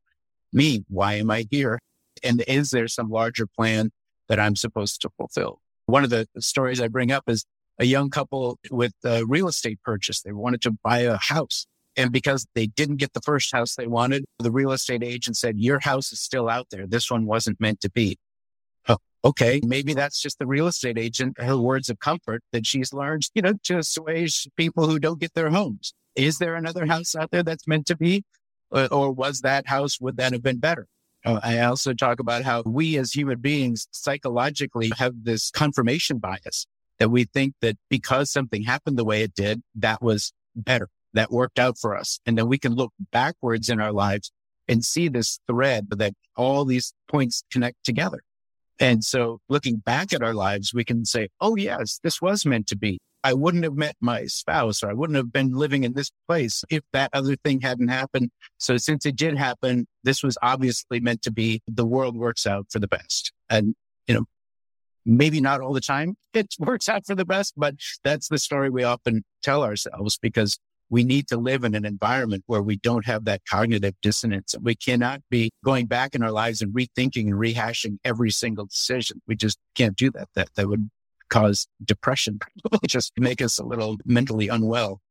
me? 0.54 0.84
Why 0.88 1.16
am 1.16 1.32
I 1.32 1.48
here? 1.52 1.80
And 2.24 2.44
is 2.48 2.72
there 2.72 2.88
some 2.88 3.10
larger 3.10 3.46
plan 3.48 3.92
that 4.28 4.40
I'm 4.40 4.56
supposed 4.56 5.02
to 5.02 5.10
fulfill? 5.18 5.60
One 5.86 6.04
of 6.04 6.10
the 6.10 6.28
stories 6.40 6.82
I 6.82 6.88
bring 6.88 7.12
up 7.12 7.24
is 7.28 7.46
a 7.80 7.86
young 7.86 8.10
couple 8.10 8.58
with 8.72 8.94
a 9.04 9.24
real 9.26 9.48
estate 9.48 9.80
purchase. 9.84 10.22
They 10.22 10.32
wanted 10.32 10.62
to 10.64 10.72
buy 10.72 11.00
a 11.00 11.18
house 11.18 11.68
And 11.98 12.12
because 12.12 12.46
they 12.54 12.68
didn't 12.68 12.98
get 12.98 13.14
the 13.14 13.22
first 13.22 13.52
house 13.52 13.76
they 13.76 13.88
wanted, 13.88 14.24
the 14.38 14.52
real 14.52 14.72
estate 14.72 15.04
agent 15.04 15.36
said, 15.36 15.58
your 15.58 15.80
house 15.80 16.14
is 16.14 16.22
still 16.22 16.48
out 16.48 16.68
there. 16.70 16.86
This 16.86 17.10
one 17.10 17.26
wasn't 17.26 17.60
meant 17.60 17.82
to 17.82 17.90
be. 17.90 18.20
Oh, 18.88 18.98
okay. 19.26 19.60
Maybe 19.64 19.96
that's 19.96 20.22
just 20.22 20.38
the 20.38 20.46
real 20.46 20.68
estate 20.68 21.00
agent, 21.00 21.42
her 21.42 21.58
words 21.58 21.90
of 21.90 22.00
comfort 22.00 22.44
that 22.54 22.68
she's 22.68 22.94
learned, 22.94 23.24
you 23.34 23.42
know, 23.42 23.54
to 23.64 23.80
assuage 23.80 24.48
people 24.56 24.88
who 24.88 25.00
don't 25.00 25.20
get 25.20 25.34
their 25.34 25.50
homes. 25.50 25.96
Is 26.16 26.38
there 26.38 26.56
another 26.56 26.86
house 26.86 27.16
out 27.16 27.32
there 27.32 27.44
that's 27.44 27.68
meant 27.68 27.88
to 27.88 27.98
be? 27.98 28.24
Or, 28.72 28.88
or 28.88 29.12
was 29.12 29.42
that 29.42 29.68
house, 29.68 30.00
would 30.00 30.18
that 30.18 30.34
have 30.34 30.44
been 30.44 30.60
better? 30.60 30.88
Uh, 31.26 31.40
I 31.44 31.60
also 31.60 31.94
talk 31.94 32.20
about 32.20 32.44
how 32.44 32.64
we 32.66 32.98
as 32.98 33.12
human 33.12 33.40
beings 33.40 33.88
psychologically 33.92 34.92
have 34.98 35.14
this 35.24 35.52
confirmation 35.52 36.20
bias 36.20 36.66
that 37.00 37.10
we 37.10 37.26
think 37.26 37.54
that 37.62 37.78
because 37.90 38.32
something 38.32 38.64
happened 38.64 38.98
the 38.98 39.06
way 39.06 39.22
it 39.22 39.36
did, 39.36 39.62
that 39.76 40.02
was 40.02 40.34
better 40.56 40.90
that 41.14 41.32
worked 41.32 41.60
out 41.60 41.78
for 41.78 41.96
us. 41.96 42.20
And 42.26 42.38
then 42.38 42.48
we 42.48 42.58
can 42.58 42.76
look 42.76 42.94
backwards 43.12 43.70
in 43.70 43.82
our 43.82 43.92
lives 43.92 44.32
and 44.68 44.84
see 44.84 45.08
this 45.08 45.40
thread 45.48 45.88
that 45.92 46.14
all 46.36 46.66
these 46.66 46.94
points 47.08 47.44
connect 47.52 47.84
together. 47.84 48.22
And 48.80 49.04
so 49.04 49.40
looking 49.50 49.78
back 49.78 50.14
at 50.14 50.22
our 50.22 50.34
lives, 50.34 50.74
we 50.74 50.84
can 50.84 51.06
say, 51.06 51.30
Oh, 51.42 51.56
yes, 51.56 52.00
this 52.04 52.22
was 52.22 52.46
meant 52.46 52.68
to 52.68 52.78
be. 52.78 53.00
I 53.24 53.34
wouldn't 53.34 53.64
have 53.64 53.76
met 53.76 53.96
my 54.00 54.26
spouse 54.26 54.84
or 54.84 54.90
I 54.90 54.94
wouldn't 54.94 55.18
have 55.18 55.34
been 55.34 55.54
living 55.54 55.84
in 55.84 55.94
this 55.94 56.12
place 56.28 56.64
if 56.70 56.84
that 56.94 57.10
other 57.14 57.36
thing 57.36 57.62
hadn't 57.62 57.90
happened. 57.90 58.32
So 58.58 58.78
since 58.78 59.06
it 59.06 59.16
did 59.16 59.38
happen, 59.38 59.88
this 60.04 60.24
was 60.24 60.38
obviously 60.42 61.00
meant 61.00 61.24
to 61.24 61.32
be. 61.32 61.62
The 61.68 61.86
world 61.86 62.16
works 62.16 62.46
out 62.46 62.68
for 62.70 62.80
the 62.80 62.88
best. 62.88 63.34
And, 63.50 63.76
you 64.08 64.14
know, 64.14 64.26
maybe 65.06 65.42
not 65.42 65.62
all 65.62 65.74
the 65.74 65.82
time 65.82 66.16
it 66.34 66.56
works 66.60 66.88
out 66.88 67.06
for 67.06 67.16
the 67.16 67.26
best, 67.26 67.54
but 67.58 67.76
that's 68.04 68.30
the 68.30 68.40
story 68.40 68.70
we 68.70 68.84
often 68.84 69.24
tell 69.42 69.64
ourselves 69.64 70.18
because 70.18 70.58
we 70.90 71.04
need 71.04 71.28
to 71.28 71.38
live 71.38 71.66
in 71.66 71.76
an 71.76 71.84
environment 71.84 72.44
where 72.48 72.62
we 72.62 72.78
don't 72.78 73.06
have 73.06 73.26
that 73.26 73.42
cognitive 73.50 73.94
dissonance. 74.02 74.56
We 74.62 74.76
cannot 74.76 75.22
be 75.30 75.52
going 75.66 75.88
back 75.88 76.16
in 76.16 76.24
our 76.24 76.32
lives 76.32 76.62
and 76.62 76.74
rethinking 76.74 77.28
and 77.28 77.34
rehashing 77.34 77.98
every 78.06 78.32
single 78.32 78.66
decision. 78.66 79.22
We 79.28 79.36
just 79.36 79.58
can't 79.76 79.98
do 79.98 80.12
that. 80.12 80.30
That, 80.36 80.50
that 80.56 80.70
would 80.70 80.90
cause 81.30 81.68
depression, 81.84 82.40
probably 82.62 82.88
just 82.88 83.14
make 83.18 83.42
us 83.42 83.60
a 83.60 83.66
little 83.66 83.98
mentally 84.06 84.48
unwell. 84.48 85.02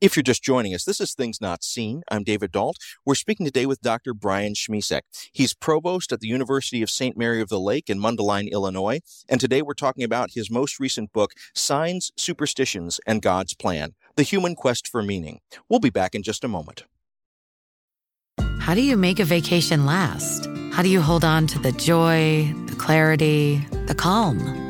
If 0.00 0.16
you're 0.16 0.22
just 0.22 0.42
joining 0.42 0.74
us, 0.74 0.84
this 0.84 0.98
is 0.98 1.12
Things 1.12 1.42
Not 1.42 1.62
Seen. 1.62 2.02
I'm 2.10 2.24
David 2.24 2.52
Dault. 2.52 2.78
We're 3.04 3.14
speaking 3.14 3.44
today 3.44 3.66
with 3.66 3.82
Dr. 3.82 4.14
Brian 4.14 4.54
Schmisek. 4.54 5.02
He's 5.30 5.52
provost 5.52 6.10
at 6.10 6.20
the 6.20 6.28
University 6.28 6.80
of 6.80 6.88
St. 6.88 7.18
Mary 7.18 7.42
of 7.42 7.50
the 7.50 7.60
Lake 7.60 7.90
in 7.90 8.00
Mundelein, 8.00 8.50
Illinois. 8.50 9.00
And 9.28 9.38
today 9.38 9.60
we're 9.60 9.74
talking 9.74 10.02
about 10.02 10.30
his 10.32 10.50
most 10.50 10.80
recent 10.80 11.12
book, 11.12 11.32
Signs, 11.54 12.12
Superstitions, 12.16 12.98
and 13.06 13.20
God's 13.20 13.52
Plan 13.54 13.94
The 14.16 14.22
Human 14.22 14.54
Quest 14.54 14.88
for 14.88 15.02
Meaning. 15.02 15.40
We'll 15.68 15.80
be 15.80 15.90
back 15.90 16.14
in 16.14 16.22
just 16.22 16.44
a 16.44 16.48
moment. 16.48 16.84
How 18.58 18.74
do 18.74 18.80
you 18.80 18.96
make 18.96 19.20
a 19.20 19.24
vacation 19.24 19.84
last? 19.84 20.46
How 20.72 20.82
do 20.82 20.88
you 20.88 21.02
hold 21.02 21.24
on 21.26 21.46
to 21.48 21.58
the 21.58 21.72
joy, 21.72 22.50
the 22.66 22.76
clarity, 22.76 23.58
the 23.86 23.94
calm? 23.94 24.69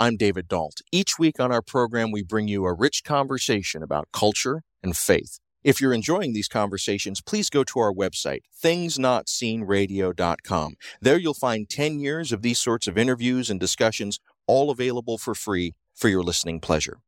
I'm 0.00 0.16
David 0.16 0.46
Dault. 0.46 0.80
Each 0.92 1.18
week 1.18 1.40
on 1.40 1.50
our 1.50 1.60
program, 1.60 2.12
we 2.12 2.22
bring 2.22 2.46
you 2.46 2.66
a 2.66 2.72
rich 2.72 3.02
conversation 3.02 3.82
about 3.82 4.06
culture 4.12 4.62
and 4.80 4.96
faith. 4.96 5.40
If 5.64 5.80
you're 5.80 5.92
enjoying 5.92 6.34
these 6.34 6.46
conversations, 6.46 7.20
please 7.20 7.50
go 7.50 7.64
to 7.64 7.80
our 7.80 7.92
website, 7.92 8.42
thingsnotseenradio.com. 8.62 10.74
There 11.00 11.18
you'll 11.18 11.34
find 11.34 11.68
10 11.68 11.98
years 11.98 12.30
of 12.30 12.42
these 12.42 12.60
sorts 12.60 12.86
of 12.86 12.96
interviews 12.96 13.50
and 13.50 13.58
discussions, 13.58 14.20
all 14.46 14.70
available 14.70 15.18
for 15.18 15.34
free 15.34 15.74
for 15.96 16.08
your 16.08 16.22
listening 16.22 16.60
pleasure. 16.60 16.98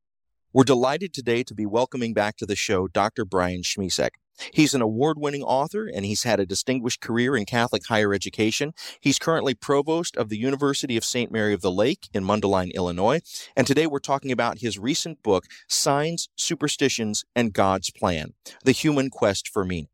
We're 0.52 0.64
delighted 0.64 1.14
today 1.14 1.44
to 1.44 1.54
be 1.54 1.64
welcoming 1.64 2.12
back 2.12 2.36
to 2.38 2.46
the 2.46 2.56
show 2.56 2.88
Dr. 2.88 3.24
Brian 3.24 3.62
Schmisek. 3.62 4.10
He's 4.52 4.74
an 4.74 4.82
award 4.82 5.16
winning 5.16 5.44
author 5.44 5.86
and 5.86 6.04
he's 6.04 6.24
had 6.24 6.40
a 6.40 6.46
distinguished 6.46 7.00
career 7.00 7.36
in 7.36 7.44
Catholic 7.46 7.86
higher 7.86 8.12
education. 8.12 8.72
He's 9.00 9.20
currently 9.20 9.54
provost 9.54 10.16
of 10.16 10.28
the 10.28 10.38
University 10.38 10.96
of 10.96 11.04
St. 11.04 11.30
Mary 11.30 11.54
of 11.54 11.60
the 11.60 11.70
Lake 11.70 12.08
in 12.12 12.24
Mundelein, 12.24 12.74
Illinois. 12.74 13.20
And 13.54 13.64
today 13.64 13.86
we're 13.86 14.00
talking 14.00 14.32
about 14.32 14.58
his 14.58 14.76
recent 14.76 15.22
book, 15.22 15.44
Signs, 15.68 16.28
Superstitions, 16.36 17.24
and 17.36 17.52
God's 17.52 17.92
Plan 17.92 18.32
The 18.64 18.72
Human 18.72 19.08
Quest 19.08 19.46
for 19.46 19.64
Meaning. 19.64 19.89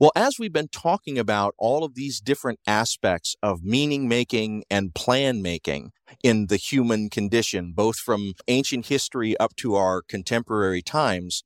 Well, 0.00 0.12
as 0.14 0.38
we've 0.38 0.52
been 0.52 0.68
talking 0.68 1.18
about 1.18 1.54
all 1.58 1.82
of 1.82 1.96
these 1.96 2.20
different 2.20 2.60
aspects 2.68 3.34
of 3.42 3.64
meaning 3.64 4.06
making 4.06 4.62
and 4.70 4.94
plan 4.94 5.42
making 5.42 5.90
in 6.22 6.46
the 6.46 6.56
human 6.56 7.10
condition, 7.10 7.72
both 7.74 7.96
from 7.96 8.34
ancient 8.46 8.86
history 8.86 9.36
up 9.38 9.56
to 9.56 9.74
our 9.74 10.02
contemporary 10.02 10.82
times, 10.82 11.42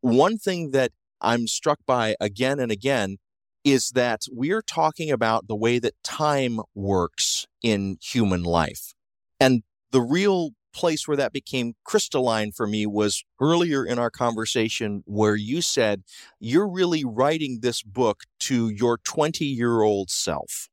one 0.00 0.38
thing 0.38 0.70
that 0.70 0.92
I'm 1.20 1.48
struck 1.48 1.80
by 1.86 2.14
again 2.20 2.60
and 2.60 2.70
again 2.70 3.16
is 3.64 3.90
that 3.90 4.20
we're 4.30 4.62
talking 4.62 5.10
about 5.10 5.48
the 5.48 5.56
way 5.56 5.80
that 5.80 5.94
time 6.04 6.60
works 6.76 7.46
in 7.64 7.98
human 8.00 8.44
life. 8.44 8.94
And 9.40 9.64
the 9.90 10.02
real 10.02 10.50
place 10.78 11.08
where 11.08 11.16
that 11.16 11.32
became 11.32 11.74
crystalline 11.82 12.52
for 12.52 12.64
me 12.64 12.86
was 12.86 13.24
earlier 13.40 13.84
in 13.84 13.98
our 13.98 14.10
conversation 14.10 15.02
where 15.06 15.34
you 15.34 15.60
said 15.60 16.04
you're 16.38 16.68
really 16.68 17.04
writing 17.04 17.58
this 17.62 17.82
book 17.82 18.22
to 18.38 18.68
your 18.68 18.96
20 18.98 19.44
year 19.44 19.82
old 19.82 20.08
self. 20.08 20.68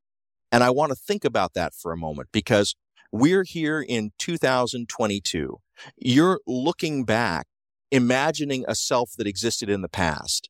And 0.52 0.64
I 0.64 0.70
want 0.70 0.92
to 0.92 0.96
think 0.96 1.26
about 1.26 1.56
that 1.56 1.74
for 1.74 1.92
a 1.92 1.98
moment 1.98 2.30
because 2.32 2.76
we're 3.12 3.46
here 3.46 3.82
in 3.82 4.12
2022. 4.20 5.58
You're 5.98 6.40
looking 6.46 7.04
back 7.04 7.48
imagining 7.90 8.64
a 8.68 8.76
self 8.76 9.14
that 9.18 9.26
existed 9.26 9.72
in 9.72 9.82
the 9.82 9.90
past. 9.90 10.50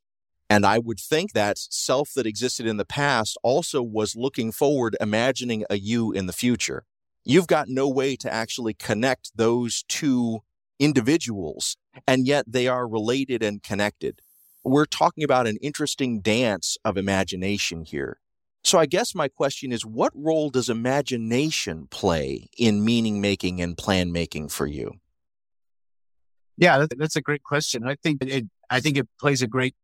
And 0.50 0.66
I 0.66 0.80
would 0.80 1.00
think 1.00 1.32
that 1.32 1.58
self 1.58 2.12
that 2.16 2.28
existed 2.28 2.68
in 2.68 2.76
the 2.76 2.86
past 2.86 3.38
also 3.42 3.82
was 3.82 4.18
looking 4.18 4.52
forward, 4.52 4.98
imagining 5.00 5.64
a 5.70 5.78
you 5.78 6.12
in 6.12 6.26
the 6.26 6.34
future. 6.34 6.84
You've 7.26 7.48
got 7.48 7.68
no 7.68 7.90
way 7.90 8.16
to 8.18 8.32
actually 8.32 8.76
connect 8.76 9.32
those 9.36 9.84
two 9.90 10.42
individuals, 10.80 11.76
and 12.08 12.28
yet 12.28 12.46
they 12.48 12.68
are 12.68 12.88
related 12.88 13.42
and 13.42 13.64
connected. 13.64 14.22
We're 14.64 14.86
talking 14.86 15.24
about 15.24 15.48
an 15.48 15.58
interesting 15.58 16.22
dance 16.22 16.78
of 16.86 16.98
imagination 16.98 17.84
here. 17.84 18.20
So 18.64 18.80
I 18.80 18.86
guess 18.86 19.14
my 19.16 19.28
question 19.28 19.72
is 19.72 19.86
what 19.86 20.12
role 20.16 20.50
does 20.50 20.70
imagination 20.70 21.88
play 21.90 22.48
in 22.58 22.86
meaning 22.86 23.22
making 23.22 23.62
and 23.62 23.78
plan 23.78 24.12
making 24.12 24.50
for 24.50 24.68
you? 24.68 24.94
Yeah, 26.58 26.86
that's 26.98 27.16
a 27.16 27.22
great 27.22 27.44
question. 27.44 27.88
I 27.88 27.96
think 27.96 28.24
it, 28.24 28.46
I 28.70 28.80
think 28.80 28.98
it 28.98 29.08
plays 29.20 29.42
a 29.42 29.48
great 29.48 29.76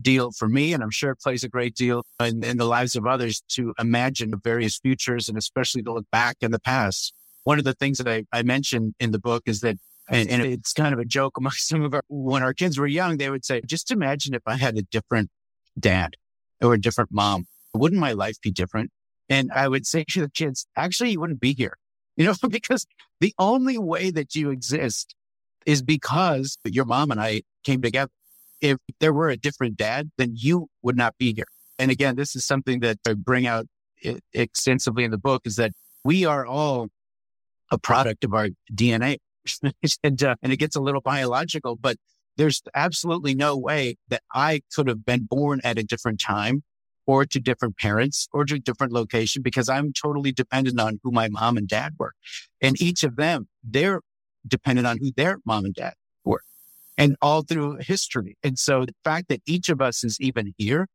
deal 0.00 0.32
for 0.32 0.48
me, 0.48 0.72
and 0.72 0.82
I'm 0.82 0.90
sure 0.90 1.10
it 1.10 1.20
plays 1.20 1.44
a 1.44 1.48
great 1.48 1.74
deal 1.74 2.04
in, 2.20 2.42
in, 2.44 2.56
the 2.56 2.64
lives 2.64 2.96
of 2.96 3.06
others 3.06 3.42
to 3.50 3.74
imagine 3.78 4.30
the 4.30 4.40
various 4.42 4.78
futures 4.78 5.28
and 5.28 5.38
especially 5.38 5.82
to 5.82 5.92
look 5.92 6.06
back 6.10 6.36
in 6.40 6.50
the 6.50 6.58
past. 6.58 7.14
One 7.44 7.58
of 7.58 7.64
the 7.64 7.74
things 7.74 7.98
that 7.98 8.08
I, 8.08 8.24
I 8.32 8.42
mentioned 8.42 8.94
in 8.98 9.12
the 9.12 9.18
book 9.18 9.44
is 9.46 9.60
that, 9.60 9.76
and, 10.08 10.28
and 10.28 10.42
it's 10.42 10.72
kind 10.72 10.92
of 10.92 10.98
a 10.98 11.04
joke 11.04 11.36
among 11.38 11.52
some 11.56 11.82
of 11.82 11.94
our, 11.94 12.02
when 12.08 12.42
our 12.42 12.54
kids 12.54 12.78
were 12.78 12.86
young, 12.86 13.16
they 13.16 13.30
would 13.30 13.44
say, 13.44 13.60
just 13.66 13.90
imagine 13.90 14.34
if 14.34 14.42
I 14.46 14.56
had 14.56 14.76
a 14.76 14.82
different 14.82 15.30
dad 15.78 16.16
or 16.60 16.74
a 16.74 16.80
different 16.80 17.10
mom. 17.12 17.46
Wouldn't 17.74 18.00
my 18.00 18.12
life 18.12 18.40
be 18.40 18.50
different? 18.50 18.90
And 19.28 19.50
I 19.52 19.68
would 19.68 19.86
say 19.86 20.04
to 20.10 20.20
the 20.20 20.30
kids, 20.30 20.66
actually, 20.76 21.10
you 21.10 21.20
wouldn't 21.20 21.40
be 21.40 21.54
here, 21.54 21.76
you 22.16 22.24
know, 22.24 22.34
because 22.48 22.86
the 23.20 23.34
only 23.38 23.78
way 23.78 24.10
that 24.10 24.34
you 24.34 24.50
exist 24.50 25.14
is 25.66 25.82
because 25.82 26.58
your 26.64 26.84
mom 26.84 27.10
and 27.10 27.20
I 27.20 27.42
came 27.64 27.80
together. 27.80 28.10
If 28.60 28.78
there 29.00 29.12
were 29.12 29.28
a 29.28 29.36
different 29.36 29.76
dad, 29.76 30.10
then 30.16 30.32
you 30.34 30.68
would 30.82 30.96
not 30.96 31.16
be 31.18 31.34
here. 31.34 31.46
And 31.78 31.90
again, 31.90 32.16
this 32.16 32.36
is 32.36 32.44
something 32.44 32.80
that 32.80 32.98
I 33.06 33.14
bring 33.14 33.46
out 33.46 33.66
extensively 34.32 35.04
in 35.04 35.10
the 35.10 35.18
book 35.18 35.42
is 35.44 35.56
that 35.56 35.72
we 36.04 36.24
are 36.24 36.46
all 36.46 36.88
a 37.70 37.78
product 37.78 38.24
of 38.24 38.34
our 38.34 38.48
DNA. 38.72 39.18
and, 40.02 40.22
uh, 40.22 40.36
and 40.42 40.52
it 40.52 40.56
gets 40.56 40.76
a 40.76 40.80
little 40.80 41.00
biological, 41.00 41.76
but 41.76 41.96
there's 42.36 42.62
absolutely 42.74 43.34
no 43.34 43.56
way 43.56 43.96
that 44.08 44.22
I 44.32 44.62
could 44.74 44.88
have 44.88 45.04
been 45.04 45.24
born 45.24 45.60
at 45.64 45.78
a 45.78 45.82
different 45.82 46.20
time 46.20 46.62
or 47.06 47.24
to 47.26 47.38
different 47.38 47.76
parents 47.76 48.28
or 48.32 48.44
to 48.44 48.56
a 48.56 48.58
different 48.58 48.92
location 48.92 49.42
because 49.42 49.68
I'm 49.68 49.92
totally 49.92 50.32
dependent 50.32 50.80
on 50.80 51.00
who 51.02 51.10
my 51.10 51.28
mom 51.28 51.56
and 51.56 51.68
dad 51.68 51.94
were. 51.98 52.12
And 52.60 52.80
each 52.80 53.04
of 53.04 53.16
them, 53.16 53.48
they're 53.62 54.00
dependent 54.46 54.86
on 54.86 54.98
who 54.98 55.12
their 55.14 55.38
mom 55.44 55.64
and 55.64 55.74
dad. 55.74 55.94
And 56.96 57.16
all 57.20 57.42
through 57.42 57.78
history. 57.80 58.36
And 58.42 58.58
so 58.58 58.84
the 58.84 58.94
fact 59.04 59.28
that 59.28 59.42
each 59.46 59.68
of 59.68 59.80
us 59.80 60.04
is 60.04 60.20
even 60.20 60.54
here 60.58 60.86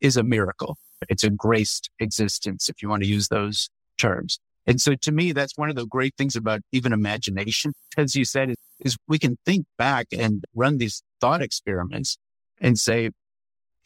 is 0.00 0.16
a 0.16 0.22
miracle. 0.22 0.76
It's 1.08 1.24
a 1.24 1.30
graced 1.30 1.90
existence, 2.00 2.68
if 2.68 2.82
you 2.82 2.88
want 2.88 3.02
to 3.02 3.08
use 3.08 3.28
those 3.28 3.68
terms. 3.98 4.38
And 4.66 4.80
so 4.80 4.94
to 4.94 5.12
me, 5.12 5.32
that's 5.32 5.56
one 5.56 5.70
of 5.70 5.76
the 5.76 5.86
great 5.86 6.14
things 6.18 6.34
about 6.34 6.60
even 6.72 6.92
imagination, 6.92 7.72
as 7.96 8.16
you 8.16 8.24
said, 8.24 8.54
is, 8.80 8.96
we 9.06 9.18
can 9.18 9.38
think 9.46 9.66
back 9.78 10.08
and 10.10 10.44
run 10.54 10.78
these 10.78 11.02
thought 11.20 11.40
experiments 11.40 12.18
and 12.60 12.78
say, 12.78 13.10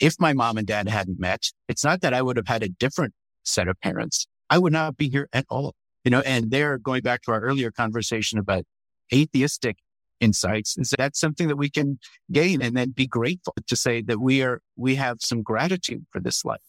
if 0.01 0.15
my 0.19 0.33
mom 0.33 0.57
and 0.57 0.67
dad 0.67 0.89
hadn't 0.89 1.21
met, 1.21 1.51
it's 1.69 1.85
not 1.85 2.01
that 2.01 2.15
I 2.15 2.23
would 2.23 2.39
have 2.39 2.49
had 2.49 2.63
a 2.63 2.69
different 2.71 3.13
set 3.43 3.69
of 3.69 3.79
parents. 3.83 4.27
I 4.49 4.57
would 4.57 4.73
not 4.73 4.97
be 4.97 5.11
here 5.11 5.29
at 5.33 5.45
all. 5.51 5.75
You 6.05 6.11
know, 6.11 6.21
and 6.21 6.51
they're 6.51 6.79
going 6.79 7.03
back 7.03 7.21
to 7.23 7.33
our 7.33 7.41
earlier 7.41 7.71
conversation 7.71 8.39
about 8.39 8.65
atheistic 9.13 9.77
insights. 10.21 10.77
And 10.77 10.87
so 10.87 10.95
that's 10.99 11.19
something 11.19 11.49
that 11.49 11.57
we 11.57 11.71
can 11.71 11.99
gain 12.31 12.63
and 12.63 12.77
then 12.77 12.91
be 12.91 13.07
grateful 13.07 13.55
to 13.67 13.77
say 13.77 14.03
that 14.03 14.21
we 14.21 14.43
are, 14.43 14.61
we 14.77 14.95
have 14.97 15.19
some 15.21 15.43
gratitude 15.43 16.07
for 16.11 16.21
this 16.21 16.45
life. 16.45 16.61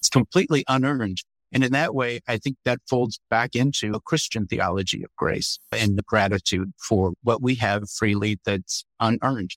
It's 0.00 0.08
completely 0.08 0.64
unearned. 0.68 1.18
And 1.50 1.64
in 1.64 1.72
that 1.72 1.94
way, 1.94 2.20
I 2.28 2.36
think 2.36 2.56
that 2.64 2.80
folds 2.88 3.20
back 3.30 3.54
into 3.54 3.94
a 3.94 4.00
Christian 4.00 4.46
theology 4.46 5.02
of 5.02 5.14
grace 5.16 5.58
and 5.72 5.96
the 5.96 6.02
gratitude 6.02 6.72
for 6.76 7.14
what 7.22 7.40
we 7.40 7.54
have 7.56 7.88
freely 7.90 8.38
that's 8.44 8.84
unearned. 9.00 9.52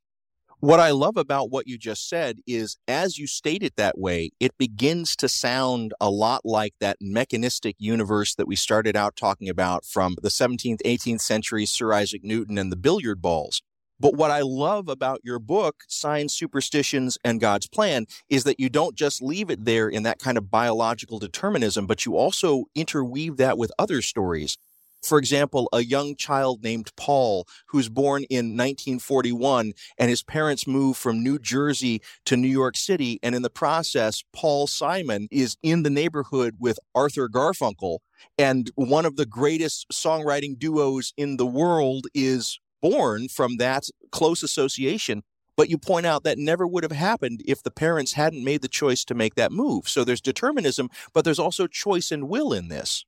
What 0.62 0.80
I 0.80 0.91
love 0.91 1.18
about 1.18 1.49
what 1.49 1.66
you 1.66 1.80
just 1.80 2.07
said 2.07 2.38
is 2.45 2.78
as 2.88 3.18
you 3.18 3.26
state 3.26 3.64
it 3.64 3.78
that 3.78 3.97
way, 3.97 4.30
it 4.39 4.55
begins 4.59 5.16
to 5.16 5.28
sound 5.28 5.95
a 5.99 6.12
lot 6.12 6.45
like 6.45 6.76
that 6.80 6.97
mechanistic 7.01 7.76
universe 7.80 8.36
that 8.36 8.47
we 8.47 8.55
started 8.55 8.95
out 8.95 9.16
talking 9.16 9.49
about 9.49 9.86
from 9.86 10.18
the 10.22 10.30
17th, 10.30 10.84
18th 10.86 11.22
century, 11.22 11.66
Sir 11.66 11.91
Isaac 11.93 12.24
Newton 12.24 12.59
and 12.59 12.72
the 12.72 12.76
billiard 12.76 13.24
balls. 13.24 13.64
But 13.99 14.14
what 14.14 14.30
I 14.30 14.41
love 14.41 14.88
about 14.88 15.22
your 15.24 15.39
book, 15.39 15.78
Signs, 15.88 16.36
Superstitions, 16.36 17.18
and 17.24 17.41
God's 17.41 17.68
Plan, 17.68 18.05
is 18.30 18.43
that 18.43 18.59
you 18.59 18.70
don't 18.70 18.95
just 18.95 19.20
leave 19.20 19.49
it 19.49 19.66
there 19.66 19.89
in 19.89 20.03
that 20.03 20.20
kind 20.20 20.38
of 20.38 20.51
biological 20.51 21.18
determinism, 21.18 21.88
but 21.88 22.05
you 22.05 22.16
also 22.16 22.66
interweave 22.76 23.38
that 23.38 23.57
with 23.57 23.72
other 23.80 24.03
stories 24.03 24.59
for 25.01 25.17
example, 25.17 25.67
a 25.73 25.83
young 25.83 26.15
child 26.15 26.63
named 26.63 26.91
Paul, 26.95 27.47
who's 27.67 27.89
born 27.89 28.23
in 28.29 28.57
1941, 28.57 29.73
and 29.97 30.09
his 30.09 30.23
parents 30.23 30.67
move 30.67 30.97
from 30.97 31.23
New 31.23 31.39
Jersey 31.39 32.01
to 32.25 32.37
New 32.37 32.47
York 32.47 32.77
City. 32.77 33.19
And 33.23 33.35
in 33.35 33.41
the 33.41 33.49
process, 33.49 34.23
Paul 34.33 34.67
Simon 34.67 35.27
is 35.31 35.57
in 35.63 35.83
the 35.83 35.89
neighborhood 35.89 36.55
with 36.59 36.79
Arthur 36.93 37.27
Garfunkel. 37.27 37.99
And 38.37 38.69
one 38.75 39.05
of 39.05 39.15
the 39.15 39.25
greatest 39.25 39.87
songwriting 39.91 40.57
duos 40.57 41.13
in 41.17 41.37
the 41.37 41.45
world 41.45 42.05
is 42.13 42.59
born 42.81 43.27
from 43.27 43.57
that 43.57 43.89
close 44.11 44.43
association. 44.43 45.23
But 45.57 45.69
you 45.69 45.77
point 45.77 46.05
out 46.05 46.23
that 46.23 46.37
never 46.37 46.65
would 46.65 46.83
have 46.83 46.91
happened 46.91 47.41
if 47.45 47.61
the 47.61 47.71
parents 47.71 48.13
hadn't 48.13 48.43
made 48.43 48.61
the 48.61 48.67
choice 48.67 49.03
to 49.05 49.13
make 49.13 49.35
that 49.35 49.51
move. 49.51 49.87
So 49.87 50.03
there's 50.03 50.21
determinism, 50.21 50.89
but 51.13 51.25
there's 51.25 51.39
also 51.39 51.67
choice 51.67 52.11
and 52.11 52.29
will 52.29 52.53
in 52.53 52.69
this. 52.69 53.05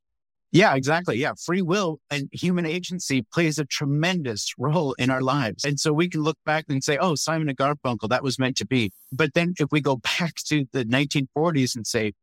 Yeah, 0.54 0.76
exactly. 0.76 1.18
Yeah. 1.18 1.34
Free 1.44 1.64
will 1.64 2.00
and 2.12 2.30
human 2.32 2.68
agency 2.68 3.24
plays 3.34 3.58
a 3.58 3.66
tremendous 3.66 4.54
role 4.60 4.94
in 4.94 5.10
our 5.10 5.22
lives. 5.22 5.66
And 5.66 5.80
so 5.80 5.92
we 5.92 6.08
can 6.08 6.22
look 6.22 6.38
back 6.46 6.66
and 6.70 6.84
say, 6.84 6.96
oh, 6.98 7.16
Simon 7.16 7.50
and 7.50 7.58
Garfunkel, 7.58 8.08
that 8.10 8.22
was 8.22 8.38
meant 8.38 8.56
to 8.58 8.66
be. 8.66 8.92
But 9.12 9.34
then 9.34 9.56
if 9.60 9.72
we 9.72 9.82
go 9.82 9.96
back 10.20 10.36
to 10.46 10.66
the 10.72 10.86
1940s 10.86 11.76
and 11.76 11.88
say, 11.88 12.14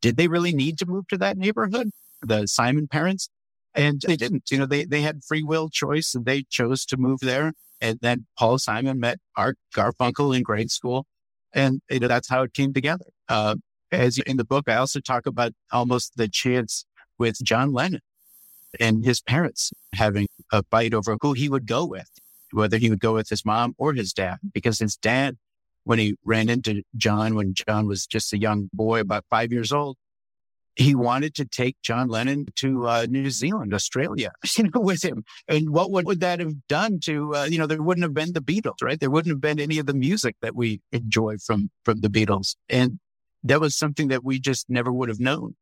did 0.00 0.16
they 0.16 0.28
really 0.28 0.52
need 0.52 0.78
to 0.78 0.86
move 0.86 1.08
to 1.08 1.18
that 1.18 1.36
neighborhood? 1.36 1.90
The 2.22 2.46
Simon 2.46 2.86
parents? 2.86 3.28
And 3.74 4.00
they 4.06 4.16
didn't. 4.16 4.52
You 4.52 4.58
know, 4.58 4.66
they, 4.66 4.84
they 4.84 5.00
had 5.00 5.24
free 5.24 5.42
will 5.42 5.68
choice 5.68 6.14
and 6.14 6.24
they 6.24 6.44
chose 6.44 6.84
to 6.86 6.96
move 6.96 7.18
there. 7.20 7.54
And 7.80 7.98
then 8.00 8.26
Paul 8.38 8.58
Simon 8.58 9.00
met 9.00 9.18
Art 9.36 9.58
Garfunkel 9.74 10.36
in 10.36 10.44
grade 10.44 10.70
school. 10.70 11.06
And 11.52 11.80
you 11.90 11.98
know, 11.98 12.08
that's 12.08 12.28
how 12.28 12.42
it 12.44 12.54
came 12.54 12.72
together. 12.72 13.06
Uh, 13.28 13.56
as 13.90 14.18
in 14.18 14.36
the 14.36 14.44
book, 14.44 14.68
I 14.68 14.76
also 14.76 15.00
talk 15.00 15.26
about 15.26 15.52
almost 15.72 16.16
the 16.16 16.28
chance 16.28 16.84
with 17.20 17.40
John 17.44 17.72
Lennon 17.72 18.00
and 18.80 19.04
his 19.04 19.20
parents 19.20 19.72
having 19.92 20.26
a 20.50 20.64
fight 20.64 20.94
over 20.94 21.16
who 21.20 21.34
he 21.34 21.48
would 21.48 21.66
go 21.66 21.84
with, 21.84 22.08
whether 22.50 22.78
he 22.78 22.90
would 22.90 22.98
go 22.98 23.14
with 23.14 23.28
his 23.28 23.44
mom 23.44 23.74
or 23.78 23.92
his 23.92 24.12
dad, 24.12 24.38
because 24.52 24.78
his 24.78 24.96
dad, 24.96 25.36
when 25.84 25.98
he 25.98 26.16
ran 26.24 26.48
into 26.48 26.82
John, 26.96 27.34
when 27.34 27.54
John 27.54 27.86
was 27.86 28.06
just 28.06 28.32
a 28.32 28.38
young 28.38 28.70
boy, 28.72 29.00
about 29.00 29.24
five 29.30 29.52
years 29.52 29.70
old, 29.70 29.96
he 30.76 30.94
wanted 30.94 31.34
to 31.34 31.44
take 31.44 31.76
John 31.82 32.08
Lennon 32.08 32.46
to 32.56 32.88
uh, 32.88 33.06
New 33.10 33.28
Zealand, 33.30 33.74
Australia, 33.74 34.32
you 34.56 34.64
know, 34.64 34.80
with 34.80 35.04
him. 35.04 35.24
And 35.46 35.70
what 35.70 35.90
would, 35.90 36.06
would 36.06 36.20
that 36.20 36.40
have 36.40 36.66
done 36.68 37.00
to, 37.00 37.34
uh, 37.34 37.44
you 37.44 37.58
know, 37.58 37.66
there 37.66 37.82
wouldn't 37.82 38.04
have 38.04 38.14
been 38.14 38.32
the 38.32 38.40
Beatles, 38.40 38.82
right? 38.82 38.98
There 38.98 39.10
wouldn't 39.10 39.32
have 39.32 39.42
been 39.42 39.60
any 39.60 39.78
of 39.78 39.86
the 39.86 39.94
music 39.94 40.36
that 40.40 40.56
we 40.56 40.80
enjoy 40.90 41.36
from, 41.38 41.70
from 41.84 42.00
the 42.00 42.08
Beatles. 42.08 42.56
And 42.68 42.98
that 43.42 43.60
was 43.60 43.76
something 43.76 44.08
that 44.08 44.24
we 44.24 44.38
just 44.38 44.70
never 44.70 44.92
would 44.92 45.08
have 45.08 45.20
known 45.20 45.54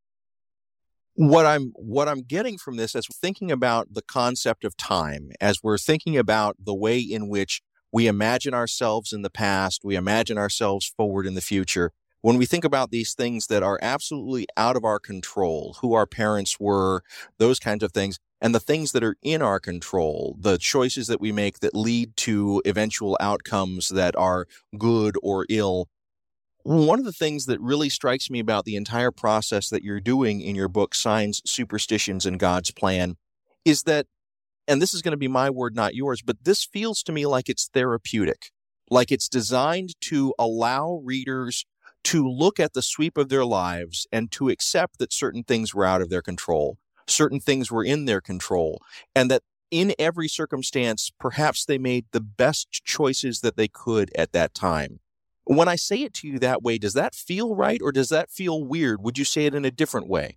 what 1.19 1.45
i'm 1.45 1.73
what 1.75 2.07
i'm 2.07 2.23
getting 2.23 2.57
from 2.57 2.77
this 2.77 2.95
is 2.95 3.05
thinking 3.13 3.51
about 3.51 3.93
the 3.93 4.03
concept 4.03 4.65
of 4.65 4.77
time 4.77 5.33
as 5.41 5.59
we're 5.65 5.77
thinking 5.77 6.17
about 6.17 6.55
the 6.65 6.75
way 6.75 7.01
in 7.01 7.29
which 7.29 7.61
we 7.93 8.07
imagine 8.07 8.55
ourselves 8.55 9.13
in 9.13 9.23
the 9.23 9.31
past 9.31 9.81
we 9.83 9.97
imagine 9.97 10.39
ourselves 10.39 10.87
forward 10.97 11.27
in 11.27 11.35
the 11.35 11.41
future 11.41 11.91
when 12.21 12.37
we 12.37 12.47
think 12.47 12.65
about 12.65 12.93
these 12.93 13.15
things 13.15 13.49
that 13.49 13.65
are 13.65 13.81
absolutely 13.83 14.47
out 14.57 14.77
of 14.77 14.85
our 14.85 15.01
control 15.01 15.75
who 15.81 15.93
our 15.93 16.07
parents 16.07 16.61
were 16.61 17.03
those 17.39 17.59
kinds 17.59 17.83
of 17.83 17.91
things 17.91 18.21
and 18.41 18.55
the 18.55 18.61
things 18.61 18.93
that 18.93 19.03
are 19.03 19.17
in 19.21 19.43
our 19.43 19.59
control 19.59 20.37
the 20.39 20.57
choices 20.57 21.09
that 21.09 21.21
we 21.21 21.33
make 21.33 21.59
that 21.59 21.75
lead 21.75 22.17
to 22.17 22.63
eventual 22.65 23.17
outcomes 23.19 23.89
that 23.89 24.15
are 24.15 24.47
good 24.79 25.17
or 25.21 25.47
ill 25.49 25.89
one 26.69 26.99
of 26.99 27.07
the 27.07 27.13
things 27.13 27.47
that 27.47 27.59
really 27.63 27.89
strikes 27.89 28.29
me 28.29 28.41
about 28.41 28.67
the 28.67 28.77
entire 28.77 29.11
process 29.11 29.71
that 29.71 29.83
you're 29.83 30.01
doing 30.01 30.43
in 30.43 30.55
your 30.55 30.69
book, 30.69 30.95
Signs, 30.95 31.41
Superstitions, 31.47 32.27
and 32.27 32.39
God's 32.39 32.73
Plan, 32.73 33.17
is 33.65 33.85
that, 33.85 34.05
and 34.67 34.83
this 34.83 34.93
is 34.93 35.01
going 35.01 35.13
to 35.13 35.17
be 35.17 35.29
my 35.29 35.49
word, 35.49 35.75
not 35.75 35.95
yours, 35.95 36.21
but 36.21 36.45
this 36.45 36.67
feels 36.67 37.03
to 37.05 37.13
me 37.13 37.25
like 37.25 37.49
it's 37.49 37.69
therapeutic, 37.73 38.51
like 38.91 39.11
it's 39.11 39.31
designed 39.31 39.95
to 40.03 40.35
allow 40.39 41.01
readers 41.03 41.65
to 42.05 42.29
look 42.29 42.61
at 42.61 42.75
the 42.75 42.83
sweep 42.83 43.17
of 43.17 43.31
their 43.31 43.47
lives 43.47 44.07
and 44.13 44.31
to 44.33 44.51
accept 44.51 44.99
that 44.99 45.11
certain 45.11 45.45
things 45.45 45.75
were 45.75 45.87
out 45.87 46.03
of 46.03 46.11
their 46.11 46.21
control, 46.21 46.77
certain 47.07 47.41
things 47.41 47.73
were 47.73 47.85
in 47.85 48.05
their 48.05 48.21
control, 48.21 48.83
and 49.15 49.31
that 49.31 49.43
in 49.71 49.95
every 49.99 50.29
circumstance, 50.29 51.11
perhaps 51.19 51.65
they 51.65 51.79
made 51.79 52.05
the 52.13 52.21
best 52.21 52.71
choices 52.71 53.41
that 53.41 53.57
they 53.57 53.69
could 53.69 54.11
at 54.15 54.33
that 54.33 54.53
time. 54.53 55.01
When 55.49 55.67
I 55.67 55.77
say 55.77 56.03
it 56.03 56.13
to 56.15 56.29
you 56.29 56.39
that 56.41 56.63
way, 56.63 56.77
does 56.77 56.93
that 56.93 57.15
feel 57.15 57.57
right 57.57 57.81
or 57.81 57.91
does 57.91 58.11
that 58.11 58.31
feel 58.31 58.63
weird? 58.63 59.03
Would 59.03 59.17
you 59.17 59.25
say 59.25 59.47
it 59.47 59.55
in 59.55 59.65
a 59.65 59.71
different 59.71 60.07
way? 60.07 60.37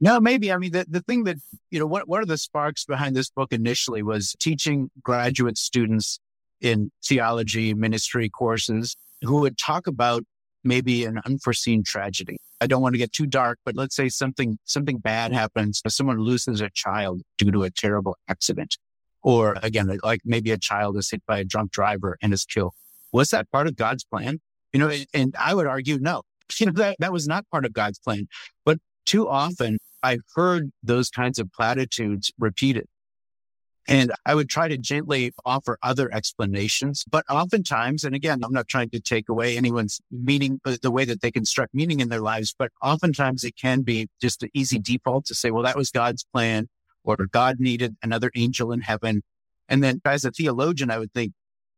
No, 0.00 0.20
maybe. 0.20 0.52
I 0.52 0.56
mean, 0.56 0.70
the, 0.70 0.86
the 0.88 1.00
thing 1.00 1.24
that, 1.24 1.38
you 1.72 1.80
know, 1.80 1.86
what, 1.86 2.06
one 2.06 2.22
of 2.22 2.28
the 2.28 2.38
sparks 2.38 2.84
behind 2.84 3.16
this 3.16 3.28
book 3.28 3.52
initially 3.52 4.04
was 4.04 4.36
teaching 4.38 4.88
graduate 5.02 5.58
students 5.58 6.20
in 6.60 6.92
theology 7.04 7.74
ministry 7.74 8.28
courses 8.28 8.96
who 9.22 9.40
would 9.40 9.58
talk 9.58 9.88
about 9.88 10.22
maybe 10.62 11.04
an 11.04 11.20
unforeseen 11.26 11.82
tragedy. 11.82 12.36
I 12.60 12.68
don't 12.68 12.82
want 12.82 12.94
to 12.94 12.98
get 12.98 13.12
too 13.12 13.26
dark, 13.26 13.58
but 13.64 13.74
let's 13.74 13.96
say 13.96 14.08
something, 14.08 14.60
something 14.64 14.98
bad 14.98 15.32
happens. 15.32 15.82
Someone 15.88 16.18
loses 16.18 16.60
a 16.60 16.70
child 16.70 17.22
due 17.36 17.50
to 17.50 17.64
a 17.64 17.70
terrible 17.70 18.16
accident. 18.28 18.78
Or 19.22 19.56
again, 19.60 19.98
like 20.04 20.20
maybe 20.24 20.52
a 20.52 20.58
child 20.58 20.96
is 20.98 21.10
hit 21.10 21.26
by 21.26 21.40
a 21.40 21.44
drunk 21.44 21.72
driver 21.72 22.16
and 22.22 22.32
is 22.32 22.44
killed. 22.44 22.74
Was 23.12 23.30
that 23.30 23.50
part 23.50 23.66
of 23.66 23.76
God's 23.76 24.04
plan? 24.04 24.40
You 24.72 24.80
know, 24.80 24.92
and 25.12 25.34
I 25.38 25.54
would 25.54 25.66
argue 25.66 25.98
no. 25.98 26.22
You 26.58 26.66
know, 26.66 26.72
that, 26.72 26.96
that 26.98 27.12
was 27.12 27.28
not 27.28 27.48
part 27.50 27.64
of 27.64 27.72
God's 27.72 28.00
plan. 28.00 28.26
But 28.64 28.78
too 29.06 29.28
often 29.28 29.78
I've 30.02 30.22
heard 30.34 30.70
those 30.82 31.08
kinds 31.08 31.38
of 31.38 31.50
platitudes 31.52 32.32
repeated. 32.38 32.86
And 33.88 34.12
I 34.24 34.34
would 34.34 34.48
try 34.48 34.68
to 34.68 34.78
gently 34.78 35.32
offer 35.44 35.78
other 35.82 36.12
explanations. 36.12 37.04
But 37.10 37.24
oftentimes, 37.28 38.04
and 38.04 38.14
again, 38.14 38.40
I'm 38.44 38.52
not 38.52 38.68
trying 38.68 38.90
to 38.90 39.00
take 39.00 39.28
away 39.28 39.56
anyone's 39.56 40.00
meaning, 40.10 40.60
the 40.64 40.90
way 40.90 41.04
that 41.04 41.22
they 41.22 41.30
construct 41.30 41.74
meaning 41.74 42.00
in 42.00 42.08
their 42.08 42.20
lives, 42.20 42.54
but 42.56 42.70
oftentimes 42.82 43.42
it 43.42 43.56
can 43.56 43.82
be 43.82 44.08
just 44.20 44.42
an 44.42 44.50
easy 44.54 44.78
default 44.78 45.24
to 45.26 45.34
say, 45.34 45.50
well, 45.50 45.64
that 45.64 45.76
was 45.76 45.90
God's 45.90 46.24
plan, 46.24 46.68
or 47.04 47.16
God 47.16 47.58
needed 47.58 47.96
another 48.02 48.30
angel 48.36 48.70
in 48.70 48.80
heaven. 48.80 49.22
And 49.68 49.82
then 49.82 50.00
as 50.04 50.24
a 50.24 50.30
theologian, 50.30 50.90
I 50.90 50.98
would 50.98 51.12
think, 51.12 51.32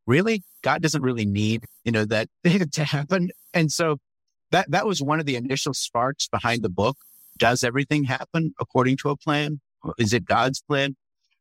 really 0.06 0.42
God 0.62 0.80
doesn't 0.82 1.02
really 1.02 1.26
need, 1.26 1.64
you 1.84 1.92
know, 1.92 2.04
that 2.06 2.28
to 2.72 2.84
happen. 2.84 3.30
And 3.52 3.70
so 3.70 3.98
that, 4.50 4.70
that 4.70 4.86
was 4.86 5.02
one 5.02 5.20
of 5.20 5.26
the 5.26 5.36
initial 5.36 5.74
sparks 5.74 6.28
behind 6.28 6.62
the 6.62 6.68
book. 6.68 6.96
Does 7.38 7.64
everything 7.64 8.04
happen 8.04 8.54
according 8.60 8.98
to 8.98 9.10
a 9.10 9.16
plan? 9.16 9.60
Is 9.98 10.12
it 10.12 10.24
God's 10.24 10.62
plan? 10.62 10.96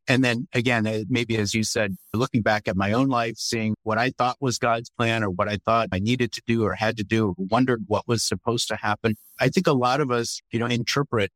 And 0.08 0.24
then 0.24 0.48
again, 0.54 0.88
uh, 0.88 1.04
maybe 1.10 1.38
as 1.38 1.54
you 1.54 1.64
said, 1.64 1.96
looking 2.14 2.42
back 2.42 2.68
at 2.68 2.76
my 2.76 2.92
own 2.92 3.08
life, 3.08 3.38
seeing 3.38 3.76
what 3.84 4.00
I 4.00 4.10
thought 4.10 4.38
was 4.42 4.58
God's 4.58 4.90
plan 4.90 5.24
or 5.24 5.30
what 5.30 5.48
I 5.48 5.58
thought 5.58 5.90
I 5.92 6.00
needed 6.00 6.32
to 6.34 6.42
do 6.48 6.64
or 6.64 6.74
had 6.74 6.98
to 6.98 7.04
do, 7.04 7.30
or 7.30 7.34
wondered 7.38 7.84
what 7.88 8.08
was 8.08 8.24
supposed 8.24 8.68
to 8.70 8.76
happen. 8.78 9.16
I 9.40 9.50
think 9.50 9.68
a 9.68 9.74
lot 9.74 10.02
of 10.02 10.10
us, 10.10 10.42
you 10.52 10.60
know, 10.60 10.66
interpret 10.66 11.32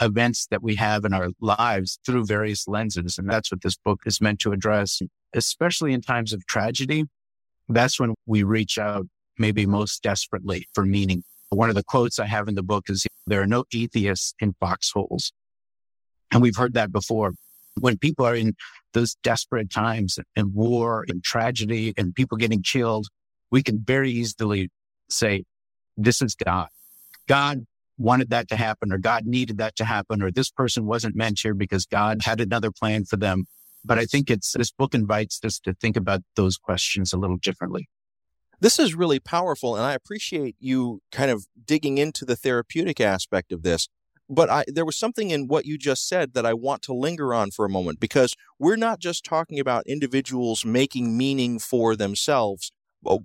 events 0.00 0.46
that 0.50 0.62
we 0.62 0.76
have 0.76 1.04
in 1.04 1.14
our 1.14 1.30
lives 1.40 1.98
through 2.04 2.26
various 2.26 2.68
lenses. 2.68 3.16
And 3.16 3.28
that's 3.28 3.50
what 3.50 3.62
this 3.62 3.76
book 3.76 4.00
is 4.04 4.20
meant 4.20 4.40
to 4.40 4.52
address 4.52 5.00
especially 5.34 5.92
in 5.92 6.00
times 6.00 6.32
of 6.32 6.46
tragedy, 6.46 7.04
that's 7.68 8.00
when 8.00 8.14
we 8.26 8.42
reach 8.42 8.78
out 8.78 9.06
maybe 9.38 9.66
most 9.66 10.02
desperately 10.02 10.66
for 10.74 10.84
meaning. 10.84 11.22
One 11.50 11.68
of 11.68 11.74
the 11.74 11.82
quotes 11.82 12.18
I 12.18 12.26
have 12.26 12.48
in 12.48 12.54
the 12.54 12.62
book 12.62 12.88
is 12.88 13.06
there 13.26 13.42
are 13.42 13.46
no 13.46 13.64
atheists 13.74 14.34
in 14.40 14.54
foxholes. 14.60 15.32
And 16.30 16.42
we've 16.42 16.56
heard 16.56 16.74
that 16.74 16.92
before. 16.92 17.32
When 17.80 17.98
people 17.98 18.26
are 18.26 18.34
in 18.34 18.54
those 18.92 19.14
desperate 19.22 19.70
times 19.70 20.18
and 20.36 20.54
war 20.54 21.04
and 21.08 21.22
tragedy 21.22 21.94
and 21.96 22.14
people 22.14 22.36
getting 22.36 22.62
killed, 22.62 23.08
we 23.50 23.62
can 23.62 23.80
very 23.80 24.10
easily 24.10 24.70
say, 25.08 25.44
this 25.96 26.22
is 26.22 26.34
God. 26.34 26.68
God 27.26 27.66
wanted 27.98 28.30
that 28.30 28.48
to 28.48 28.56
happen 28.56 28.92
or 28.92 28.98
God 28.98 29.26
needed 29.26 29.58
that 29.58 29.76
to 29.76 29.84
happen 29.84 30.22
or 30.22 30.30
this 30.30 30.50
person 30.50 30.86
wasn't 30.86 31.14
meant 31.14 31.40
here 31.40 31.54
because 31.54 31.86
God 31.86 32.22
had 32.22 32.40
another 32.40 32.70
plan 32.70 33.04
for 33.04 33.16
them. 33.16 33.44
But 33.84 33.98
I 33.98 34.04
think 34.04 34.30
it's 34.30 34.52
this 34.52 34.70
book 34.70 34.94
invites 34.94 35.40
us 35.44 35.58
to 35.60 35.74
think 35.74 35.96
about 35.96 36.22
those 36.36 36.56
questions 36.56 37.12
a 37.12 37.18
little 37.18 37.38
differently. 37.38 37.88
This 38.60 38.78
is 38.78 38.94
really 38.94 39.18
powerful, 39.18 39.74
and 39.74 39.84
I 39.84 39.94
appreciate 39.94 40.54
you 40.58 41.00
kind 41.10 41.30
of 41.30 41.46
digging 41.64 41.96
into 41.96 42.26
the 42.26 42.36
therapeutic 42.36 43.00
aspect 43.00 43.52
of 43.52 43.62
this. 43.62 43.88
But 44.28 44.50
I, 44.50 44.64
there 44.68 44.84
was 44.84 44.96
something 44.96 45.30
in 45.30 45.48
what 45.48 45.64
you 45.64 45.76
just 45.76 46.06
said 46.06 46.34
that 46.34 46.46
I 46.46 46.54
want 46.54 46.82
to 46.82 46.92
linger 46.92 47.34
on 47.34 47.50
for 47.50 47.64
a 47.64 47.70
moment 47.70 47.98
because 47.98 48.36
we're 48.58 48.76
not 48.76 49.00
just 49.00 49.24
talking 49.24 49.58
about 49.58 49.86
individuals 49.86 50.64
making 50.64 51.16
meaning 51.16 51.58
for 51.58 51.96
themselves, 51.96 52.70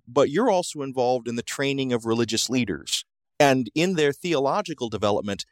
but 0.08 0.30
you're 0.32 0.50
also 0.50 0.82
involved 0.82 1.28
in 1.28 1.36
the 1.36 1.44
training 1.44 1.94
of 1.94 2.06
religious 2.06 2.50
leaders. 2.50 3.06
And 3.40 3.70
in 3.76 3.96
their 3.96 4.14
theological 4.14 4.90
development, 4.90 5.46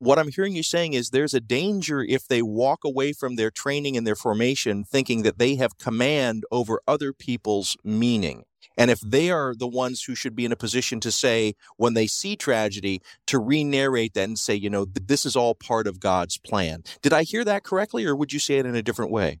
what 0.00 0.18
I'm 0.18 0.30
hearing 0.30 0.56
you 0.56 0.62
saying 0.62 0.94
is 0.94 1.10
there's 1.10 1.34
a 1.34 1.40
danger 1.40 2.02
if 2.02 2.26
they 2.26 2.40
walk 2.40 2.84
away 2.84 3.12
from 3.12 3.36
their 3.36 3.50
training 3.50 3.96
and 3.98 4.06
their 4.06 4.16
formation 4.16 4.82
thinking 4.82 5.22
that 5.22 5.38
they 5.38 5.56
have 5.56 5.78
command 5.78 6.44
over 6.50 6.80
other 6.88 7.12
people's 7.12 7.76
meaning. 7.84 8.44
And 8.78 8.90
if 8.90 9.00
they 9.00 9.30
are 9.30 9.54
the 9.54 9.68
ones 9.68 10.04
who 10.04 10.14
should 10.14 10.34
be 10.34 10.46
in 10.46 10.52
a 10.52 10.56
position 10.56 11.00
to 11.00 11.12
say, 11.12 11.54
when 11.76 11.92
they 11.92 12.06
see 12.06 12.34
tragedy, 12.34 13.02
to 13.26 13.38
re 13.38 13.62
narrate 13.62 14.14
that 14.14 14.24
and 14.24 14.38
say, 14.38 14.54
you 14.54 14.70
know, 14.70 14.86
this 14.86 15.26
is 15.26 15.36
all 15.36 15.54
part 15.54 15.86
of 15.86 16.00
God's 16.00 16.38
plan. 16.38 16.82
Did 17.02 17.12
I 17.12 17.22
hear 17.22 17.44
that 17.44 17.62
correctly, 17.62 18.06
or 18.06 18.16
would 18.16 18.32
you 18.32 18.38
say 18.38 18.56
it 18.56 18.64
in 18.64 18.74
a 18.74 18.82
different 18.82 19.10
way? 19.10 19.40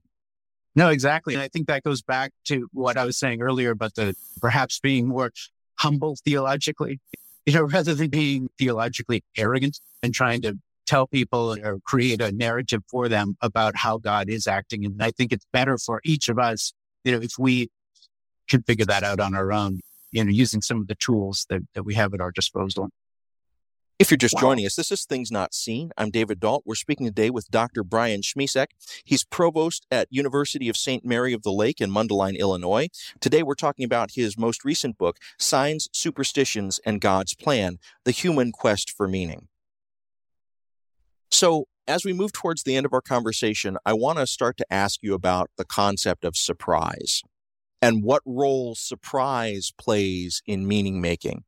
No, 0.76 0.90
exactly. 0.90 1.32
And 1.32 1.42
I 1.42 1.48
think 1.48 1.68
that 1.68 1.84
goes 1.84 2.02
back 2.02 2.32
to 2.44 2.68
what 2.72 2.98
I 2.98 3.04
was 3.06 3.18
saying 3.18 3.40
earlier 3.40 3.70
about 3.70 3.94
the 3.94 4.14
perhaps 4.42 4.78
being 4.78 5.08
more 5.08 5.32
humble 5.78 6.16
theologically, 6.22 7.00
you 7.46 7.52
know, 7.52 7.62
rather 7.76 7.94
than 7.94 8.08
being 8.08 8.48
theologically 8.58 9.22
arrogant 9.36 9.78
and 10.02 10.14
trying 10.14 10.42
to 10.42 10.58
tell 10.86 11.06
people 11.06 11.56
or 11.62 11.78
create 11.80 12.20
a 12.20 12.32
narrative 12.32 12.82
for 12.88 13.08
them 13.08 13.36
about 13.40 13.76
how 13.76 13.98
God 13.98 14.28
is 14.28 14.46
acting. 14.46 14.84
And 14.84 15.00
I 15.02 15.12
think 15.12 15.32
it's 15.32 15.46
better 15.52 15.78
for 15.78 16.00
each 16.04 16.28
of 16.28 16.38
us, 16.38 16.72
you 17.04 17.12
know, 17.12 17.20
if 17.22 17.38
we 17.38 17.70
can 18.48 18.62
figure 18.62 18.86
that 18.86 19.04
out 19.04 19.20
on 19.20 19.34
our 19.34 19.52
own, 19.52 19.80
you 20.10 20.24
know, 20.24 20.30
using 20.30 20.60
some 20.60 20.80
of 20.80 20.88
the 20.88 20.96
tools 20.96 21.46
that, 21.48 21.62
that 21.74 21.84
we 21.84 21.94
have 21.94 22.12
at 22.12 22.20
our 22.20 22.32
disposal. 22.32 22.88
If 24.00 24.10
you're 24.10 24.16
just 24.16 24.36
wow. 24.36 24.40
joining 24.40 24.64
us, 24.64 24.76
this 24.76 24.90
is 24.90 25.04
Things 25.04 25.30
Not 25.30 25.52
Seen. 25.52 25.90
I'm 25.98 26.08
David 26.08 26.40
Dault. 26.40 26.62
We're 26.64 26.74
speaking 26.74 27.04
today 27.04 27.28
with 27.28 27.50
Dr. 27.50 27.84
Brian 27.84 28.22
Schmisek. 28.22 28.68
He's 29.04 29.24
provost 29.24 29.86
at 29.90 30.08
University 30.10 30.70
of 30.70 30.78
St. 30.78 31.04
Mary 31.04 31.34
of 31.34 31.42
the 31.42 31.52
Lake 31.52 31.82
in 31.82 31.90
Mundelein, 31.90 32.38
Illinois. 32.38 32.88
Today 33.20 33.42
we're 33.42 33.54
talking 33.54 33.84
about 33.84 34.12
his 34.12 34.38
most 34.38 34.64
recent 34.64 34.96
book, 34.96 35.18
Signs, 35.38 35.86
Superstitions, 35.92 36.80
and 36.86 37.02
God's 37.02 37.34
Plan, 37.34 37.78
The 38.06 38.10
Human 38.10 38.52
Quest 38.52 38.90
for 38.90 39.06
Meaning. 39.06 39.48
So, 41.30 41.66
as 41.86 42.02
we 42.02 42.14
move 42.14 42.32
towards 42.32 42.62
the 42.62 42.76
end 42.76 42.86
of 42.86 42.94
our 42.94 43.02
conversation, 43.02 43.76
I 43.84 43.92
want 43.92 44.18
to 44.18 44.26
start 44.26 44.56
to 44.56 44.72
ask 44.72 45.00
you 45.02 45.12
about 45.12 45.50
the 45.58 45.66
concept 45.66 46.24
of 46.24 46.38
surprise 46.38 47.20
and 47.82 48.02
what 48.02 48.22
role 48.24 48.74
surprise 48.74 49.74
plays 49.76 50.40
in 50.46 50.66
meaning 50.66 51.02
making 51.02 51.44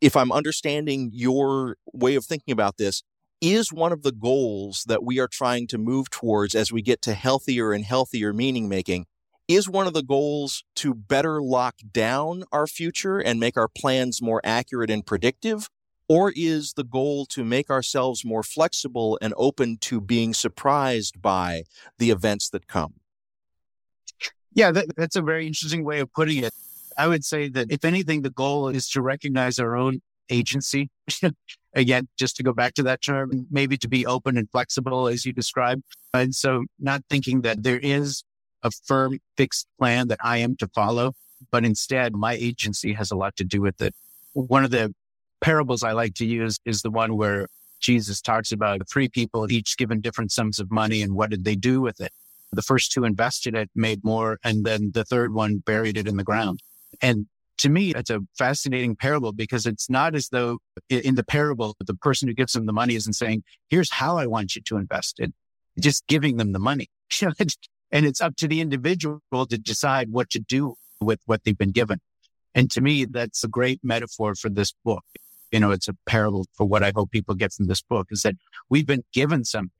if 0.00 0.16
I'm 0.16 0.32
understanding 0.32 1.10
your 1.12 1.76
way 1.92 2.14
of 2.14 2.24
thinking 2.24 2.52
about 2.52 2.76
this, 2.76 3.02
is 3.40 3.72
one 3.72 3.92
of 3.92 4.02
the 4.02 4.12
goals 4.12 4.84
that 4.86 5.04
we 5.04 5.18
are 5.18 5.28
trying 5.28 5.66
to 5.68 5.78
move 5.78 6.10
towards 6.10 6.54
as 6.54 6.72
we 6.72 6.82
get 6.82 7.02
to 7.02 7.14
healthier 7.14 7.72
and 7.72 7.84
healthier 7.84 8.32
meaning 8.32 8.68
making. 8.68 9.06
Is 9.48 9.68
one 9.68 9.86
of 9.86 9.92
the 9.92 10.02
goals 10.02 10.64
to 10.76 10.92
better 10.94 11.40
lock 11.40 11.76
down 11.92 12.44
our 12.50 12.66
future 12.66 13.18
and 13.18 13.38
make 13.38 13.56
our 13.56 13.68
plans 13.68 14.20
more 14.20 14.40
accurate 14.42 14.90
and 14.90 15.06
predictive? 15.06 15.68
Or 16.08 16.32
is 16.34 16.72
the 16.72 16.84
goal 16.84 17.26
to 17.26 17.44
make 17.44 17.70
ourselves 17.70 18.24
more 18.24 18.42
flexible 18.42 19.18
and 19.20 19.34
open 19.36 19.78
to 19.82 20.00
being 20.00 20.34
surprised 20.34 21.20
by 21.20 21.64
the 21.98 22.10
events 22.10 22.48
that 22.50 22.66
come? 22.66 22.94
Yeah, 24.54 24.70
that, 24.72 24.96
that's 24.96 25.16
a 25.16 25.22
very 25.22 25.46
interesting 25.46 25.84
way 25.84 26.00
of 26.00 26.12
putting 26.12 26.42
it. 26.42 26.54
I 26.96 27.08
would 27.08 27.24
say 27.24 27.48
that 27.48 27.70
if 27.70 27.84
anything, 27.84 28.22
the 28.22 28.30
goal 28.30 28.68
is 28.68 28.88
to 28.90 29.02
recognize 29.02 29.58
our 29.58 29.76
own 29.76 30.00
agency. 30.30 30.90
Again, 31.74 32.08
just 32.18 32.36
to 32.36 32.42
go 32.42 32.52
back 32.52 32.74
to 32.74 32.82
that 32.84 33.02
term, 33.02 33.46
maybe 33.50 33.76
to 33.78 33.88
be 33.88 34.06
open 34.06 34.38
and 34.38 34.50
flexible 34.50 35.08
as 35.08 35.26
you 35.26 35.32
described. 35.32 35.82
And 36.14 36.34
so 36.34 36.64
not 36.78 37.02
thinking 37.10 37.42
that 37.42 37.62
there 37.62 37.78
is 37.78 38.24
a 38.62 38.70
firm 38.70 39.20
fixed 39.36 39.68
plan 39.78 40.08
that 40.08 40.18
I 40.22 40.38
am 40.38 40.56
to 40.56 40.68
follow, 40.68 41.12
but 41.50 41.64
instead 41.64 42.14
my 42.14 42.32
agency 42.34 42.94
has 42.94 43.10
a 43.10 43.16
lot 43.16 43.36
to 43.36 43.44
do 43.44 43.60
with 43.60 43.80
it. 43.82 43.94
One 44.32 44.64
of 44.64 44.70
the 44.70 44.94
parables 45.40 45.82
I 45.82 45.92
like 45.92 46.14
to 46.14 46.26
use 46.26 46.58
is 46.64 46.80
the 46.80 46.90
one 46.90 47.16
where 47.16 47.46
Jesus 47.78 48.22
talks 48.22 48.52
about 48.52 48.88
three 48.88 49.08
people 49.08 49.50
each 49.52 49.76
given 49.76 50.00
different 50.00 50.32
sums 50.32 50.58
of 50.58 50.70
money 50.70 51.02
and 51.02 51.14
what 51.14 51.30
did 51.30 51.44
they 51.44 51.56
do 51.56 51.82
with 51.82 52.00
it? 52.00 52.12
The 52.52 52.62
first 52.62 52.92
two 52.92 53.04
invested 53.04 53.54
it, 53.54 53.68
made 53.74 54.02
more, 54.02 54.38
and 54.42 54.64
then 54.64 54.92
the 54.94 55.04
third 55.04 55.34
one 55.34 55.58
buried 55.58 55.98
it 55.98 56.08
in 56.08 56.16
the 56.16 56.24
ground. 56.24 56.62
And 57.00 57.26
to 57.58 57.68
me, 57.68 57.92
it's 57.94 58.10
a 58.10 58.20
fascinating 58.36 58.96
parable 58.96 59.32
because 59.32 59.66
it's 59.66 59.88
not 59.88 60.14
as 60.14 60.28
though 60.28 60.58
in 60.90 61.14
the 61.14 61.24
parable, 61.24 61.74
the 61.84 61.94
person 61.94 62.28
who 62.28 62.34
gives 62.34 62.52
them 62.52 62.66
the 62.66 62.72
money 62.72 62.94
isn't 62.94 63.14
saying, 63.14 63.44
here's 63.68 63.92
how 63.92 64.18
I 64.18 64.26
want 64.26 64.56
you 64.56 64.62
to 64.62 64.76
invest 64.76 65.20
it, 65.20 65.32
just 65.80 66.06
giving 66.06 66.36
them 66.36 66.52
the 66.52 66.58
money. 66.58 66.88
and 67.22 68.04
it's 68.04 68.20
up 68.20 68.36
to 68.36 68.48
the 68.48 68.60
individual 68.60 69.20
to 69.32 69.58
decide 69.58 70.10
what 70.10 70.30
to 70.30 70.40
do 70.40 70.74
with 71.00 71.20
what 71.26 71.44
they've 71.44 71.56
been 71.56 71.72
given. 71.72 72.00
And 72.54 72.70
to 72.72 72.80
me, 72.80 73.04
that's 73.04 73.44
a 73.44 73.48
great 73.48 73.80
metaphor 73.82 74.34
for 74.34 74.48
this 74.48 74.72
book. 74.84 75.04
You 75.52 75.60
know, 75.60 75.70
it's 75.70 75.88
a 75.88 75.96
parable 76.06 76.46
for 76.54 76.66
what 76.66 76.82
I 76.82 76.92
hope 76.94 77.10
people 77.10 77.34
get 77.34 77.52
from 77.52 77.66
this 77.66 77.82
book 77.82 78.08
is 78.10 78.22
that 78.22 78.34
we've 78.68 78.86
been 78.86 79.04
given 79.12 79.44
something 79.44 79.70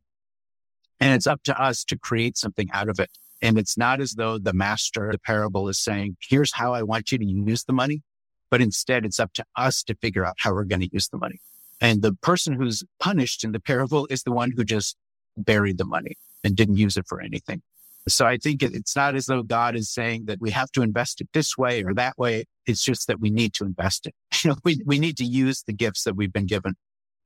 and 1.01 1.14
it's 1.14 1.27
up 1.27 1.43
to 1.45 1.61
us 1.61 1.85
to 1.85 1.99
create 1.99 2.37
something 2.39 2.69
out 2.73 2.89
of 2.89 2.99
it. 2.99 3.11
And 3.43 3.59
it's 3.59 3.76
not 3.76 4.01
as 4.01 4.12
though 4.12 4.39
the 4.39 4.53
master, 4.53 5.11
the 5.12 5.18
parable 5.18 5.68
is 5.68 5.78
saying, 5.78 6.16
here's 6.26 6.53
how 6.55 6.72
I 6.72 6.82
want 6.82 7.12
you 7.12 7.18
to 7.18 7.24
use 7.24 7.64
the 7.64 7.72
money. 7.72 8.03
But 8.51 8.62
instead, 8.62 9.05
it's 9.05 9.20
up 9.20 9.32
to 9.34 9.45
us 9.57 9.82
to 9.84 9.95
figure 9.97 10.24
out 10.24 10.37
how 10.39 10.53
we're 10.53 10.64
going 10.64 10.80
to 10.80 10.89
use 10.93 11.09
the 11.09 11.18
money. 11.18 11.41
And 11.80 12.01
the 12.01 12.12
person 12.14 12.55
who's 12.55 12.84
punished 13.01 13.45
in 13.45 13.53
the 13.53 13.61
parable 13.61 14.07
is 14.09 14.22
the 14.22 14.32
one 14.32 14.53
who 14.53 14.64
just 14.64 14.97
buried 15.37 15.78
the 15.78 15.84
money 15.84 16.16
and 16.43 16.57
didn't 16.57 16.76
use 16.76 16.97
it 16.97 17.07
for 17.07 17.20
anything. 17.20 17.62
So 18.09 18.24
I 18.24 18.37
think 18.37 18.62
it's 18.62 18.95
not 18.95 19.16
as 19.16 19.26
though 19.26 19.43
God 19.43 19.74
is 19.74 19.93
saying 19.93 20.26
that 20.26 20.41
we 20.41 20.53
have 20.53 20.70
to 20.72 20.82
invest 20.82 21.20
it 21.20 21.28
this 21.32 21.59
way 21.59 21.82
or 21.82 21.93
that 21.95 22.16
way. 22.16 22.45
It's 22.64 22.84
just 22.84 23.09
that 23.09 23.20
we 23.20 23.30
need 23.30 23.53
to 23.55 23.64
invest 23.64 24.07
it. 24.07 24.14
You 24.45 24.51
know, 24.51 24.57
we, 24.64 24.80
we 24.84 24.99
need 24.99 25.16
to 25.16 25.24
use 25.24 25.64
the 25.66 25.72
gifts 25.72 26.05
that 26.05 26.14
we've 26.14 26.32
been 26.32 26.47
given. 26.47 26.74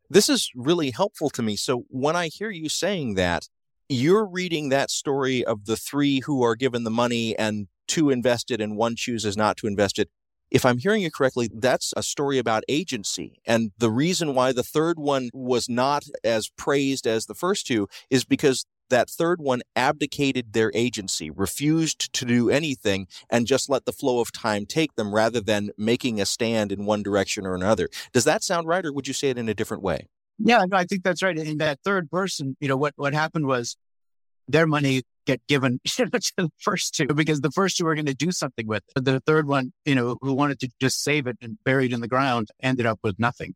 This 0.08 0.28
is 0.28 0.50
really 0.54 0.90
helpful 0.90 1.28
to 1.30 1.42
me. 1.42 1.56
So 1.56 1.84
when 1.88 2.16
I 2.16 2.28
hear 2.28 2.50
you 2.50 2.68
saying 2.68 3.14
that, 3.14 3.48
you're 3.90 4.24
reading 4.24 4.68
that 4.68 4.88
story 4.88 5.44
of 5.44 5.66
the 5.66 5.76
three 5.76 6.20
who 6.20 6.44
are 6.44 6.54
given 6.54 6.84
the 6.84 6.90
money 6.90 7.36
and 7.36 7.66
two 7.88 8.08
invested 8.08 8.60
and 8.60 8.76
one 8.76 8.94
chooses 8.94 9.36
not 9.36 9.56
to 9.56 9.66
invest 9.66 9.98
it. 9.98 10.08
If 10.48 10.64
I'm 10.64 10.78
hearing 10.78 11.02
you 11.02 11.10
correctly, 11.10 11.50
that's 11.52 11.92
a 11.96 12.02
story 12.02 12.38
about 12.38 12.62
agency. 12.68 13.40
And 13.44 13.72
the 13.78 13.90
reason 13.90 14.34
why 14.34 14.52
the 14.52 14.62
third 14.62 15.00
one 15.00 15.30
was 15.34 15.68
not 15.68 16.04
as 16.22 16.48
praised 16.56 17.04
as 17.04 17.26
the 17.26 17.34
first 17.34 17.66
two 17.66 17.88
is 18.10 18.24
because 18.24 18.64
that 18.90 19.10
third 19.10 19.40
one 19.40 19.62
abdicated 19.74 20.52
their 20.52 20.70
agency, 20.72 21.28
refused 21.30 22.12
to 22.12 22.24
do 22.24 22.48
anything, 22.48 23.08
and 23.28 23.46
just 23.46 23.68
let 23.68 23.86
the 23.86 23.92
flow 23.92 24.20
of 24.20 24.30
time 24.30 24.66
take 24.66 24.94
them 24.94 25.12
rather 25.12 25.40
than 25.40 25.70
making 25.76 26.20
a 26.20 26.26
stand 26.26 26.70
in 26.70 26.84
one 26.84 27.02
direction 27.02 27.44
or 27.44 27.54
another. 27.54 27.88
Does 28.12 28.24
that 28.24 28.44
sound 28.44 28.68
right, 28.68 28.84
or 28.84 28.92
would 28.92 29.08
you 29.08 29.14
say 29.14 29.30
it 29.30 29.38
in 29.38 29.48
a 29.48 29.54
different 29.54 29.82
way? 29.82 30.06
Yeah, 30.42 30.64
I 30.72 30.84
think 30.84 31.02
that's 31.02 31.22
right. 31.22 31.36
In 31.36 31.58
that 31.58 31.80
third 31.84 32.10
person, 32.10 32.56
you 32.60 32.68
know, 32.68 32.76
what, 32.76 32.94
what 32.96 33.12
happened 33.12 33.46
was 33.46 33.76
their 34.48 34.66
money 34.66 35.02
get 35.26 35.46
given 35.46 35.80
to 35.86 36.06
the 36.06 36.50
first 36.58 36.94
two 36.94 37.06
because 37.06 37.40
the 37.40 37.50
first 37.50 37.76
two 37.76 37.86
are 37.86 37.94
going 37.94 38.06
to 38.06 38.14
do 38.14 38.32
something 38.32 38.66
with 38.66 38.82
it. 38.96 39.04
The 39.04 39.20
third 39.20 39.46
one, 39.46 39.72
you 39.84 39.94
know, 39.94 40.16
who 40.20 40.32
wanted 40.32 40.60
to 40.60 40.70
just 40.80 41.02
save 41.02 41.26
it 41.26 41.36
and 41.40 41.58
bury 41.64 41.86
it 41.86 41.92
in 41.92 42.00
the 42.00 42.08
ground 42.08 42.48
ended 42.62 42.86
up 42.86 43.00
with 43.02 43.18
nothing. 43.18 43.54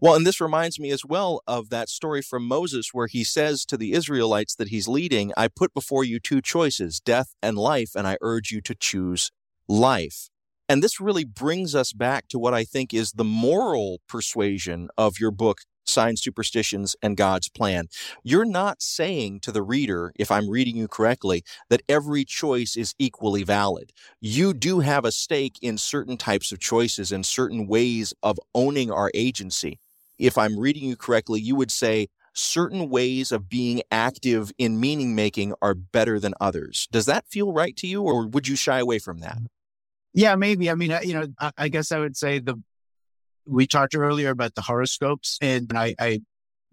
Well, 0.00 0.14
and 0.14 0.26
this 0.26 0.40
reminds 0.40 0.78
me 0.78 0.90
as 0.90 1.04
well 1.04 1.42
of 1.46 1.68
that 1.70 1.88
story 1.88 2.22
from 2.22 2.46
Moses 2.46 2.90
where 2.92 3.08
he 3.08 3.24
says 3.24 3.64
to 3.66 3.76
the 3.76 3.92
Israelites 3.92 4.54
that 4.54 4.68
he's 4.68 4.86
leading, 4.86 5.32
I 5.36 5.48
put 5.48 5.74
before 5.74 6.04
you 6.04 6.20
two 6.20 6.40
choices, 6.40 7.00
death 7.00 7.34
and 7.42 7.58
life, 7.58 7.90
and 7.96 8.06
I 8.06 8.16
urge 8.20 8.52
you 8.52 8.60
to 8.62 8.74
choose 8.74 9.32
life. 9.68 10.28
And 10.68 10.82
this 10.82 11.00
really 11.00 11.24
brings 11.24 11.74
us 11.74 11.92
back 11.92 12.28
to 12.28 12.38
what 12.38 12.54
I 12.54 12.64
think 12.64 12.94
is 12.94 13.12
the 13.12 13.24
moral 13.24 14.00
persuasion 14.08 14.88
of 14.96 15.20
your 15.20 15.30
book, 15.30 15.58
Signs, 15.86 16.22
Superstitions, 16.22 16.96
and 17.02 17.16
God's 17.18 17.50
Plan. 17.50 17.88
You're 18.22 18.46
not 18.46 18.80
saying 18.80 19.40
to 19.40 19.52
the 19.52 19.62
reader, 19.62 20.12
if 20.16 20.30
I'm 20.30 20.48
reading 20.48 20.76
you 20.76 20.88
correctly, 20.88 21.44
that 21.68 21.82
every 21.88 22.24
choice 22.24 22.76
is 22.76 22.94
equally 22.98 23.42
valid. 23.42 23.92
You 24.20 24.54
do 24.54 24.80
have 24.80 25.04
a 25.04 25.12
stake 25.12 25.58
in 25.60 25.76
certain 25.76 26.16
types 26.16 26.50
of 26.52 26.60
choices 26.60 27.12
and 27.12 27.26
certain 27.26 27.66
ways 27.66 28.14
of 28.22 28.38
owning 28.54 28.90
our 28.90 29.10
agency. 29.12 29.78
If 30.18 30.38
I'm 30.38 30.58
reading 30.58 30.84
you 30.84 30.96
correctly, 30.96 31.40
you 31.40 31.56
would 31.56 31.70
say 31.70 32.08
certain 32.32 32.88
ways 32.88 33.30
of 33.30 33.48
being 33.50 33.82
active 33.92 34.50
in 34.56 34.80
meaning 34.80 35.14
making 35.14 35.54
are 35.60 35.74
better 35.74 36.18
than 36.18 36.34
others. 36.40 36.88
Does 36.90 37.06
that 37.06 37.26
feel 37.28 37.52
right 37.52 37.76
to 37.76 37.86
you, 37.86 38.02
or 38.02 38.26
would 38.26 38.48
you 38.48 38.56
shy 38.56 38.78
away 38.78 38.98
from 38.98 39.18
that? 39.18 39.38
Yeah, 40.14 40.36
maybe. 40.36 40.70
I 40.70 40.74
mean, 40.76 40.92
uh, 40.92 41.00
you 41.02 41.12
know, 41.12 41.26
I, 41.40 41.50
I 41.58 41.68
guess 41.68 41.90
I 41.90 41.98
would 41.98 42.16
say 42.16 42.38
the 42.38 42.62
we 43.46 43.66
talked 43.66 43.94
earlier 43.94 44.30
about 44.30 44.54
the 44.54 44.62
horoscopes, 44.62 45.38
and 45.42 45.70
I, 45.74 45.94
I 45.98 46.20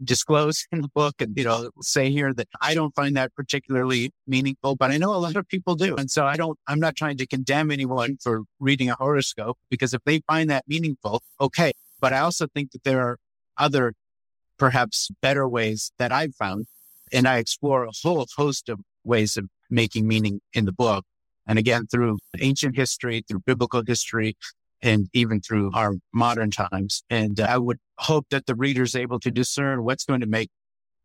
disclose 0.02 0.66
in 0.72 0.82
the 0.82 0.88
book 0.90 1.16
and 1.20 1.38
you 1.38 1.44
know 1.44 1.70
say 1.82 2.10
here 2.10 2.34
that 2.34 2.48
I 2.62 2.74
don't 2.74 2.96
find 2.96 3.18
that 3.18 3.36
particularly 3.36 4.12
meaningful, 4.28 4.76
but 4.76 4.92
I 4.92 4.98
know 4.98 5.14
a 5.14 5.18
lot 5.18 5.36
of 5.36 5.48
people 5.48 5.76
do, 5.76 5.96
and 5.96 6.10
so 6.10 6.26
I 6.26 6.38
don't. 6.38 6.58
I'm 6.68 6.80
not 6.80 6.96
trying 6.96 7.18
to 7.18 7.28
condemn 7.28 7.72
anyone 7.72 8.18
for 8.22 8.44
reading 8.60 8.90
a 8.90 8.96
horoscope 8.96 9.58
because 9.70 9.94
if 9.94 10.02
they 10.06 10.22
find 10.28 10.50
that 10.52 10.66
meaningful, 10.68 11.24
okay. 11.42 11.74
But 12.00 12.14
I 12.14 12.20
also 12.20 12.48
think 12.48 12.72
that 12.72 12.84
there 12.84 13.02
are 13.02 13.18
other, 13.58 13.94
perhaps 14.58 15.10
better 15.22 15.48
ways 15.48 15.92
that 15.98 16.12
I've 16.12 16.36
found, 16.36 16.68
and 17.12 17.28
I 17.28 17.38
explore 17.38 17.86
a 17.86 17.92
whole 18.04 18.28
host 18.38 18.70
of 18.70 18.80
ways 19.04 19.36
of 19.36 19.50
making 19.70 20.08
meaning 20.08 20.42
in 20.54 20.66
the 20.66 20.72
book. 20.72 21.06
And 21.48 21.60
again, 21.60 21.88
through 21.88 22.20
ancient 22.40 22.76
history, 22.76 23.24
through 23.28 23.42
biblical 23.46 23.84
history, 23.86 24.36
and 24.82 25.10
even 25.14 25.42
through 25.42 25.72
our 25.74 25.96
modern 26.14 26.52
times. 26.52 27.04
And 27.10 27.40
I 27.40 27.58
would 27.58 27.80
hope 27.98 28.28
that 28.32 28.46
the 28.46 28.56
reader 28.56 28.84
is 28.84 28.96
able 28.96 29.20
to 29.20 29.32
discern 29.32 29.84
what's 29.84 30.06
going 30.06 30.22
to 30.22 30.28
make 30.28 30.50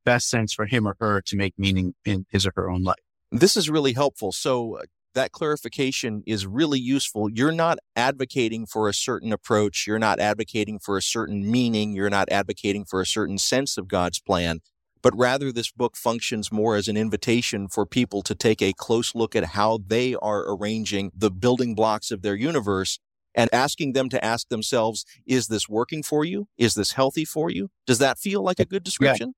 best 0.04 0.28
sense 0.28 0.54
for 0.54 0.66
him 0.66 0.86
or 0.86 0.96
her 1.00 1.20
to 1.22 1.36
make 1.36 1.54
meaning 1.58 1.94
in 2.04 2.26
his 2.30 2.46
or 2.46 2.52
her 2.56 2.70
own 2.70 2.82
life. 2.82 2.96
This 3.32 3.56
is 3.56 3.68
really 3.68 3.92
helpful. 3.92 4.32
So 4.32 4.76
uh, 4.76 4.82
that 5.14 5.32
clarification 5.32 6.22
is 6.26 6.46
really 6.46 6.78
useful. 6.78 7.28
You're 7.30 7.52
not 7.52 7.78
advocating 7.96 8.66
for 8.66 8.88
a 8.88 8.94
certain 8.94 9.32
approach. 9.32 9.84
You're 9.86 9.98
not 9.98 10.20
advocating 10.20 10.78
for 10.78 10.96
a 10.96 11.02
certain 11.02 11.50
meaning. 11.50 11.94
You're 11.94 12.10
not 12.10 12.30
advocating 12.30 12.84
for 12.84 13.00
a 13.00 13.06
certain 13.06 13.38
sense 13.38 13.76
of 13.76 13.88
God's 13.88 14.20
plan 14.20 14.60
but 15.06 15.16
rather 15.16 15.52
this 15.52 15.70
book 15.70 15.96
functions 15.96 16.50
more 16.50 16.74
as 16.74 16.88
an 16.88 16.96
invitation 16.96 17.68
for 17.68 17.86
people 17.86 18.22
to 18.22 18.34
take 18.34 18.60
a 18.60 18.72
close 18.72 19.14
look 19.14 19.36
at 19.36 19.44
how 19.44 19.78
they 19.86 20.16
are 20.16 20.52
arranging 20.52 21.12
the 21.14 21.30
building 21.30 21.76
blocks 21.76 22.10
of 22.10 22.22
their 22.22 22.34
universe 22.34 22.98
and 23.32 23.48
asking 23.54 23.92
them 23.92 24.08
to 24.08 24.24
ask 24.24 24.48
themselves, 24.48 25.04
is 25.24 25.46
this 25.46 25.68
working 25.68 26.02
for 26.02 26.24
you? 26.24 26.48
Is 26.58 26.74
this 26.74 26.90
healthy 26.90 27.24
for 27.24 27.50
you? 27.50 27.70
Does 27.86 28.00
that 28.00 28.18
feel 28.18 28.42
like 28.42 28.58
a 28.58 28.64
good 28.64 28.82
description? 28.82 29.34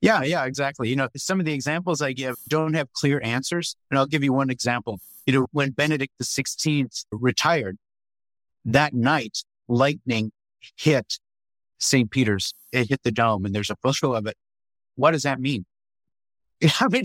Yeah. 0.00 0.20
yeah, 0.20 0.26
yeah, 0.28 0.44
exactly. 0.44 0.90
You 0.90 0.94
know, 0.94 1.08
some 1.16 1.40
of 1.40 1.44
the 1.44 1.54
examples 1.54 2.00
I 2.00 2.12
give 2.12 2.36
don't 2.46 2.74
have 2.74 2.92
clear 2.92 3.20
answers. 3.24 3.74
And 3.90 3.98
I'll 3.98 4.06
give 4.06 4.22
you 4.22 4.32
one 4.32 4.48
example. 4.48 5.00
You 5.26 5.32
know, 5.32 5.46
when 5.50 5.72
Benedict 5.72 6.12
XVI 6.22 7.04
retired, 7.10 7.78
that 8.64 8.94
night, 8.94 9.38
lightning 9.66 10.30
hit 10.76 11.18
St. 11.78 12.08
Peter's. 12.12 12.54
It 12.70 12.90
hit 12.90 13.02
the 13.02 13.10
dome, 13.10 13.44
and 13.44 13.52
there's 13.52 13.70
a 13.70 13.76
photo 13.82 14.14
of 14.14 14.28
it 14.28 14.36
what 14.96 15.12
does 15.12 15.22
that 15.22 15.40
mean? 15.40 15.64
I 16.80 16.88
mean, 16.88 17.04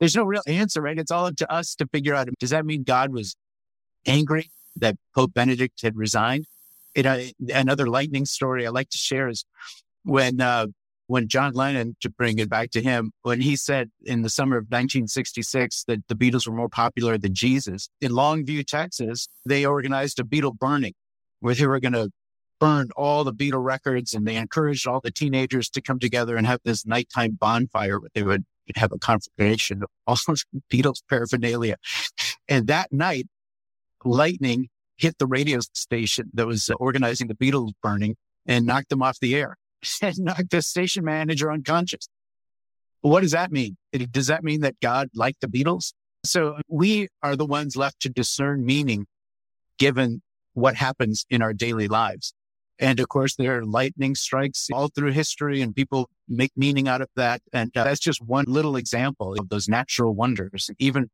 there's 0.00 0.16
no 0.16 0.24
real 0.24 0.42
answer, 0.46 0.82
right? 0.82 0.98
It's 0.98 1.10
all 1.10 1.26
up 1.26 1.36
to 1.36 1.52
us 1.52 1.74
to 1.76 1.86
figure 1.86 2.14
out. 2.14 2.28
Does 2.38 2.50
that 2.50 2.66
mean 2.66 2.82
God 2.82 3.12
was 3.12 3.36
angry 4.06 4.50
that 4.76 4.96
Pope 5.14 5.34
Benedict 5.34 5.80
had 5.82 5.96
resigned? 5.96 6.46
You 6.94 7.02
know, 7.04 7.24
another 7.54 7.86
lightning 7.86 8.24
story 8.24 8.66
I 8.66 8.70
like 8.70 8.90
to 8.90 8.98
share 8.98 9.28
is 9.28 9.44
when 10.04 10.40
uh, 10.40 10.66
when 11.06 11.26
John 11.26 11.54
Lennon, 11.54 11.96
to 12.02 12.10
bring 12.10 12.38
it 12.38 12.50
back 12.50 12.70
to 12.72 12.82
him, 12.82 13.12
when 13.22 13.40
he 13.40 13.56
said 13.56 13.90
in 14.04 14.22
the 14.22 14.28
summer 14.28 14.56
of 14.56 14.64
1966 14.64 15.84
that 15.84 16.06
the 16.08 16.14
Beatles 16.14 16.46
were 16.46 16.54
more 16.54 16.68
popular 16.68 17.16
than 17.16 17.34
Jesus 17.34 17.88
in 18.00 18.12
Longview, 18.12 18.66
Texas, 18.66 19.26
they 19.46 19.64
organized 19.64 20.20
a 20.20 20.22
Beatle 20.22 20.56
burning 20.56 20.92
where 21.40 21.54
they 21.54 21.66
were 21.66 21.80
going 21.80 21.94
to 21.94 22.10
burned 22.58 22.90
all 22.96 23.24
the 23.24 23.32
Beatle 23.32 23.62
records 23.62 24.14
and 24.14 24.26
they 24.26 24.36
encouraged 24.36 24.86
all 24.86 25.00
the 25.00 25.10
teenagers 25.10 25.68
to 25.70 25.80
come 25.80 25.98
together 25.98 26.36
and 26.36 26.46
have 26.46 26.60
this 26.64 26.86
nighttime 26.86 27.32
bonfire 27.32 28.00
where 28.00 28.10
they 28.14 28.22
would 28.22 28.44
have 28.76 28.92
a 28.92 28.98
conflagration 28.98 29.82
of 29.82 29.88
all 30.06 30.16
those 30.26 30.44
Beatles 30.72 31.02
paraphernalia. 31.08 31.76
And 32.48 32.66
that 32.66 32.92
night, 32.92 33.26
lightning 34.04 34.68
hit 34.96 35.18
the 35.18 35.26
radio 35.26 35.60
station 35.74 36.30
that 36.34 36.46
was 36.46 36.70
organizing 36.78 37.28
the 37.28 37.34
Beatles 37.34 37.72
burning 37.82 38.16
and 38.46 38.66
knocked 38.66 38.88
them 38.88 39.02
off 39.02 39.18
the 39.20 39.34
air 39.34 39.56
and 40.02 40.18
knocked 40.18 40.50
the 40.50 40.62
station 40.62 41.04
manager 41.04 41.50
unconscious. 41.50 42.08
What 43.00 43.20
does 43.20 43.30
that 43.30 43.52
mean? 43.52 43.76
Does 44.10 44.26
that 44.26 44.42
mean 44.42 44.62
that 44.62 44.80
God 44.80 45.08
liked 45.14 45.40
the 45.40 45.46
Beatles? 45.46 45.92
So 46.24 46.58
we 46.68 47.08
are 47.22 47.36
the 47.36 47.46
ones 47.46 47.76
left 47.76 48.00
to 48.00 48.08
discern 48.08 48.66
meaning 48.66 49.06
given 49.78 50.20
what 50.54 50.74
happens 50.74 51.24
in 51.30 51.40
our 51.40 51.52
daily 51.52 51.86
lives. 51.86 52.34
And 52.80 53.00
of 53.00 53.08
course, 53.08 53.34
there 53.34 53.58
are 53.58 53.64
lightning 53.64 54.14
strikes 54.14 54.68
all 54.72 54.88
through 54.88 55.12
history 55.12 55.60
and 55.60 55.74
people 55.74 56.08
make 56.28 56.52
meaning 56.56 56.88
out 56.88 57.00
of 57.00 57.08
that. 57.16 57.42
And 57.52 57.76
uh, 57.76 57.84
that's 57.84 58.00
just 58.00 58.22
one 58.22 58.44
little 58.46 58.76
example 58.76 59.34
of 59.38 59.48
those 59.48 59.68
natural 59.68 60.14
wonders. 60.14 60.70
Even 60.78 61.10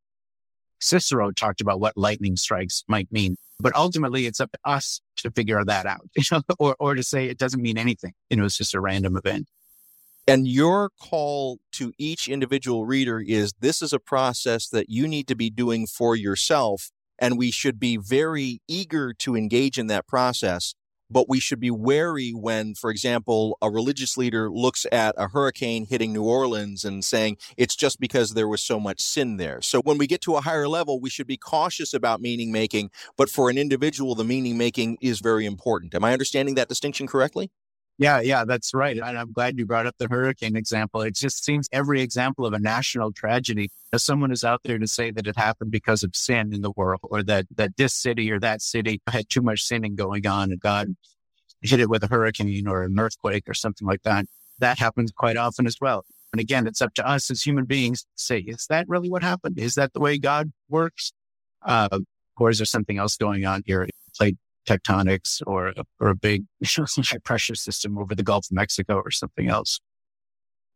Cicero 0.80 1.30
talked 1.30 1.60
about 1.60 1.80
what 1.80 1.96
lightning 1.96 2.36
strikes 2.36 2.84
might 2.88 3.10
mean, 3.10 3.36
but 3.58 3.74
ultimately 3.74 4.26
it's 4.26 4.40
up 4.40 4.52
to 4.52 4.58
us 4.64 5.00
to 5.16 5.30
figure 5.30 5.64
that 5.64 5.86
out, 5.86 6.02
you 6.16 6.24
know, 6.30 6.42
or, 6.58 6.76
or 6.78 6.94
to 6.94 7.02
say 7.02 7.26
it 7.26 7.38
doesn't 7.38 7.62
mean 7.62 7.78
anything. 7.78 8.12
You 8.28 8.36
know, 8.36 8.44
it's 8.44 8.58
just 8.58 8.74
a 8.74 8.80
random 8.80 9.16
event. 9.16 9.46
And 10.26 10.48
your 10.48 10.90
call 11.00 11.58
to 11.72 11.92
each 11.98 12.28
individual 12.28 12.86
reader 12.86 13.20
is 13.20 13.52
this 13.60 13.82
is 13.82 13.92
a 13.92 13.98
process 13.98 14.68
that 14.68 14.88
you 14.88 15.06
need 15.06 15.28
to 15.28 15.34
be 15.34 15.50
doing 15.50 15.86
for 15.86 16.16
yourself. 16.16 16.90
And 17.18 17.38
we 17.38 17.50
should 17.50 17.78
be 17.78 17.96
very 17.96 18.60
eager 18.66 19.12
to 19.20 19.36
engage 19.36 19.78
in 19.78 19.86
that 19.88 20.06
process 20.06 20.74
but 21.14 21.28
we 21.28 21.38
should 21.38 21.60
be 21.60 21.70
wary 21.70 22.32
when, 22.32 22.74
for 22.74 22.90
example, 22.90 23.56
a 23.62 23.70
religious 23.70 24.18
leader 24.18 24.50
looks 24.50 24.84
at 24.90 25.14
a 25.16 25.28
hurricane 25.28 25.86
hitting 25.86 26.12
New 26.12 26.24
Orleans 26.24 26.84
and 26.84 27.04
saying 27.04 27.38
it's 27.56 27.76
just 27.76 28.00
because 28.00 28.34
there 28.34 28.48
was 28.48 28.60
so 28.60 28.80
much 28.80 29.00
sin 29.00 29.36
there. 29.36 29.62
So 29.62 29.80
when 29.80 29.96
we 29.96 30.08
get 30.08 30.20
to 30.22 30.34
a 30.34 30.40
higher 30.40 30.66
level, 30.66 31.00
we 31.00 31.08
should 31.08 31.28
be 31.28 31.36
cautious 31.36 31.94
about 31.94 32.20
meaning 32.20 32.50
making, 32.50 32.90
but 33.16 33.30
for 33.30 33.48
an 33.48 33.56
individual, 33.56 34.16
the 34.16 34.24
meaning 34.24 34.58
making 34.58 34.98
is 35.00 35.20
very 35.20 35.46
important. 35.46 35.94
Am 35.94 36.04
I 36.04 36.12
understanding 36.12 36.56
that 36.56 36.68
distinction 36.68 37.06
correctly? 37.06 37.52
Yeah, 37.96 38.20
yeah, 38.20 38.44
that's 38.44 38.74
right. 38.74 38.96
And 38.96 39.16
I'm 39.18 39.32
glad 39.32 39.56
you 39.56 39.66
brought 39.66 39.86
up 39.86 39.94
the 39.98 40.08
hurricane 40.08 40.56
example. 40.56 41.02
It 41.02 41.14
just 41.14 41.44
seems 41.44 41.68
every 41.72 42.00
example 42.00 42.44
of 42.44 42.52
a 42.52 42.58
national 42.58 43.12
tragedy, 43.12 43.70
if 43.92 44.00
someone 44.00 44.32
is 44.32 44.42
out 44.42 44.62
there 44.64 44.78
to 44.78 44.86
say 44.88 45.12
that 45.12 45.28
it 45.28 45.36
happened 45.36 45.70
because 45.70 46.02
of 46.02 46.16
sin 46.16 46.52
in 46.52 46.62
the 46.62 46.72
world 46.72 47.00
or 47.04 47.22
that, 47.22 47.46
that 47.54 47.76
this 47.76 47.94
city 47.94 48.32
or 48.32 48.40
that 48.40 48.62
city 48.62 49.00
had 49.06 49.28
too 49.28 49.42
much 49.42 49.62
sinning 49.62 49.94
going 49.94 50.26
on 50.26 50.50
and 50.50 50.60
God 50.60 50.96
hit 51.62 51.78
it 51.78 51.88
with 51.88 52.02
a 52.02 52.08
hurricane 52.08 52.66
or 52.66 52.82
an 52.82 52.98
earthquake 52.98 53.48
or 53.48 53.54
something 53.54 53.86
like 53.86 54.02
that. 54.02 54.26
That 54.58 54.78
happens 54.78 55.12
quite 55.12 55.36
often 55.36 55.64
as 55.66 55.76
well. 55.80 56.04
And 56.32 56.40
again, 56.40 56.66
it's 56.66 56.82
up 56.82 56.94
to 56.94 57.08
us 57.08 57.30
as 57.30 57.42
human 57.42 57.64
beings 57.64 58.02
to 58.02 58.08
say, 58.16 58.38
is 58.40 58.66
that 58.70 58.88
really 58.88 59.08
what 59.08 59.22
happened? 59.22 59.56
Is 59.56 59.76
that 59.76 59.92
the 59.92 60.00
way 60.00 60.18
God 60.18 60.52
works? 60.68 61.12
Uh, 61.62 62.00
or 62.36 62.50
is 62.50 62.58
there 62.58 62.66
something 62.66 62.98
else 62.98 63.16
going 63.16 63.46
on 63.46 63.62
here? 63.64 63.88
Plate 64.16 64.36
tectonics 64.64 65.42
or, 65.46 65.72
or 66.00 66.08
a 66.08 66.14
big 66.14 66.44
high 66.64 67.18
pressure 67.24 67.54
system 67.54 67.98
over 67.98 68.14
the 68.14 68.22
Gulf 68.22 68.46
of 68.46 68.52
Mexico 68.52 68.96
or 68.96 69.10
something 69.10 69.48
else. 69.48 69.80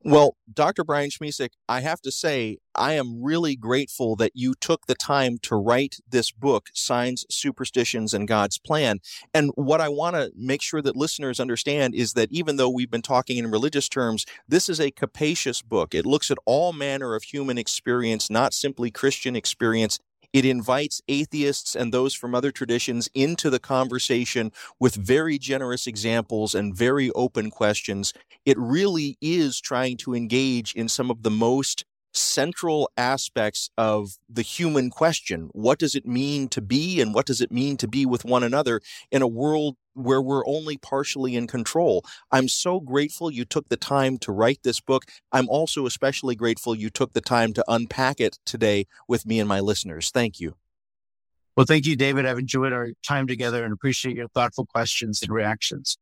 Well, 0.04 0.36
Dr. 0.52 0.84
Brian 0.84 1.10
Schmisek, 1.10 1.50
I 1.68 1.80
have 1.80 2.00
to 2.02 2.12
say, 2.12 2.58
I 2.72 2.92
am 2.92 3.20
really 3.20 3.56
grateful 3.56 4.14
that 4.16 4.30
you 4.32 4.54
took 4.54 4.86
the 4.86 4.94
time 4.94 5.38
to 5.42 5.56
write 5.56 5.96
this 6.08 6.30
book, 6.30 6.68
Signs, 6.72 7.26
Superstitions, 7.28 8.14
and 8.14 8.28
God's 8.28 8.58
Plan. 8.58 9.00
And 9.34 9.50
what 9.56 9.80
I 9.80 9.88
want 9.88 10.14
to 10.14 10.30
make 10.36 10.62
sure 10.62 10.80
that 10.82 10.94
listeners 10.94 11.40
understand 11.40 11.96
is 11.96 12.12
that 12.12 12.30
even 12.30 12.56
though 12.56 12.70
we've 12.70 12.90
been 12.90 13.02
talking 13.02 13.38
in 13.38 13.50
religious 13.50 13.88
terms, 13.88 14.24
this 14.46 14.68
is 14.68 14.80
a 14.80 14.92
capacious 14.92 15.62
book. 15.62 15.96
It 15.96 16.06
looks 16.06 16.30
at 16.30 16.38
all 16.46 16.72
manner 16.72 17.16
of 17.16 17.24
human 17.24 17.58
experience, 17.58 18.30
not 18.30 18.54
simply 18.54 18.92
Christian 18.92 19.34
experience, 19.34 19.98
it 20.32 20.44
invites 20.44 21.00
atheists 21.08 21.74
and 21.74 21.92
those 21.92 22.14
from 22.14 22.34
other 22.34 22.50
traditions 22.50 23.08
into 23.14 23.50
the 23.50 23.58
conversation 23.58 24.52
with 24.78 24.94
very 24.94 25.38
generous 25.38 25.86
examples 25.86 26.54
and 26.54 26.74
very 26.74 27.10
open 27.12 27.50
questions. 27.50 28.12
It 28.44 28.58
really 28.58 29.16
is 29.20 29.60
trying 29.60 29.96
to 29.98 30.14
engage 30.14 30.74
in 30.74 30.88
some 30.88 31.10
of 31.10 31.22
the 31.22 31.30
most 31.30 31.84
central 32.12 32.90
aspects 32.96 33.70
of 33.76 34.18
the 34.28 34.42
human 34.42 34.90
question. 34.90 35.50
What 35.52 35.78
does 35.78 35.94
it 35.94 36.06
mean 36.06 36.48
to 36.48 36.60
be 36.60 37.00
and 37.00 37.14
what 37.14 37.26
does 37.26 37.40
it 37.40 37.52
mean 37.52 37.76
to 37.78 37.88
be 37.88 38.06
with 38.06 38.24
one 38.24 38.42
another 38.42 38.80
in 39.10 39.22
a 39.22 39.26
world 39.26 39.76
where 39.94 40.22
we're 40.22 40.46
only 40.46 40.76
partially 40.76 41.36
in 41.36 41.46
control? 41.46 42.04
I'm 42.30 42.48
so 42.48 42.80
grateful 42.80 43.30
you 43.30 43.44
took 43.44 43.68
the 43.68 43.76
time 43.76 44.18
to 44.18 44.32
write 44.32 44.60
this 44.62 44.80
book. 44.80 45.04
I'm 45.32 45.48
also 45.48 45.86
especially 45.86 46.34
grateful 46.34 46.74
you 46.74 46.90
took 46.90 47.12
the 47.12 47.20
time 47.20 47.52
to 47.54 47.64
unpack 47.68 48.20
it 48.20 48.38
today 48.44 48.86
with 49.06 49.26
me 49.26 49.38
and 49.40 49.48
my 49.48 49.60
listeners. 49.60 50.10
Thank 50.10 50.40
you. 50.40 50.56
Well, 51.56 51.66
thank 51.66 51.86
you, 51.86 51.96
David. 51.96 52.24
I've 52.24 52.38
enjoyed 52.38 52.72
our 52.72 52.90
time 53.02 53.26
together 53.26 53.64
and 53.64 53.72
appreciate 53.72 54.16
your 54.16 54.28
thoughtful 54.28 54.64
questions 54.64 55.22
and 55.22 55.32
reactions. 55.32 55.98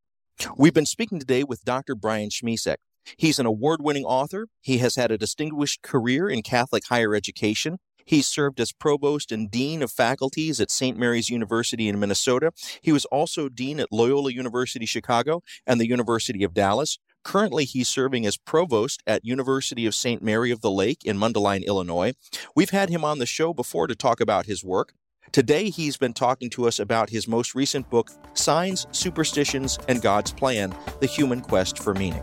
We've 0.56 0.74
been 0.74 0.84
speaking 0.84 1.18
today 1.18 1.44
with 1.44 1.64
Dr. 1.64 1.94
Brian 1.94 2.28
Schmisek. 2.28 2.76
He's 3.16 3.38
an 3.38 3.46
award 3.46 3.80
winning 3.82 4.04
author. 4.04 4.48
He 4.60 4.78
has 4.78 4.96
had 4.96 5.10
a 5.10 5.18
distinguished 5.18 5.82
career 5.82 6.28
in 6.28 6.42
Catholic 6.42 6.84
higher 6.88 7.14
education. 7.14 7.78
He 8.04 8.22
served 8.22 8.60
as 8.60 8.72
provost 8.72 9.32
and 9.32 9.50
dean 9.50 9.82
of 9.82 9.90
faculties 9.90 10.60
at 10.60 10.70
St. 10.70 10.96
Mary's 10.96 11.28
University 11.28 11.88
in 11.88 11.98
Minnesota. 11.98 12.52
He 12.80 12.92
was 12.92 13.04
also 13.06 13.48
dean 13.48 13.80
at 13.80 13.90
Loyola 13.90 14.32
University 14.32 14.86
Chicago 14.86 15.42
and 15.66 15.80
the 15.80 15.88
University 15.88 16.44
of 16.44 16.54
Dallas. 16.54 16.98
Currently, 17.24 17.64
he's 17.64 17.88
serving 17.88 18.24
as 18.24 18.36
provost 18.36 19.02
at 19.04 19.24
University 19.24 19.84
of 19.84 19.96
St. 19.96 20.22
Mary 20.22 20.52
of 20.52 20.60
the 20.60 20.70
Lake 20.70 21.04
in 21.04 21.18
Mundelein, 21.18 21.66
Illinois. 21.66 22.12
We've 22.54 22.70
had 22.70 22.88
him 22.88 23.04
on 23.04 23.18
the 23.18 23.26
show 23.26 23.52
before 23.52 23.88
to 23.88 23.96
talk 23.96 24.20
about 24.20 24.46
his 24.46 24.62
work. 24.62 24.92
Today, 25.32 25.70
he's 25.70 25.96
been 25.96 26.12
talking 26.12 26.48
to 26.50 26.68
us 26.68 26.78
about 26.78 27.10
his 27.10 27.26
most 27.26 27.56
recent 27.56 27.90
book, 27.90 28.12
Signs, 28.34 28.86
Superstitions, 28.92 29.76
and 29.88 30.00
God's 30.00 30.32
Plan 30.32 30.72
The 31.00 31.08
Human 31.08 31.40
Quest 31.40 31.80
for 31.80 31.94
Meaning. 31.94 32.22